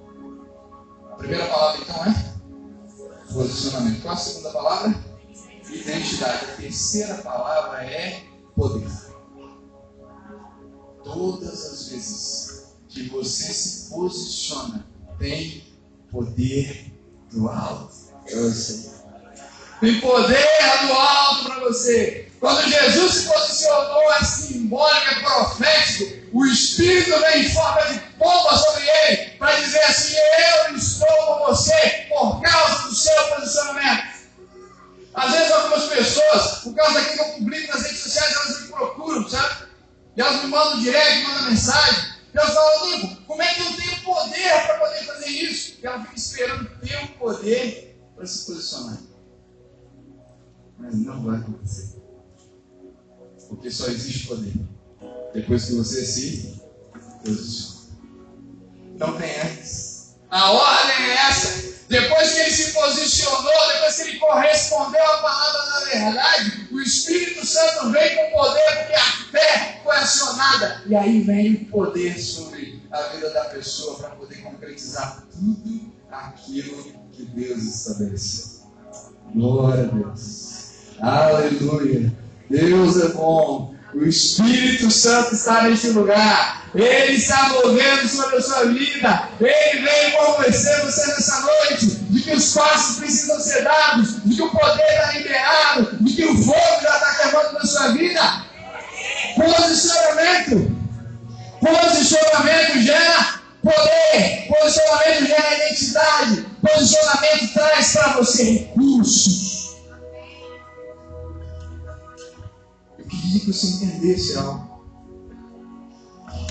A 1.12 1.16
primeira 1.16 1.46
palavra 1.46 1.80
então 1.82 2.04
é 2.06 2.32
Posicionamento. 3.32 4.02
Qual 4.02 4.14
a 4.14 4.16
segunda 4.16 4.50
palavra? 4.50 4.94
Identidade. 5.68 6.44
A 6.44 6.56
terceira 6.56 7.14
palavra 7.18 7.82
é 7.84 8.24
poder. 8.54 8.90
Todas 11.02 11.66
as 11.66 11.88
vezes 11.88 12.76
que 12.88 13.08
você 13.08 13.52
se 13.52 13.90
posiciona, 13.90 14.86
tem 15.18 15.64
poder 16.10 16.92
do 17.32 17.48
alto 17.48 17.94
para 18.24 18.40
você. 18.40 18.92
Tem 19.80 20.00
poder 20.00 20.46
do 20.86 20.92
alto 20.92 21.44
para 21.44 21.60
você. 21.60 22.31
Quando 22.42 22.68
Jesus 22.68 23.14
se 23.14 23.28
posicionou, 23.28 24.12
é 24.14 24.24
simbólico, 24.24 25.10
é 25.10 25.20
profético. 25.20 26.26
O 26.32 26.44
Espírito 26.44 27.16
vem 27.20 27.46
em 27.46 27.52
forma 27.52 27.82
de 27.82 28.00
pomba 28.18 28.56
sobre 28.56 28.82
ele 28.82 29.30
para 29.38 29.60
dizer 29.60 29.78
assim: 29.84 30.16
Eu 30.66 30.76
estou 30.76 31.06
com 31.06 31.46
você 31.46 32.06
por 32.08 32.42
causa 32.42 32.88
do 32.88 32.94
seu 32.96 33.28
posicionamento. 33.28 34.22
Às 35.14 35.30
vezes, 35.30 35.52
algumas 35.52 35.84
pessoas, 35.84 36.58
por 36.64 36.74
causa 36.74 36.94
daquilo 36.94 37.14
que 37.14 37.20
eu 37.20 37.34
publico 37.34 37.72
nas 37.74 37.82
redes 37.82 38.00
sociais, 38.00 38.34
elas 38.34 38.60
me 38.62 38.68
procuram, 38.72 39.28
sabe? 39.28 39.68
E 40.16 40.20
elas 40.20 40.42
me 40.42 40.48
mandam 40.48 40.80
direct, 40.80 41.22
mandam 41.22 41.42
mensagem. 41.44 42.12
E 42.34 42.38
falam, 42.38 42.82
amigo, 42.82 43.22
como 43.24 43.40
é 43.40 43.54
que 43.54 43.60
eu 43.60 43.76
tenho 43.76 44.00
poder 44.02 44.66
para 44.66 44.78
poder 44.78 45.04
fazer 45.04 45.28
isso? 45.28 45.78
E 45.80 45.86
ela 45.86 46.00
fica 46.00 46.16
esperando 46.16 46.80
ter 46.80 47.04
o 47.04 47.08
poder 47.18 47.96
para 48.16 48.26
se 48.26 48.46
posicionar. 48.46 48.98
Mas 50.76 50.94
não 50.96 51.22
vai 51.22 51.38
acontecer. 51.38 51.81
Porque 53.52 53.70
só 53.70 53.86
existe 53.88 54.28
poder 54.28 54.54
depois 55.34 55.66
que 55.66 55.74
você 55.74 56.04
se 56.06 56.62
posiciona. 57.22 57.82
Então 58.94 59.16
tem 59.18 59.28
essa. 59.30 60.16
A 60.30 60.50
ordem 60.52 61.04
é 61.04 61.12
essa. 61.28 61.72
Depois 61.86 62.32
que 62.32 62.38
ele 62.38 62.50
se 62.50 62.72
posicionou, 62.72 63.68
depois 63.74 63.96
que 63.96 64.02
ele 64.08 64.18
correspondeu 64.18 65.04
à 65.04 65.18
palavra 65.18 65.70
da 65.70 65.80
verdade, 65.84 66.68
o 66.72 66.80
Espírito 66.80 67.46
Santo 67.46 67.90
vem 67.90 68.16
com 68.16 68.38
poder, 68.38 68.78
porque 68.78 68.94
a 68.94 69.30
fé 69.30 69.80
foi 69.84 69.96
acionada. 69.96 70.82
E 70.86 70.96
aí 70.96 71.20
vem 71.20 71.52
o 71.52 71.64
poder 71.66 72.18
sobre 72.18 72.82
a 72.90 73.02
vida 73.08 73.28
da 73.30 73.44
pessoa 73.44 73.98
para 73.98 74.10
poder 74.10 74.36
concretizar 74.36 75.24
tudo 75.30 75.92
aquilo 76.10 76.94
que 77.12 77.26
Deus 77.26 77.62
estabeleceu. 77.62 78.62
Glória 79.34 79.84
a 79.84 79.94
Deus. 79.94 80.62
Aleluia. 80.98 82.21
Deus 82.52 83.00
é 83.00 83.08
bom. 83.08 83.74
O 83.94 84.04
Espírito 84.04 84.90
Santo 84.90 85.34
está 85.34 85.62
neste 85.62 85.88
lugar. 85.88 86.66
Ele 86.74 87.14
está 87.14 87.48
movendo 87.48 88.06
sobre 88.08 88.36
a 88.36 88.42
sua 88.42 88.64
vida. 88.66 89.28
Ele 89.40 89.82
vem 89.82 90.12
convencer 90.12 90.82
você 90.82 91.06
nessa 91.06 91.40
noite 91.40 91.86
de 91.86 92.20
que 92.20 92.34
os 92.34 92.52
passos 92.52 92.98
precisam 92.98 93.40
ser 93.40 93.64
dados, 93.64 94.22
de 94.24 94.36
que 94.36 94.42
o 94.42 94.50
poder 94.50 94.82
está 94.82 95.12
liberado, 95.12 95.96
de 95.98 96.12
que 96.12 96.24
o 96.26 96.44
fogo 96.44 96.82
já 96.82 96.94
está 96.94 97.14
queimando 97.22 97.52
na 97.54 97.64
sua 97.64 97.88
vida. 97.88 98.44
Posicionamento. 99.34 100.76
Posicionamento 101.60 102.82
gera 102.82 103.40
poder. 103.62 104.46
Posicionamento 104.48 105.26
gera 105.26 105.56
identidade. 105.56 106.46
Posicionamento 106.60 107.54
traz 107.54 107.92
para 107.92 108.08
você 108.12 108.44
recursos. 108.44 109.51
Que 113.40 113.52
você 113.52 113.66
entendesse 113.66 114.36
algo. 114.36 114.82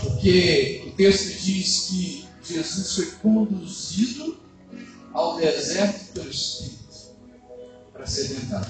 Porque 0.02 0.86
o 0.88 0.92
texto 0.92 1.40
diz 1.42 1.88
que 1.90 2.28
Jesus 2.44 2.96
foi 2.96 3.06
conduzido 3.22 4.40
ao 5.14 5.38
deserto 5.38 6.14
pelo 6.14 6.30
Espírito 6.30 6.82
para 7.94 8.06
ser 8.06 8.30
tentado. 8.30 8.70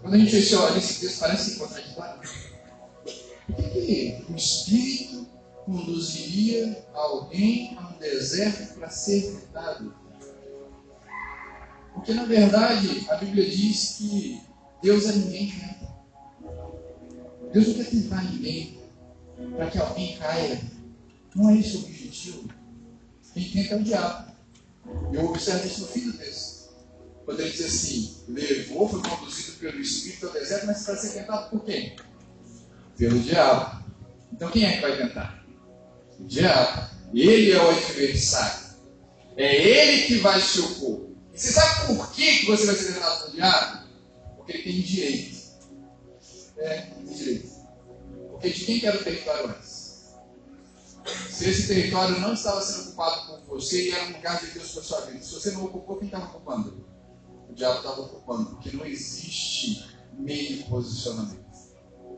Quando 0.00 0.14
a 0.14 0.18
gente 0.18 0.54
olha 0.54 0.78
esse 0.78 1.00
texto, 1.00 1.20
parece 1.20 1.56
contraditório. 1.56 2.30
Por 3.46 3.70
que, 3.70 4.24
o 4.28 4.34
Espírito 4.34 5.26
conduziria 5.66 6.84
alguém 6.94 7.76
a 7.76 7.88
um 7.88 7.98
deserto 7.98 8.74
para 8.74 8.88
ser 8.88 9.22
tentado? 9.22 9.94
Porque 11.94 12.14
na 12.14 12.24
verdade 12.24 13.06
a 13.10 13.16
Bíblia 13.16 13.48
diz 13.48 13.96
que 13.98 14.40
Deus 14.82 15.04
é 15.06 15.12
ninguém 15.12 15.50
tenta. 15.50 15.79
Deus 17.52 17.68
não 17.68 17.74
quer 17.74 17.90
tentar 17.90 18.22
ninguém 18.24 18.80
para 19.56 19.70
que 19.70 19.78
alguém 19.78 20.16
caia. 20.16 20.60
Não 21.34 21.50
é 21.50 21.58
esse 21.58 21.76
o 21.76 21.80
objetivo. 21.80 22.48
Quem 23.34 23.50
tenta 23.50 23.74
é 23.74 23.78
o 23.78 23.84
diabo. 23.84 24.32
Eu 25.12 25.24
observo 25.26 25.66
isso 25.66 25.80
no 25.82 25.86
fim 25.88 26.10
do 26.10 26.12
texto. 26.12 26.70
Quando 27.24 27.40
ele 27.40 27.50
diz 27.50 27.64
assim: 27.64 28.16
levou, 28.28 28.88
foi 28.88 29.02
conduzido 29.02 29.58
pelo 29.58 29.80
Espírito 29.80 30.26
ao 30.26 30.32
deserto, 30.32 30.66
mas 30.66 30.82
para 30.82 30.96
ser 30.96 31.20
tentado 31.20 31.50
por 31.50 31.64
quem? 31.64 31.96
Pelo 32.96 33.18
diabo. 33.20 33.84
Então 34.32 34.50
quem 34.50 34.64
é 34.64 34.76
que 34.76 34.80
vai 34.82 34.96
tentar? 34.96 35.44
O 36.18 36.24
diabo. 36.24 36.90
Ele 37.12 37.52
é 37.52 37.62
o 37.62 37.70
adversário. 37.70 38.70
É 39.36 39.56
ele 39.56 40.06
que 40.06 40.18
vai 40.18 40.40
se 40.40 40.60
opor. 40.60 41.08
E 41.32 41.38
você 41.38 41.52
sabe 41.52 41.86
por 41.86 42.12
que 42.12 42.46
você 42.46 42.66
vai 42.66 42.74
ser 42.74 42.92
tentado 42.92 43.24
pelo 43.24 43.36
diabo? 43.36 43.86
Porque 44.36 44.52
ele 44.52 44.62
tem 44.62 44.82
direito 44.82 45.40
é 46.60 46.88
direito. 47.14 47.60
Porque 48.30 48.50
de 48.50 48.64
quem 48.64 48.80
que 48.80 48.86
era 48.86 49.00
o 49.00 49.04
território 49.04 49.50
antes? 49.50 49.90
Se 51.30 51.48
esse 51.48 51.68
território 51.68 52.20
não 52.20 52.34
estava 52.34 52.60
sendo 52.60 52.88
ocupado 52.88 53.42
por 53.42 53.56
você 53.56 53.88
e 53.88 53.90
era 53.90 54.04
um 54.08 54.12
lugar 54.12 54.40
de 54.40 54.50
Deus 54.50 54.72
para 54.72 54.82
sua 54.82 55.00
vida, 55.02 55.22
se 55.22 55.32
você 55.32 55.50
não 55.52 55.64
ocupou, 55.64 55.96
quem 55.96 56.06
estava 56.06 56.26
ocupando? 56.26 56.86
O 57.48 57.54
diabo 57.54 57.78
estava 57.78 58.00
ocupando, 58.02 58.50
porque 58.50 58.76
não 58.76 58.84
existe 58.84 59.98
meio 60.12 60.64
posicionamento. 60.64 61.40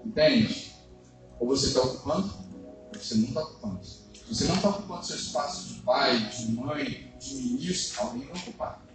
Entende? 0.04 0.74
Ou 1.38 1.48
você 1.48 1.68
está 1.68 1.80
ocupando, 1.80 2.34
ou 2.64 3.00
você 3.00 3.14
não 3.14 3.28
está 3.28 3.40
ocupando. 3.42 3.84
Se 3.84 4.34
você 4.34 4.44
não 4.44 4.56
está 4.56 4.68
ocupando 4.70 5.06
seu 5.06 5.16
espaço 5.16 5.68
de 5.68 5.80
pai, 5.80 6.28
de 6.30 6.52
mãe, 6.52 7.14
de 7.18 7.34
ministro, 7.34 8.02
alguém 8.02 8.26
vai 8.26 8.42
ocupar. 8.42 8.91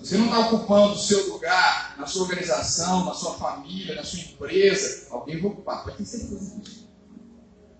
Você 0.00 0.16
não 0.16 0.26
está 0.26 0.48
ocupando 0.48 0.94
o 0.94 0.98
seu 0.98 1.32
lugar 1.32 1.96
na 1.98 2.06
sua 2.06 2.22
organização, 2.22 3.04
na 3.04 3.14
sua 3.14 3.34
família, 3.34 3.96
na 3.96 4.04
sua 4.04 4.20
empresa. 4.20 5.08
Alguém 5.10 5.40
vai 5.40 5.50
ocupar. 5.50 5.84
Pode 5.84 5.96
ter 5.96 6.04
certeza 6.04 6.60
disso. 6.60 6.88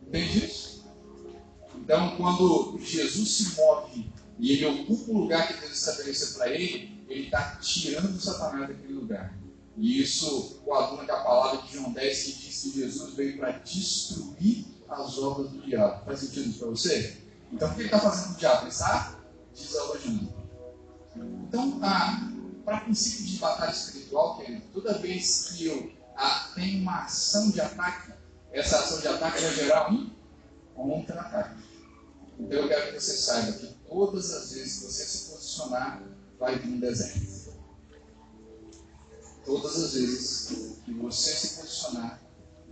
Entende 0.07 0.45
isso? 0.45 0.85
Então, 1.77 2.17
quando 2.17 2.79
Jesus 2.81 3.31
se 3.31 3.57
move 3.57 4.11
e 4.39 4.53
ele 4.53 4.83
ocupa 4.83 5.13
o 5.13 5.19
lugar 5.21 5.49
que 5.49 5.61
Deus 5.61 5.73
estabeleceu 5.73 6.37
para 6.37 6.51
ele, 6.51 7.03
ele 7.09 7.25
está 7.25 7.57
tirando 7.57 8.17
o 8.17 8.21
Satanás 8.21 8.69
daquele 8.69 8.93
lugar 8.93 9.35
E 9.77 10.03
isso 10.03 10.61
coaduna 10.65 11.05
com 11.05 11.13
a 11.13 11.21
palavra 11.21 11.63
de 11.63 11.73
João 11.73 11.93
10 11.93 12.23
que 12.25 12.33
diz 12.33 12.63
que 12.63 12.73
Jesus 12.81 13.15
veio 13.15 13.39
para 13.39 13.53
destruir 13.53 14.67
as 14.89 15.19
obras 15.19 15.51
do 15.51 15.63
diabo. 15.63 16.05
Faz 16.05 16.21
sentido 16.21 16.51
isso 16.51 16.59
para 16.59 16.69
você? 16.69 17.17
Então, 17.53 17.71
o 17.71 17.75
que 17.75 17.81
ele 17.81 17.87
está 17.87 18.01
fazendo 18.01 18.29
com 18.29 18.35
o 18.35 18.39
diabo? 18.39 18.63
Ele 18.63 18.71
está 18.71 19.19
desalojando. 19.55 20.38
Então, 21.49 21.79
para 21.81 22.81
princípio 22.81 23.27
de 23.27 23.39
batalha 23.39 23.71
espiritual, 23.71 24.39
querido, 24.39 24.63
toda 24.73 24.99
vez 24.99 25.51
que 25.51 25.67
eu 25.67 25.93
ah, 26.17 26.51
tenho 26.55 26.83
uma 26.83 27.05
ação 27.05 27.51
de 27.51 27.61
ataque, 27.61 28.13
essa 28.53 28.79
ação 28.79 29.01
de 29.01 29.09
ataque 29.09 29.41
vai 29.41 29.55
gerar 29.55 29.93
um 29.93 30.11
contra-ataque. 30.75 31.63
Então, 32.39 32.59
eu 32.59 32.69
quero 32.69 32.93
que 32.93 33.01
você 33.01 33.17
saiba 33.17 33.53
que 33.53 33.67
todas 33.89 34.33
as 34.33 34.53
vezes 34.53 34.79
que 34.79 34.87
você 34.87 35.05
se 35.05 35.31
posicionar, 35.31 36.03
vai 36.39 36.59
vir 36.59 36.75
um 36.75 36.81
deserto. 36.81 37.53
Todas 39.45 39.83
as 39.83 39.95
vezes 39.95 40.81
que 40.85 40.93
você 40.93 41.31
se 41.31 41.61
posicionar, 41.61 42.23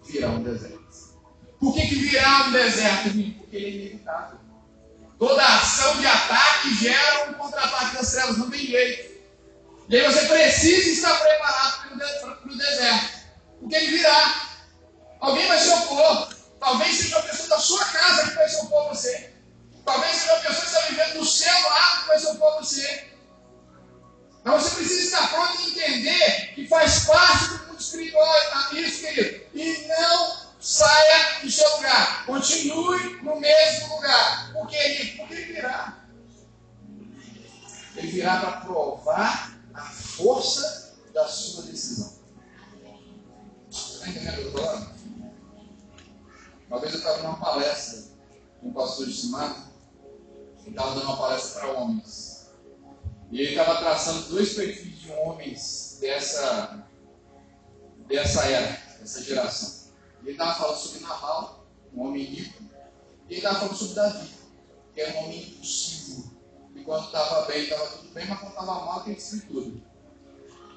virá 0.05 0.30
um 0.30 0.42
deserto. 0.42 1.16
Por 1.59 1.74
que, 1.74 1.86
que 1.86 1.94
virá 1.94 2.49
um 2.49 2.53
deserto? 2.53 3.11
Porque 3.38 3.57
ele 3.57 3.66
é 3.66 3.70
inevitável. 3.70 4.38
Toda 5.18 5.42
ação 5.42 5.98
de 5.98 6.06
ataque 6.06 6.74
gera 6.74 7.30
um 7.30 7.34
contra-ataque 7.34 7.96
das 7.96 8.12
trevas, 8.12 8.36
não 8.36 8.50
tem 8.50 8.66
jeito. 8.66 9.16
E 9.88 9.96
aí 9.96 10.12
você 10.12 10.26
precisa 10.26 10.90
estar 10.90 11.18
preparado 11.20 11.88
para 11.88 12.52
o 12.52 12.58
deserto. 12.58 13.16
Porque 13.60 13.76
ele 13.76 13.96
virá. 13.96 14.42
Alguém 15.20 15.46
vai 15.48 15.58
se 15.58 15.70
opor. 15.70 16.28
Talvez 16.60 16.96
seja 16.96 17.16
uma 17.16 17.28
pessoa 17.28 17.48
da 17.48 17.58
sua 17.58 17.84
casa 17.84 18.28
que 18.28 18.34
vai 18.34 18.48
se 18.48 18.56
opor 18.56 18.86
a 18.86 18.88
você. 18.88 19.32
Talvez 19.84 20.16
seja 20.16 20.32
uma 20.34 20.42
pessoa 20.42 20.60
que 20.60 20.66
está 20.66 20.80
vivendo 20.80 21.14
no 21.14 21.24
seu 21.24 21.60
lado 21.62 22.02
que 22.02 22.08
vai 22.08 22.18
se 22.18 22.26
opor 22.26 22.52
a 22.52 22.56
você. 22.56 23.04
Mas 24.44 24.62
você 24.62 24.76
precisa 24.76 25.02
estar 25.04 25.28
pronto 25.28 25.62
e 25.62 25.70
entender 25.70 26.52
que 26.54 26.68
faz 26.68 27.04
parte 27.06 27.44
do 27.48 27.66
mundo 27.66 27.80
espiritual 27.80 28.34
isso, 28.72 29.00
querido. 29.00 29.46
E 29.54 29.86
não 29.88 30.45
saia 30.66 31.42
do 31.42 31.50
seu 31.50 31.76
lugar. 31.76 32.26
Continue 32.26 33.22
no 33.22 33.38
mesmo 33.38 33.94
lugar. 33.94 34.52
Por 34.52 34.66
que 34.66 35.16
Porque 35.16 35.34
ele 35.34 35.52
virá. 35.52 36.04
Ele 37.94 38.08
virá 38.08 38.40
para 38.40 38.60
provar 38.62 39.58
a 39.72 39.82
força 39.82 40.96
da 41.14 41.28
sua 41.28 41.62
decisão. 41.62 42.16
Está 43.70 44.08
entendendo 44.08 44.48
o 44.48 44.52
que? 44.52 44.96
Uma 46.68 46.80
vez 46.80 46.94
eu 46.94 46.98
estava 46.98 47.22
numa 47.22 47.38
palestra 47.38 48.02
com 48.60 48.68
o 48.68 48.74
pastor 48.74 49.06
de 49.06 49.12
Simão. 49.14 49.70
Ele 50.62 50.70
estava 50.70 50.94
dando 50.94 51.04
uma 51.04 51.16
palestra 51.16 51.60
para 51.60 51.72
homens. 51.74 52.48
E 53.30 53.40
ele 53.40 53.50
estava 53.50 53.78
traçando 53.78 54.28
dois 54.30 54.54
perfis 54.54 54.98
de 54.98 55.12
homens 55.12 55.98
dessa, 56.00 56.88
dessa 58.08 58.44
era, 58.46 58.72
dessa 58.98 59.22
geração. 59.22 59.75
Ele 60.26 60.32
estava 60.32 60.54
falando 60.54 60.76
sobre 60.76 61.00
Nabal, 61.02 61.64
um 61.94 62.02
homem 62.02 62.24
rico, 62.24 62.60
e 63.28 63.34
ele 63.34 63.36
estava 63.36 63.60
falando 63.60 63.76
sobre 63.76 63.94
Davi, 63.94 64.28
que 64.92 65.00
é 65.00 65.12
um 65.12 65.24
homem 65.24 65.38
impossível. 65.40 66.24
E 66.74 66.82
quando 66.82 67.06
estava 67.06 67.46
bem, 67.46 67.62
estava 67.62 67.86
tudo 67.86 68.12
bem, 68.12 68.26
mas 68.26 68.40
quando 68.40 68.50
estava 68.50 68.84
mal, 68.84 69.02
ele 69.06 69.14
destruiu 69.14 69.46
tudo. 69.46 69.82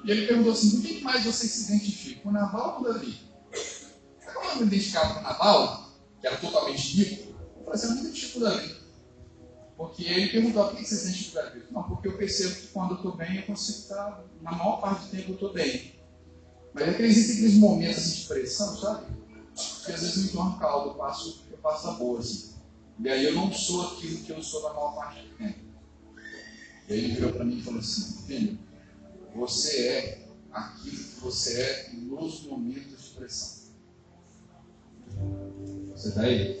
E 0.04 0.10
ele 0.10 0.26
perguntou 0.28 0.52
assim: 0.52 0.70
por 0.70 0.82
que 0.82 1.00
mais 1.00 1.24
você 1.24 1.48
se 1.48 1.64
identifica? 1.64 2.20
Com 2.20 2.30
Nabal 2.30 2.68
ou 2.68 2.72
com 2.76 2.92
Davi? 2.92 3.18
Sabe 4.20 4.34
como 4.34 4.50
eu 4.50 4.56
me 4.56 4.62
identificava 4.62 5.14
com 5.14 5.20
Nabal, 5.20 5.90
que 6.20 6.26
era 6.28 6.36
totalmente 6.36 7.02
rico? 7.02 7.34
Eu 7.58 7.64
falei 7.64 7.72
assim: 7.72 7.86
eu 7.88 7.94
me 7.94 8.00
identifico 8.02 8.32
com 8.34 8.40
Davi. 8.40 8.76
Porque 9.76 10.04
ele 10.04 10.30
perguntou: 10.30 10.68
por 10.68 10.76
que 10.76 10.84
você 10.84 10.94
se 10.94 11.08
identifica 11.08 11.42
com 11.42 11.48
Davi? 11.48 11.66
Não, 11.72 11.82
porque 11.82 12.06
eu 12.06 12.16
percebo 12.16 12.54
que 12.54 12.66
quando 12.68 12.90
eu 12.92 12.96
estou 12.98 13.16
bem, 13.16 13.36
eu 13.36 13.46
consigo 13.46 13.78
estar, 13.78 14.24
na 14.42 14.52
maior 14.52 14.80
parte 14.80 15.06
do 15.06 15.10
tempo, 15.10 15.30
eu 15.30 15.34
estou 15.34 15.52
bem. 15.52 16.00
Mas 16.72 16.86
é 16.86 16.94
que 16.94 17.02
existem 17.02 17.36
aqueles 17.38 17.54
momentos 17.54 17.98
assim, 17.98 18.20
de 18.20 18.26
pressão, 18.28 18.76
sabe? 18.78 19.19
Porque 19.68 19.92
às 19.92 20.00
vezes 20.00 20.24
me 20.24 20.28
torno 20.30 20.58
caldo, 20.58 20.90
eu 20.90 20.94
passo, 20.94 21.44
eu 21.50 21.58
passo 21.58 21.88
a 21.88 21.92
boa, 21.92 22.20
assim. 22.20 22.54
E 22.98 23.08
aí 23.08 23.24
eu 23.24 23.34
não 23.34 23.52
sou 23.52 23.86
aquilo 23.86 24.18
que 24.18 24.30
eu 24.30 24.42
sou 24.42 24.62
na 24.62 24.74
maior 24.74 24.94
parte 24.94 25.22
do 25.22 25.36
tempo. 25.36 25.60
E 26.88 26.92
aí 26.92 26.98
ele 26.98 27.14
virou 27.14 27.32
para 27.32 27.44
mim 27.44 27.58
e 27.58 27.62
falou 27.62 27.80
assim, 27.80 28.26
filho, 28.26 28.58
você 29.34 29.88
é 29.88 30.26
aquilo 30.52 30.96
que 30.96 31.20
você 31.20 31.60
é 31.60 31.90
nos 31.94 32.42
momentos 32.42 33.04
de 33.04 33.10
pressão. 33.10 33.60
Você 35.94 36.08
está 36.08 36.22
aí? 36.22 36.60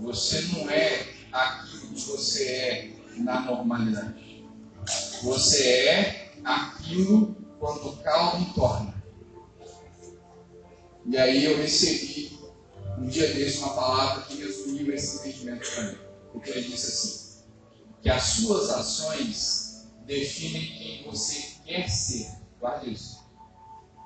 Você 0.00 0.40
não 0.52 0.68
é 0.70 1.14
aquilo 1.30 1.88
que 1.88 2.00
você 2.00 2.44
é 2.44 2.92
na 3.18 3.40
normalidade. 3.40 4.44
Você 5.22 5.64
é 5.64 6.32
aquilo 6.44 7.36
quando 7.58 7.88
o 7.88 7.96
caldo 7.98 8.52
torna. 8.54 9.01
E 11.06 11.18
aí 11.18 11.44
eu 11.44 11.56
recebi 11.56 12.38
um 12.98 13.06
dia 13.06 13.32
desse 13.34 13.58
uma 13.58 13.74
palavra 13.74 14.22
que 14.22 14.36
resumiu 14.36 14.94
esse 14.94 15.16
entendimento 15.16 15.70
para 15.70 15.84
mim. 15.84 15.98
Porque 16.32 16.50
ele 16.50 16.68
disse 16.68 16.86
assim: 16.86 17.22
que 18.02 18.08
as 18.08 18.22
suas 18.22 18.70
ações 18.70 19.86
definem 20.06 20.66
quem 20.76 21.04
você 21.04 21.54
quer 21.64 21.88
ser. 21.88 22.28
Guarde 22.60 22.92
isso. 22.92 23.22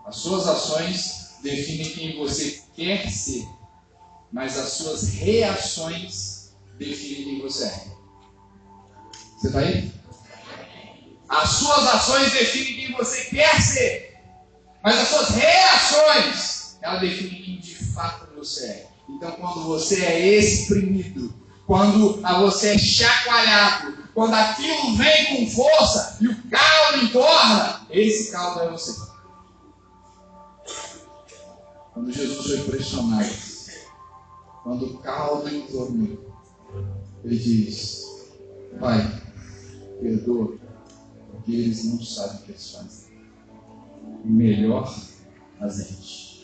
As 0.07 0.17
suas 0.17 0.47
ações 0.47 1.37
definem 1.43 1.93
quem 1.93 2.17
você 2.17 2.63
quer 2.75 3.11
ser, 3.11 3.47
mas 4.33 4.57
as 4.59 4.71
suas 4.73 5.09
reações 5.15 6.55
definem 6.79 7.25
quem 7.25 7.43
você 7.43 7.65
é. 7.65 7.87
Você 9.37 9.47
está 9.49 9.59
aí? 9.59 9.93
As 11.29 11.49
suas 11.51 11.87
ações 11.89 12.33
definem 12.33 12.75
quem 12.75 12.93
você 12.97 13.25
quer 13.25 13.61
ser, 13.61 14.17
mas 14.83 14.97
as 14.97 15.09
suas 15.09 15.29
reações 15.31 16.56
ela 16.87 17.01
define 17.01 17.43
quem 17.43 17.59
de 17.59 17.75
fato 17.75 18.33
você 18.37 18.67
é. 18.67 18.91
Então, 19.09 19.33
quando 19.33 19.65
você 19.65 20.05
é 20.05 20.39
exprimido, 20.39 21.35
quando 21.67 22.23
você 22.41 22.75
é 22.75 22.79
chacoalhado, 22.79 23.97
quando 24.15 24.35
aquilo 24.35 24.95
vem 24.95 25.27
com 25.37 25.51
força 25.51 26.17
e 26.21 26.29
o 26.29 26.43
caldo 26.49 27.05
entorna, 27.05 27.87
esse 27.91 28.31
caldo 28.31 28.61
é 28.61 28.69
você. 28.71 29.11
Quando 31.93 32.13
Jesus 32.13 32.47
foi 32.47 32.71
pressionado, 32.71 33.35
quando 34.63 34.87
o 34.87 34.99
caldo 34.99 35.53
entornou, 35.53 36.37
ele 37.25 37.37
diz: 37.37 38.05
Pai, 38.79 39.23
perdoa, 40.01 40.57
porque 41.33 41.53
eles 41.53 41.85
não 41.85 42.01
sabem 42.01 42.37
o 42.37 42.43
que 42.43 42.51
eles 42.53 42.71
fazem. 42.71 43.07
Melhor 44.25 44.95
azeite. 45.61 46.36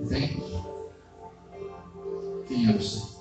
Entende? 0.00 0.42
Quem 2.48 2.68
é 2.68 2.72
você? 2.72 3.20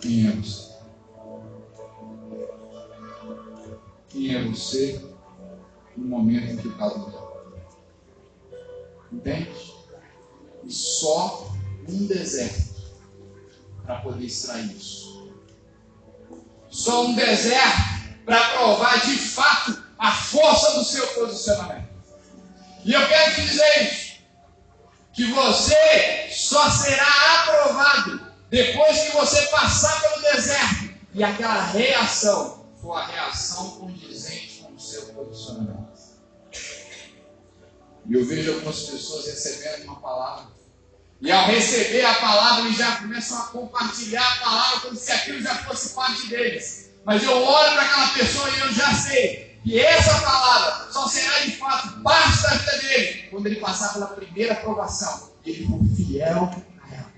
Quem 0.00 0.28
é 0.28 0.32
você? 0.32 0.70
Quem 4.08 4.34
é 4.34 4.44
você 4.44 5.04
no 5.96 6.06
momento 6.06 6.52
em 6.52 6.56
que 6.56 6.68
do 6.68 7.30
Entende? 9.12 9.74
E 10.64 10.72
só 10.72 11.52
um 11.88 12.06
deserto 12.06 12.70
para 13.84 14.00
poder 14.00 14.24
extrair 14.24 14.70
isso. 14.70 15.30
Só 16.70 17.06
um 17.06 17.14
deserto 17.16 18.24
para 18.24 18.50
provar 18.50 19.04
de 19.04 19.16
fato 19.18 19.89
a 20.00 20.10
força 20.10 20.78
do 20.78 20.84
seu 20.84 21.06
posicionamento. 21.08 21.90
E 22.86 22.92
eu 22.94 23.06
quero 23.06 23.34
te 23.34 23.42
dizer 23.42 23.82
isso: 23.82 24.14
que 25.12 25.30
você 25.30 26.30
só 26.32 26.70
será 26.70 27.42
aprovado 27.42 28.26
depois 28.48 28.98
que 28.98 29.12
você 29.12 29.42
passar 29.48 30.00
pelo 30.00 30.22
deserto 30.22 30.94
e 31.12 31.22
aquela 31.22 31.66
reação 31.66 32.66
for 32.80 32.94
a 32.94 33.06
reação 33.06 33.72
condizente 33.72 34.62
com 34.62 34.72
o 34.72 34.80
seu 34.80 35.02
posicionamento. 35.12 35.90
E 38.08 38.14
eu 38.14 38.26
vejo 38.26 38.54
algumas 38.54 38.80
pessoas 38.80 39.26
recebendo 39.26 39.84
uma 39.84 40.00
palavra. 40.00 40.46
E 41.20 41.30
ao 41.30 41.44
receber 41.44 42.02
a 42.06 42.14
palavra, 42.14 42.64
eles 42.64 42.78
já 42.78 42.96
começam 42.96 43.38
a 43.38 43.46
compartilhar 43.48 44.26
a 44.26 44.40
palavra 44.42 44.80
como 44.80 44.96
se 44.96 45.12
aquilo 45.12 45.42
já 45.42 45.54
fosse 45.56 45.90
parte 45.90 46.26
deles. 46.28 46.88
Mas 47.04 47.22
eu 47.22 47.36
olho 47.36 47.72
para 47.74 47.82
aquela 47.82 48.08
pessoa 48.08 48.48
e 48.48 48.60
eu 48.60 48.72
já 48.72 48.94
sei 48.94 49.49
que 49.62 49.78
essa 49.78 50.20
palavra 50.20 50.90
só 50.90 51.06
será 51.08 51.40
de 51.40 51.52
fato 51.52 52.00
parte 52.02 52.42
da 52.42 52.50
vida 52.50 52.78
dele 52.78 53.28
quando 53.30 53.46
ele 53.46 53.56
passar 53.56 53.92
pela 53.92 54.06
primeira 54.08 54.54
provação. 54.56 55.30
Ele 55.44 55.66
for 55.66 55.80
fiel 55.96 56.50
a 56.82 56.94
ela. 56.94 57.12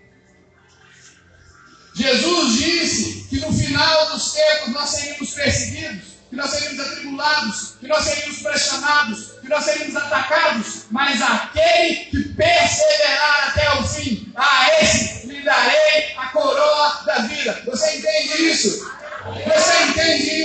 Jesus 1.94 2.58
disse 2.58 3.28
que 3.28 3.38
no 3.40 3.52
final 3.52 4.10
dos 4.10 4.32
tempos 4.32 4.68
nós 4.72 4.90
seríamos 4.90 5.30
perseguidos, 5.30 6.04
que 6.30 6.36
nós 6.36 6.50
seríamos 6.50 6.80
atribulados, 6.80 7.74
que 7.78 7.86
nós 7.86 8.04
seríamos 8.04 8.38
pressionados, 8.38 9.32
que 9.40 9.48
nós 9.48 9.64
seríamos 9.64 9.96
atacados, 9.96 10.84
mas 10.90 11.22
aquele 11.22 11.96
que 12.06 12.28
perseverar 12.34 13.48
até 13.48 13.72
o 13.78 13.86
fim, 13.86 14.32
a 14.34 14.80
esse 14.80 15.26
lhe 15.26 15.42
darei 15.42 16.14
a 16.16 16.28
coroa 16.28 17.02
da 17.06 17.18
vida. 17.18 17.62
Você 17.66 17.98
entende 17.98 18.50
isso? 18.50 18.90
Você 19.24 19.82
entende 19.84 20.44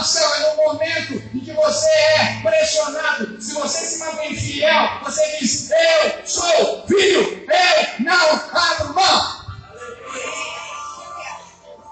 provação, 0.00 0.34
é 0.34 0.50
no 0.50 0.56
momento 0.56 1.14
em 1.34 1.40
que 1.40 1.52
você 1.52 1.88
é 1.88 2.40
pressionado. 2.42 3.40
Se 3.40 3.52
você 3.54 3.84
se 3.84 3.98
mantém 3.98 4.34
fiel, 4.34 5.00
você 5.02 5.38
diz: 5.38 5.70
Eu 5.70 6.26
sou 6.26 6.86
filho, 6.86 7.46
eu 7.46 8.04
não 8.04 8.30
abro 8.52 8.94
mão. 8.94 9.40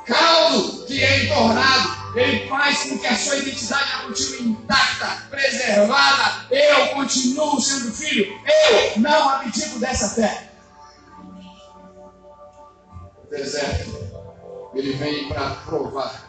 Caldo 0.06 0.86
que 0.86 1.04
é 1.04 1.24
entornado, 1.24 2.18
ele 2.18 2.48
faz 2.48 2.84
com 2.84 2.98
que 2.98 3.06
a 3.06 3.16
sua 3.16 3.36
identidade 3.36 4.06
continue 4.06 4.48
intacta, 4.48 5.26
preservada. 5.28 6.46
Eu 6.50 6.88
continuo 6.88 7.60
sendo 7.60 7.92
filho, 7.92 8.40
eu 8.46 9.00
não 9.00 9.28
abdico 9.28 9.78
dessa 9.78 10.08
fé. 10.14 10.48
O 13.22 13.30
deserto, 13.30 14.70
ele 14.74 14.92
vem 14.94 15.28
para 15.28 15.50
provar 15.66 16.27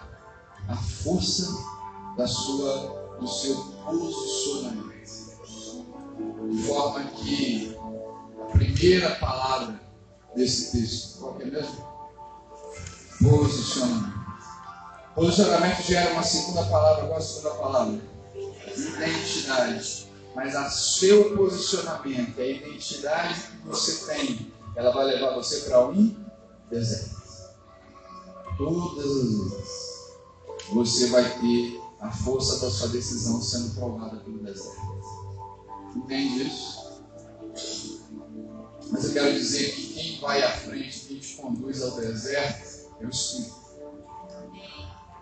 a 0.69 0.75
força 0.75 1.65
da 2.15 2.27
sua, 2.27 3.17
do 3.19 3.27
seu 3.27 3.55
posicionamento. 3.55 4.89
De 6.51 6.63
forma 6.63 7.03
que 7.11 7.75
a 8.39 8.45
primeira 8.51 9.15
palavra 9.15 9.81
desse 10.35 10.77
texto, 10.77 11.19
qual 11.19 11.41
é 11.41 11.45
mesmo? 11.45 11.87
Posicionamento. 13.19 14.19
Posicionamento 15.15 15.81
gera 15.81 16.13
uma 16.13 16.23
segunda 16.23 16.63
palavra, 16.65 17.07
qual 17.07 17.17
a 17.17 17.21
segunda 17.21 17.55
palavra? 17.55 18.01
Identidade. 18.77 20.07
Mas 20.35 20.55
a 20.55 20.69
seu 20.69 21.35
posicionamento, 21.35 22.39
a 22.39 22.45
identidade 22.45 23.41
que 23.41 23.67
você 23.67 24.05
tem, 24.05 24.53
ela 24.75 24.91
vai 24.91 25.05
levar 25.05 25.33
você 25.33 25.61
para 25.61 25.87
um 25.87 26.15
deserto. 26.69 27.17
Todas 28.57 29.05
as 29.05 29.51
vezes 29.51 29.88
você 30.71 31.07
vai 31.07 31.39
ter 31.39 31.81
a 31.99 32.11
força 32.11 32.59
da 32.59 32.71
sua 32.71 32.89
decisão 32.89 33.41
sendo 33.41 33.75
provada 33.75 34.17
pelo 34.17 34.43
deserto. 34.43 34.89
Entende 35.95 36.43
isso? 36.43 36.79
Mas 38.91 39.05
eu 39.05 39.13
quero 39.13 39.33
dizer 39.33 39.73
que 39.73 39.93
quem 39.93 40.19
vai 40.19 40.41
à 40.41 40.51
frente, 40.51 41.05
quem 41.07 41.19
te 41.19 41.35
conduz 41.35 41.81
ao 41.81 41.91
deserto, 41.91 42.89
é 42.99 43.05
o 43.05 43.09
Espírito. 43.09 43.59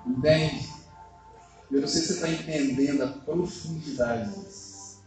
Entende? 0.06 0.70
Eu 1.72 1.82
não 1.82 1.88
sei 1.88 2.02
se 2.02 2.08
você 2.08 2.14
está 2.14 2.30
entendendo 2.30 3.02
a 3.04 3.08
profundidade 3.08 4.40
disso. 4.40 5.02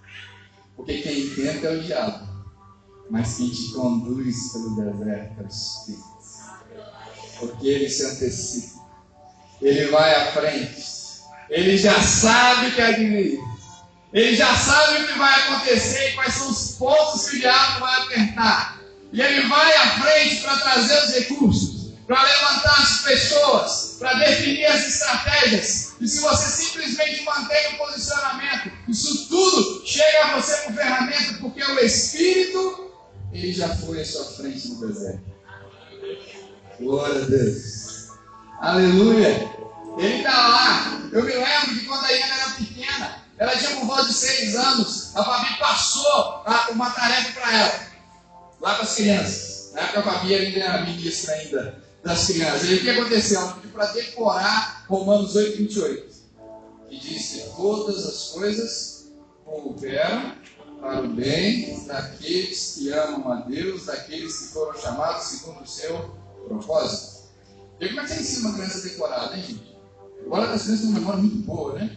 Porque 0.76 1.00
quem 1.00 1.26
entende 1.26 1.66
é 1.66 1.70
o 1.70 1.82
diabo. 1.82 2.28
Mas 3.08 3.36
quem 3.36 3.50
te 3.50 3.72
conduz 3.72 4.52
pelo 4.52 4.76
deserto 4.76 5.40
é 5.40 5.42
o 5.42 5.46
Espírito. 5.46 6.10
Porque 7.38 7.66
ele 7.66 7.88
se 7.88 8.04
antecipa 8.04 8.79
ele 9.60 9.86
vai 9.86 10.14
à 10.14 10.32
frente. 10.32 10.90
Ele 11.48 11.76
já 11.76 12.00
sabe 12.00 12.68
o 12.68 12.72
que 12.72 12.80
é 12.80 12.92
de 12.92 13.06
vir. 13.06 13.38
Ele 14.12 14.36
já 14.36 14.56
sabe 14.56 15.02
o 15.02 15.06
que 15.06 15.18
vai 15.18 15.40
acontecer 15.40 16.10
e 16.10 16.12
quais 16.14 16.34
são 16.34 16.50
os 16.50 16.72
pontos 16.72 17.28
que 17.28 17.36
o 17.36 17.40
diabo 17.40 17.80
vai 17.80 18.02
apertar. 18.02 18.80
E 19.12 19.20
ele 19.20 19.48
vai 19.48 19.76
à 19.76 20.00
frente 20.00 20.36
para 20.42 20.56
trazer 20.58 20.98
os 21.04 21.14
recursos, 21.14 21.92
para 22.06 22.22
levantar 22.22 22.80
as 22.80 23.02
pessoas, 23.02 23.96
para 23.98 24.14
definir 24.14 24.66
as 24.66 24.86
estratégias. 24.86 25.92
E 26.00 26.08
se 26.08 26.20
você 26.20 26.64
simplesmente 26.64 27.24
mantém 27.24 27.74
o 27.74 27.78
posicionamento, 27.78 28.72
isso 28.88 29.28
tudo 29.28 29.84
chega 29.84 30.26
a 30.26 30.40
você 30.40 30.56
com 30.62 30.74
ferramenta, 30.74 31.34
porque 31.40 31.62
o 31.62 31.78
Espírito, 31.80 32.92
ele 33.32 33.52
já 33.52 33.68
foi 33.76 34.00
à 34.00 34.04
sua 34.04 34.24
frente 34.24 34.68
no 34.68 34.86
deserto. 34.86 35.30
Glória 36.78 37.22
a 37.22 37.26
Deus. 37.26 37.89
Aleluia. 38.60 39.50
Ele 39.96 40.18
está 40.18 40.48
lá. 40.48 41.00
Eu 41.10 41.24
me 41.24 41.32
lembro 41.32 41.78
que 41.78 41.86
quando 41.86 42.04
a 42.04 42.10
Iana 42.10 42.34
era 42.34 42.50
pequena, 42.50 43.22
ela 43.38 43.56
tinha 43.56 43.70
por 43.70 43.86
volta 43.86 44.04
de 44.04 44.12
seis 44.12 44.54
anos, 44.54 45.16
a 45.16 45.24
Fabi 45.24 45.58
passou 45.58 46.44
uma 46.70 46.90
tarefa 46.90 47.40
para 47.40 47.58
ela, 47.58 47.80
lá 48.60 48.74
com 48.76 48.82
as 48.82 48.94
crianças. 48.94 49.72
Na 49.72 49.80
época 49.80 50.00
a 50.00 50.02
Fabi 50.02 50.34
ainda 50.34 50.60
era 50.60 50.84
ministra 50.84 51.34
ainda 51.34 51.82
das 52.04 52.26
crianças. 52.26 52.68
E 52.68 52.74
o 52.74 52.80
que 52.80 52.90
aconteceu? 52.90 53.40
Ela 53.40 53.52
pediu 53.54 53.70
para 53.70 53.86
decorar 53.86 54.84
Romanos 54.88 55.34
8, 55.34 55.56
28. 55.56 56.10
Que 56.90 56.98
diz 56.98 57.28
que 57.28 57.56
todas 57.56 58.06
as 58.06 58.24
coisas 58.28 59.06
cooperam 59.44 60.34
para 60.80 61.00
o 61.00 61.08
bem 61.08 61.86
daqueles 61.86 62.74
que 62.74 62.92
amam 62.92 63.32
a 63.32 63.36
Deus, 63.36 63.86
daqueles 63.86 64.36
que 64.38 64.48
foram 64.52 64.78
chamados 64.78 65.24
segundo 65.24 65.62
o 65.62 65.66
seu 65.66 66.14
propósito. 66.46 67.09
E 67.80 67.88
como 67.88 68.00
é 68.00 68.04
que 68.04 68.10
você 68.10 68.20
ensina 68.20 68.48
uma 68.48 68.58
criança 68.58 68.88
decorada, 68.88 69.36
hein, 69.36 69.42
gente? 69.42 69.76
Agora 70.26 70.52
as 70.52 70.62
crianças 70.62 70.80
têm 70.80 70.90
uma 70.90 71.00
memória 71.00 71.20
muito 71.20 71.36
boa, 71.46 71.78
né? 71.78 71.96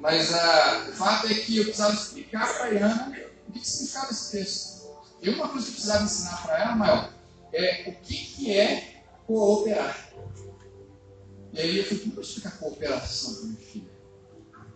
Mas 0.00 0.34
ah, 0.34 0.86
o 0.88 0.92
fato 0.92 1.26
é 1.28 1.34
que 1.34 1.58
eu 1.58 1.64
precisava 1.64 1.94
explicar 1.94 2.52
para 2.52 2.64
a 2.64 2.68
Iana 2.68 3.16
o 3.48 3.52
que, 3.52 3.68
significava 3.68 4.10
esse 4.10 4.32
texto. 4.32 4.90
E 5.22 5.30
uma 5.30 5.48
coisa 5.48 5.66
que 5.66 5.70
eu 5.70 5.74
precisava 5.74 6.04
ensinar 6.04 6.42
para 6.42 6.58
ela, 6.58 6.76
maior, 6.76 7.12
é 7.52 7.84
o 7.88 7.92
que, 8.02 8.16
que 8.16 8.56
é 8.56 9.02
cooperar. 9.26 10.10
E 11.52 11.60
aí 11.60 11.78
eu 11.78 11.84
falei, 11.84 11.98
como 12.00 12.14
eu 12.16 12.22
explicar 12.22 12.58
cooperação 12.58 13.34
para 13.34 13.44
minha 13.44 13.60
filha? 13.60 13.90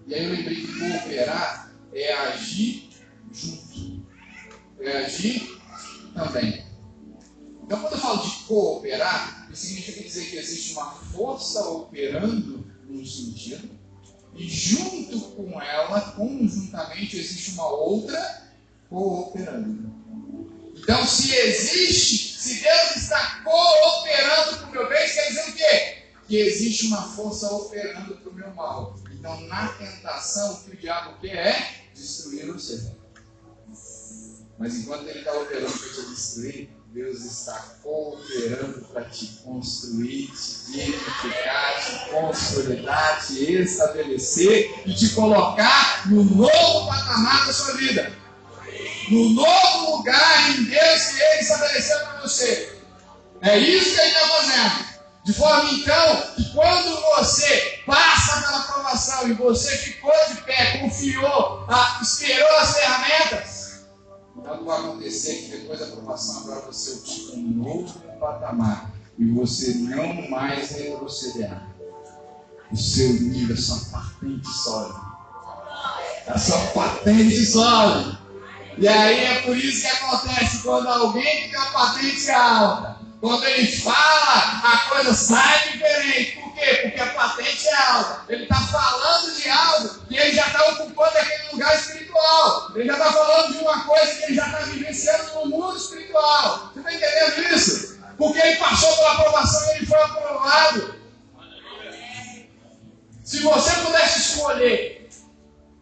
E 0.07 0.15
aí 0.15 0.25
eu 0.25 0.31
lembrei 0.31 0.57
que 0.57 0.79
cooperar 0.79 1.73
é 1.93 2.13
agir 2.13 2.91
junto. 3.33 4.05
É 4.81 5.05
agir 5.05 5.61
também. 6.15 6.65
Então, 7.63 7.81
quando 7.81 7.95
eu 7.95 7.99
falo 7.99 8.23
de 8.23 8.31
cooperar, 8.45 9.44
significa 9.55 10.03
dizer 10.03 10.31
que 10.31 10.37
existe 10.37 10.73
uma 10.73 10.93
força 10.93 11.61
operando 11.69 12.67
num 12.89 13.05
sentido, 13.05 13.71
e 14.35 14.49
junto 14.49 15.21
com 15.33 15.61
ela, 15.61 16.01
conjuntamente, 16.13 17.17
existe 17.19 17.53
uma 17.53 17.69
outra 17.69 18.53
cooperando. 18.89 19.93
Então, 20.77 21.07
se 21.07 21.35
existe, 21.35 22.39
se 22.39 22.61
Deus 22.63 22.97
está 22.97 23.43
cooperando 23.45 24.59
para 24.59 24.69
o 24.69 24.73
meu 24.73 24.89
bem, 24.89 25.05
isso 25.05 25.15
quer 25.15 25.29
dizer 25.29 25.49
o 25.49 25.53
quê? 25.55 25.99
Que 26.27 26.37
existe 26.37 26.87
uma 26.87 27.03
força 27.15 27.49
operando 27.53 28.17
para 28.17 28.31
o 28.31 28.35
meu 28.35 28.51
mal. 28.55 28.99
Então, 29.13 29.41
na 29.43 29.69
tentação, 29.69 30.55
o 30.55 30.65
que 30.65 30.71
o 30.73 30.77
diabo 30.77 31.19
quer 31.21 31.37
é 31.37 31.85
destruir 31.95 32.51
o 32.51 32.59
ser. 32.59 32.93
Mas 34.59 34.75
enquanto 34.77 35.09
ele 35.09 35.21
está 35.21 35.33
operando 35.33 35.73
para 35.73 35.89
te 35.89 36.11
destruir, 36.11 36.71
Deus 36.95 37.25
está 37.25 37.55
cooperando 37.83 38.87
para 38.93 39.03
te 39.07 39.27
construir, 39.43 40.31
te 40.31 40.81
edificar, 40.81 41.85
te 41.85 42.09
consolidar, 42.09 43.27
te 43.27 43.53
estabelecer 43.53 44.73
e 44.87 44.95
te 44.95 45.09
colocar 45.09 46.09
no 46.09 46.23
novo 46.23 46.87
patamar 46.87 47.47
da 47.49 47.53
sua 47.53 47.75
vida. 47.79 48.17
No 49.11 49.31
novo 49.31 49.97
lugar 49.97 50.51
em 50.51 50.67
Deus 50.67 51.03
que 51.07 51.21
Ele 51.21 51.41
estabeleceu 51.41 51.99
para 51.99 52.21
você. 52.21 52.79
É 53.43 53.59
isso 53.59 53.97
que 53.97 54.01
Ele 54.01 54.11
está 54.11 54.29
fazendo. 54.29 54.85
De 55.25 55.33
forma 55.33 55.71
então 55.73 56.35
que 56.37 56.53
quando 56.53 57.01
você 57.17 57.83
passa 57.85 58.41
pela 58.41 58.63
provação 58.63 59.29
e 59.29 59.33
você 59.33 59.77
ficou 59.79 60.13
de 60.29 60.43
pé, 60.43 60.79
confiou, 60.79 61.67
esperou 62.01 62.57
as 62.59 62.79
ferramentas, 62.79 63.54
algo 64.43 64.65
vai 64.65 64.79
acontecer 64.79 65.35
que 65.35 65.57
depois 65.57 65.79
da 65.79 65.87
aprovação 65.87 66.41
agora 66.43 66.67
você 66.67 66.93
ocupa 66.93 67.37
um 67.37 67.51
novo 67.51 68.01
patamar 68.19 68.93
e 69.19 69.31
você 69.31 69.75
não 69.75 70.29
mais 70.29 70.71
retrocederá. 70.71 71.69
O 72.73 72.77
seu 72.77 73.13
nível, 73.13 73.55
a 73.55 73.59
sua 73.59 73.79
patente 73.91 74.49
sobe. 74.49 74.95
A 76.27 76.39
sua 76.39 76.59
patente 76.69 77.47
sobe. 77.47 78.19
E 78.77 78.89
aí 78.89 79.25
é 79.25 79.43
por 79.43 79.57
isso 79.57 79.83
que 79.83 79.87
acontece 79.87 80.63
quando 80.63 80.89
alguém 80.89 81.49
tem 81.49 81.57
a 81.57 81.67
patente 81.67 82.31
alta, 82.31 82.94
quando 83.25 83.43
ele 83.47 83.73
fala, 83.79 84.61
a 84.63 84.79
coisa 84.91 85.15
sai 85.15 85.71
diferente. 85.71 86.33
Por 86.33 86.55
quê? 86.55 86.81
Porque 86.83 87.01
a 87.01 87.07
patente 87.15 87.67
é 87.67 87.75
alta. 87.75 88.21
Ele 88.29 88.43
está 88.43 88.61
falando 88.61 89.35
de 89.35 89.49
algo 89.49 90.01
e 90.11 90.17
ele 90.19 90.35
já 90.35 90.47
está 90.47 90.69
ocupando 90.69 91.17
aquele 91.17 91.53
lugar 91.53 91.75
espiritual. 91.75 92.73
Ele 92.75 92.85
já 92.85 92.93
está 92.93 93.13
falando 93.15 93.53
de 93.55 93.59
uma 93.61 93.83
coisa 93.87 94.15
que 94.15 94.25
ele 94.25 94.35
já 94.35 94.45
está 94.45 94.59
vivenciando 94.59 95.35
no 95.37 95.47
mundo 95.47 95.75
espiritual. 95.75 96.71
Você 96.75 96.81
está 96.81 96.93
entendendo 96.93 97.55
isso? 97.55 97.99
Porque 98.19 98.39
ele 98.41 98.57
passou 98.57 98.95
pela 98.95 99.13
aprovação 99.13 99.73
e 99.73 99.77
ele 99.79 99.87
foi 99.87 100.03
aprovado. 100.03 100.95
Se 103.23 103.41
você 103.41 103.71
pudesse 103.77 104.19
escolher, 104.21 105.09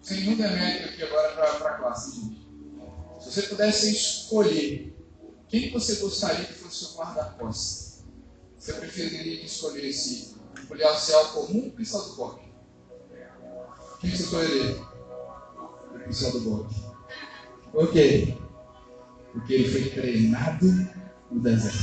sem 0.01 0.21
nenhum 0.21 0.37
demérito 0.37 0.91
aqui 0.91 1.03
agora 1.03 1.33
para 1.33 1.71
a 1.71 1.75
classe. 1.75 2.21
Se 3.19 3.33
você 3.33 3.43
pudesse 3.43 3.91
escolher 3.91 4.92
quem 5.53 5.71
você 5.71 5.97
gostaria 5.97 6.47
que 6.47 6.55
fosse 6.55 6.87
seu 6.87 6.95
guarda-costas, 6.95 8.05
você 8.59 8.73
preferiria 8.73 9.39
que 9.39 9.45
escolhesse 9.45 10.35
um 10.59 10.65
policial 10.65 11.27
comum 11.33 11.59
ou 11.59 11.67
um 11.67 11.71
policial 11.73 12.09
do 12.09 12.17
BOC? 12.17 12.41
Quem 14.01 14.11
você 14.11 14.23
escolheria? 14.23 14.83
O 15.61 15.99
policial 15.99 16.33
do 16.33 16.41
BOC. 16.41 16.75
Por 17.71 17.93
quê? 17.93 18.39
Porque 19.31 19.53
ele 19.53 19.71
foi 19.71 19.91
treinado 19.91 20.67
no 21.31 21.41
deserto. 21.43 21.77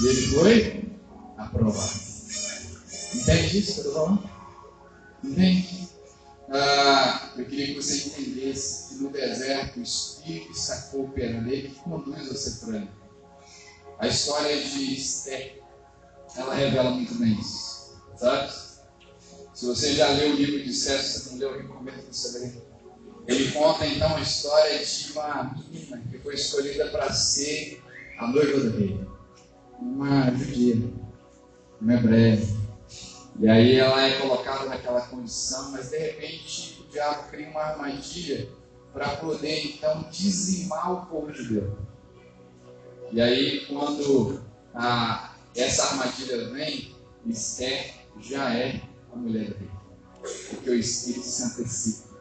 E 0.00 0.06
ele 0.06 0.26
foi 0.28 0.84
aprovado. 1.38 2.00
Entende 3.12 3.58
isso 3.58 3.72
que 3.72 3.80
eu 3.80 3.86
estou 3.88 3.92
falando? 3.92 4.30
Entende? 5.24 5.88
Ah, 6.54 7.32
eu 7.38 7.46
queria 7.46 7.68
que 7.68 7.74
você 7.80 8.08
entendesse 8.08 8.88
que 8.88 9.02
no 9.02 9.10
deserto 9.10 9.80
o 9.80 9.82
Espírito 9.82 10.52
está 10.52 10.76
cooperando, 10.90 11.50
ele 11.50 11.70
que 11.70 11.80
conduz 11.80 12.28
você 12.28 12.66
para. 12.66 12.86
A 13.98 14.06
história 14.06 14.60
de 14.62 14.94
Esther, 14.94 15.62
ela 16.36 16.54
revela 16.54 16.90
muito 16.90 17.14
bem 17.14 17.40
isso, 17.40 17.94
sabe? 18.16 18.52
Se 19.54 19.64
você 19.64 19.94
já 19.94 20.08
leu 20.10 20.32
o 20.32 20.36
livro 20.36 20.62
de 20.62 20.70
Esther, 20.70 21.00
se 21.02 21.30
não 21.30 21.38
leu, 21.38 21.50
eu 21.52 21.62
recomendo 21.62 22.02
que 22.02 22.14
você 22.14 22.38
leia. 22.38 22.62
Ele 23.26 23.50
conta 23.52 23.86
então 23.86 24.14
a 24.14 24.20
história 24.20 24.84
de 24.84 25.12
uma 25.12 25.44
menina 25.54 26.02
que 26.10 26.18
foi 26.18 26.34
escolhida 26.34 26.90
para 26.90 27.10
ser 27.12 27.82
a 28.18 28.26
noiva 28.26 28.60
do 28.60 28.76
rei, 28.76 29.00
uma 29.78 30.30
judia, 30.32 30.82
uma 31.80 31.94
hebreia. 31.94 32.61
E 33.42 33.48
aí 33.48 33.74
ela 33.74 34.00
é 34.00 34.20
colocada 34.20 34.66
naquela 34.66 35.00
condição, 35.00 35.72
mas 35.72 35.90
de 35.90 35.98
repente 35.98 36.80
o 36.80 36.92
diabo 36.92 37.28
cria 37.28 37.48
uma 37.48 37.60
armadilha 37.60 38.48
para 38.92 39.16
poder 39.16 39.66
então 39.66 40.06
dizimar 40.12 40.92
o 40.92 41.06
povo 41.06 41.34
judeu. 41.34 41.76
E 43.10 43.20
aí, 43.20 43.66
quando 43.66 44.40
a, 44.72 45.34
essa 45.56 45.88
armadilha 45.88 46.50
vem, 46.50 46.94
Esther 47.26 47.94
já 48.20 48.54
é 48.54 48.80
a 49.12 49.16
mulher 49.16 49.56
rei. 49.58 49.70
Porque 50.48 50.70
o 50.70 50.74
Espírito 50.78 51.26
se 51.26 51.42
antecipa. 51.42 52.14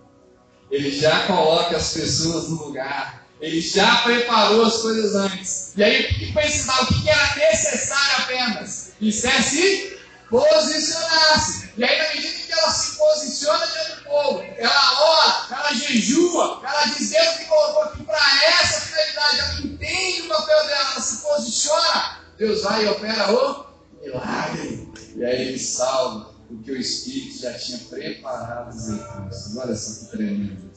Ele 0.71 0.89
já 0.89 1.27
coloca 1.27 1.77
as 1.77 1.93
pessoas 1.93 2.49
no 2.49 2.65
lugar. 2.65 3.27
Ele 3.39 3.61
já 3.61 4.01
preparou 4.01 4.65
as 4.65 4.77
coisas 4.77 5.13
antes. 5.13 5.77
E 5.77 5.83
aí, 5.83 6.03
o 6.03 6.07
que 6.15 6.33
precisava? 6.33 6.83
O 6.83 6.87
que 6.87 7.07
era 7.07 7.35
necessário 7.35 8.23
apenas? 8.23 8.93
Esther 8.99 9.43
se 9.43 10.00
posicionasse. 10.31 11.71
E 11.77 11.83
aí, 11.83 11.97
na 11.97 12.15
medida 12.15 12.39
que 12.39 12.53
ela 12.53 12.71
se 12.71 12.97
posiciona 12.97 13.67
diante 13.67 13.95
do 13.97 14.03
povo, 14.03 14.41
ela 14.57 15.01
ora, 15.03 15.47
ela 15.51 15.73
jejua, 15.73 16.61
ela 16.63 16.85
diz: 16.85 17.09
Deus 17.09 17.37
me 17.37 17.45
colocou 17.45 17.83
aqui 17.83 18.03
para 18.05 18.45
essa 18.45 18.81
finalidade. 18.81 19.39
Ela 19.39 19.61
entende 19.61 20.21
o 20.21 20.27
papel 20.29 20.67
dela, 20.67 20.91
ela 20.91 21.01
se 21.01 21.17
posiciona. 21.21 22.21
Deus 22.37 22.63
vai 22.63 22.85
e 22.85 22.87
opera 22.87 23.31
o 23.31 23.65
milagre. 24.01 24.89
E 25.15 25.25
aí 25.25 25.49
ele 25.49 25.59
salva 25.59 26.33
o 26.49 26.57
que 26.63 26.71
o 26.71 26.77
Espírito 26.77 27.39
já 27.39 27.53
tinha 27.53 27.77
preparado 27.77 28.73
em 28.73 29.59
Olha 29.59 29.75
só 29.75 30.05
que 30.05 30.11
tremendo. 30.17 30.71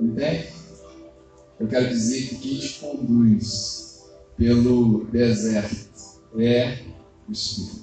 Entende? 0.00 0.52
Eu 1.60 1.68
quero 1.68 1.88
dizer 1.90 2.28
que 2.28 2.36
quem 2.36 2.58
te 2.58 2.78
conduz 2.80 4.00
pelo 4.36 5.04
deserto 5.04 6.22
é 6.38 6.78
o 7.28 7.32
Espírito. 7.32 7.79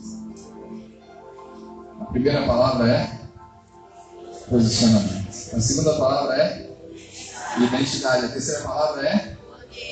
Primeira 2.18 2.48
palavra 2.48 2.92
é 2.92 3.20
posicionamento. 4.50 5.56
A 5.56 5.62
segunda 5.62 6.00
palavra 6.00 6.36
é 6.36 6.68
identidade. 7.60 8.26
A 8.26 8.30
terceira 8.30 8.62
palavra 8.62 9.08
é 9.08 9.38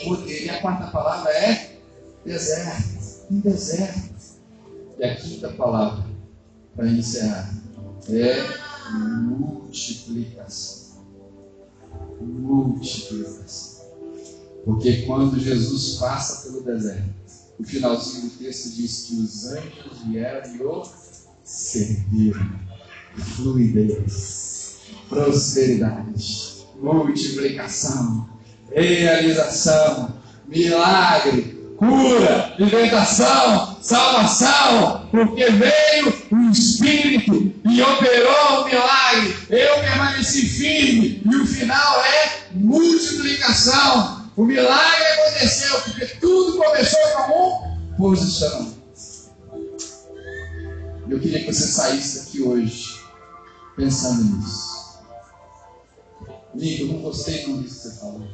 poder. 0.03 0.45
E 0.45 0.49
a 0.49 0.59
quarta 0.59 0.87
palavra 0.87 1.31
é 1.31 1.77
deserto. 2.25 3.27
Um 3.29 3.41
deserto. 3.41 4.09
E 4.97 5.03
a 5.03 5.15
quinta 5.15 5.49
palavra, 5.49 6.03
para 6.75 6.87
encerrar, 6.87 7.53
é 8.09 8.43
multiplicação. 8.89 11.03
Multiplicação. 12.19 13.85
Porque 14.65 15.03
quando 15.03 15.39
Jesus 15.39 15.99
passa 15.99 16.49
pelo 16.49 16.63
deserto, 16.63 17.13
o 17.59 17.63
finalzinho 17.63 18.31
do 18.31 18.37
texto 18.37 18.71
diz 18.71 19.03
que 19.03 19.13
os 19.13 19.45
anjos 19.45 19.99
vieram 20.07 20.55
e 20.55 20.63
o 20.63 21.04
serviram. 21.45 22.49
Fluidez, 23.35 24.79
prosperidade, 25.07 26.65
multiplicação, 26.81 28.27
realização, 28.73 30.15
milagre, 30.47 31.55
cura, 31.77 32.55
libertação, 32.59 33.77
salvação, 33.81 35.07
porque 35.11 35.45
veio 35.49 36.13
o 36.31 36.51
Espírito 36.51 37.53
e 37.63 37.81
operou 37.81 38.61
o 38.61 38.65
milagre. 38.65 39.35
Eu 39.49 39.79
permaneci 39.79 40.45
firme 40.45 41.21
e 41.23 41.35
o 41.37 41.45
final 41.45 42.03
é 42.03 42.39
multiplicação. 42.53 44.25
O 44.35 44.43
milagre 44.43 45.05
aconteceu 45.05 45.79
porque 45.81 46.05
tudo 46.19 46.57
começou 46.57 46.99
com 47.27 47.49
um 47.49 47.95
posicionamento. 47.95 48.84
Eu 51.07 51.19
queria 51.19 51.39
que 51.39 51.53
você 51.53 51.67
saísse 51.67 52.25
daqui 52.25 52.41
hoje 52.41 53.05
pensando 53.75 54.23
nisso. 54.23 54.99
Lindo, 56.55 56.83
eu 56.83 56.87
não 56.93 57.01
gostei 57.01 57.47
não 57.47 57.61
que 57.61 57.69
você 57.69 57.91
falou. 57.99 58.27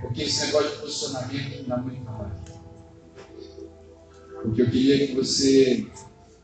Porque 0.00 0.22
esse 0.22 0.46
negócio 0.46 0.70
de 0.70 0.76
posicionamento 0.78 1.58
não 1.58 1.68
dá 1.68 1.76
muito 1.78 2.02
trabalho. 2.02 2.34
Porque 4.42 4.62
eu 4.62 4.70
queria 4.70 5.06
que 5.06 5.14
você 5.14 5.86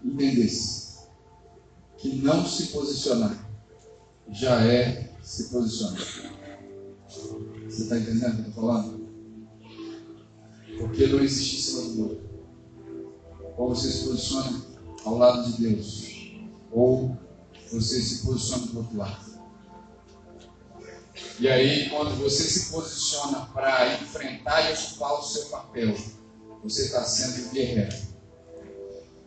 entendesse 0.05 0.85
que 1.97 2.17
não 2.17 2.47
se 2.47 2.67
posicionar 2.67 3.49
já 4.31 4.63
é 4.65 5.15
se 5.23 5.45
posicionar. 5.45 6.07
Você 7.67 7.83
está 7.83 7.99
entendendo 7.99 8.33
o 8.33 8.37
que 8.37 8.41
eu 8.43 8.49
estou 8.49 8.53
falando? 8.55 9.09
Porque 10.79 11.07
não 11.07 11.21
existe 11.21 11.57
em 11.57 11.61
cima 11.61 11.95
do 11.95 12.03
outro. 12.03 12.34
Ou 13.57 13.75
você 13.75 13.91
se 13.91 14.05
posiciona 14.05 14.63
ao 15.05 15.19
lado 15.19 15.51
de 15.51 15.63
Deus, 15.63 16.05
ou 16.73 17.17
você 17.71 18.01
se 18.01 18.25
posiciona 18.25 18.67
do 18.67 18.79
outro 18.79 18.97
lado. 18.97 19.35
E 21.39 21.49
aí, 21.49 21.91
quando 21.91 22.17
você 22.17 22.43
se 22.43 22.71
posiciona 22.71 23.47
para 23.53 23.95
enfrentar 23.95 24.71
e 24.71 24.75
ocupar 24.75 25.15
o 25.15 25.23
seu 25.23 25.47
papel, 25.47 25.95
você 26.63 26.87
está 26.87 27.05
sendo 27.05 27.51
guerreiro. 27.53 27.97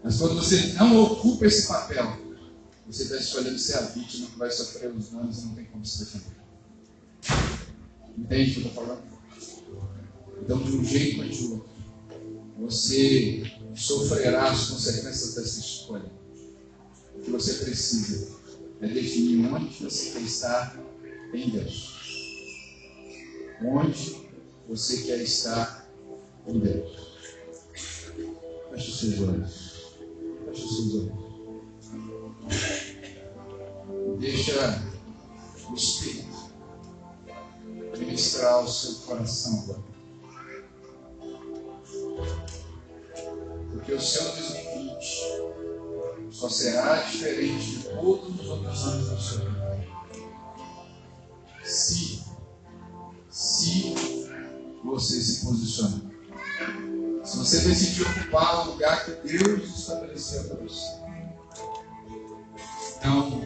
Mas 0.04 0.18
quando 0.18 0.36
você 0.36 0.74
não 0.74 1.04
ocupa 1.04 1.46
esse 1.46 1.68
papel, 1.68 2.18
você 2.86 3.04
está 3.04 3.18
escolhendo 3.18 3.60
ser 3.60 3.78
a 3.78 3.82
vítima 3.82 4.28
que 4.28 4.38
vai 4.38 4.50
sofrer 4.50 4.92
os 4.92 5.10
danos 5.10 5.40
e 5.40 5.46
não 5.46 5.56
tem 5.56 5.66
como 5.66 5.86
se 5.86 6.06
defender. 6.06 6.38
Entende 8.18 8.52
o 8.52 8.54
que 8.54 8.62
eu 8.62 8.68
estou 8.68 8.86
falando? 8.86 9.04
Então, 10.42 10.64
de 10.64 10.72
um 10.72 10.84
jeito 10.84 11.22
ou 11.22 11.28
de 11.28 11.44
outro, 11.46 11.70
você 12.58 13.57
sofrerá 13.78 14.52
as 14.52 14.70
consequências 14.70 15.36
dessa 15.36 15.60
escolha. 15.60 16.12
O 17.16 17.22
que 17.22 17.32
você 17.32 17.54
precisa 17.66 18.36
é 18.82 18.88
definir 18.88 19.54
onde 19.54 19.84
você 19.84 20.12
quer 20.12 20.22
estar 20.22 20.80
em 21.34 21.50
Deus. 21.50 21.94
Onde 23.64 24.28
você 24.68 25.04
quer 25.04 25.22
estar 25.22 25.90
em 26.48 26.60
Deus. 26.60 27.08
Feche 28.72 28.92
os 28.92 29.00
seus 29.00 29.20
olhos. 29.20 29.98
Feche 30.46 30.64
os 30.64 30.76
seus 30.76 30.96
olhos. 30.96 31.28
Deixa 34.20 34.84
o 35.70 35.76
Espírito 35.76 36.28
ministrar 37.98 38.64
o 38.64 38.68
seu 38.68 38.96
coração 39.06 39.60
agora. 39.64 39.87
Porque 43.72 43.94
o 43.94 44.02
seu 44.02 44.24
2020 44.24 45.48
só 46.32 46.50
será 46.50 46.98
diferente 47.04 47.78
de 47.78 47.84
todos 47.90 48.40
os 48.40 48.48
outros 48.48 48.84
anos 48.84 49.10
da 49.10 49.18
sua 49.18 49.46
vida. 49.46 49.88
Se, 51.64 52.24
se 53.30 53.96
você 54.84 55.22
se 55.22 55.46
posicionar. 55.46 56.02
Se 57.24 57.38
você 57.38 57.60
decidir 57.60 58.04
ocupar 58.04 58.68
o 58.68 58.72
lugar 58.72 59.06
que 59.06 59.12
Deus 59.28 59.80
estabeleceu 59.80 60.44
para 60.46 60.64
você. 60.64 61.08
Então, 62.98 63.42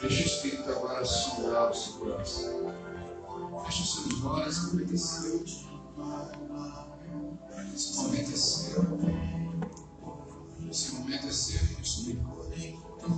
deixa 0.00 0.22
o 0.22 0.26
Espírito 0.26 0.70
agora 0.70 1.04
sondar 1.04 1.70
o 1.70 1.74
seu 1.74 1.92
coração. 1.94 2.74
Feche 3.64 3.82
os 3.82 3.94
seus 3.94 4.24
olhos, 4.24 4.58
aproveite 4.58 4.94
esse 7.74 7.96
momento 7.96 8.32
é 8.32 8.36
seu. 8.36 8.98
Esse 10.70 10.94
momento 10.94 11.26
é 11.26 11.32
seu, 11.32 11.76
Cristo. 11.76 12.41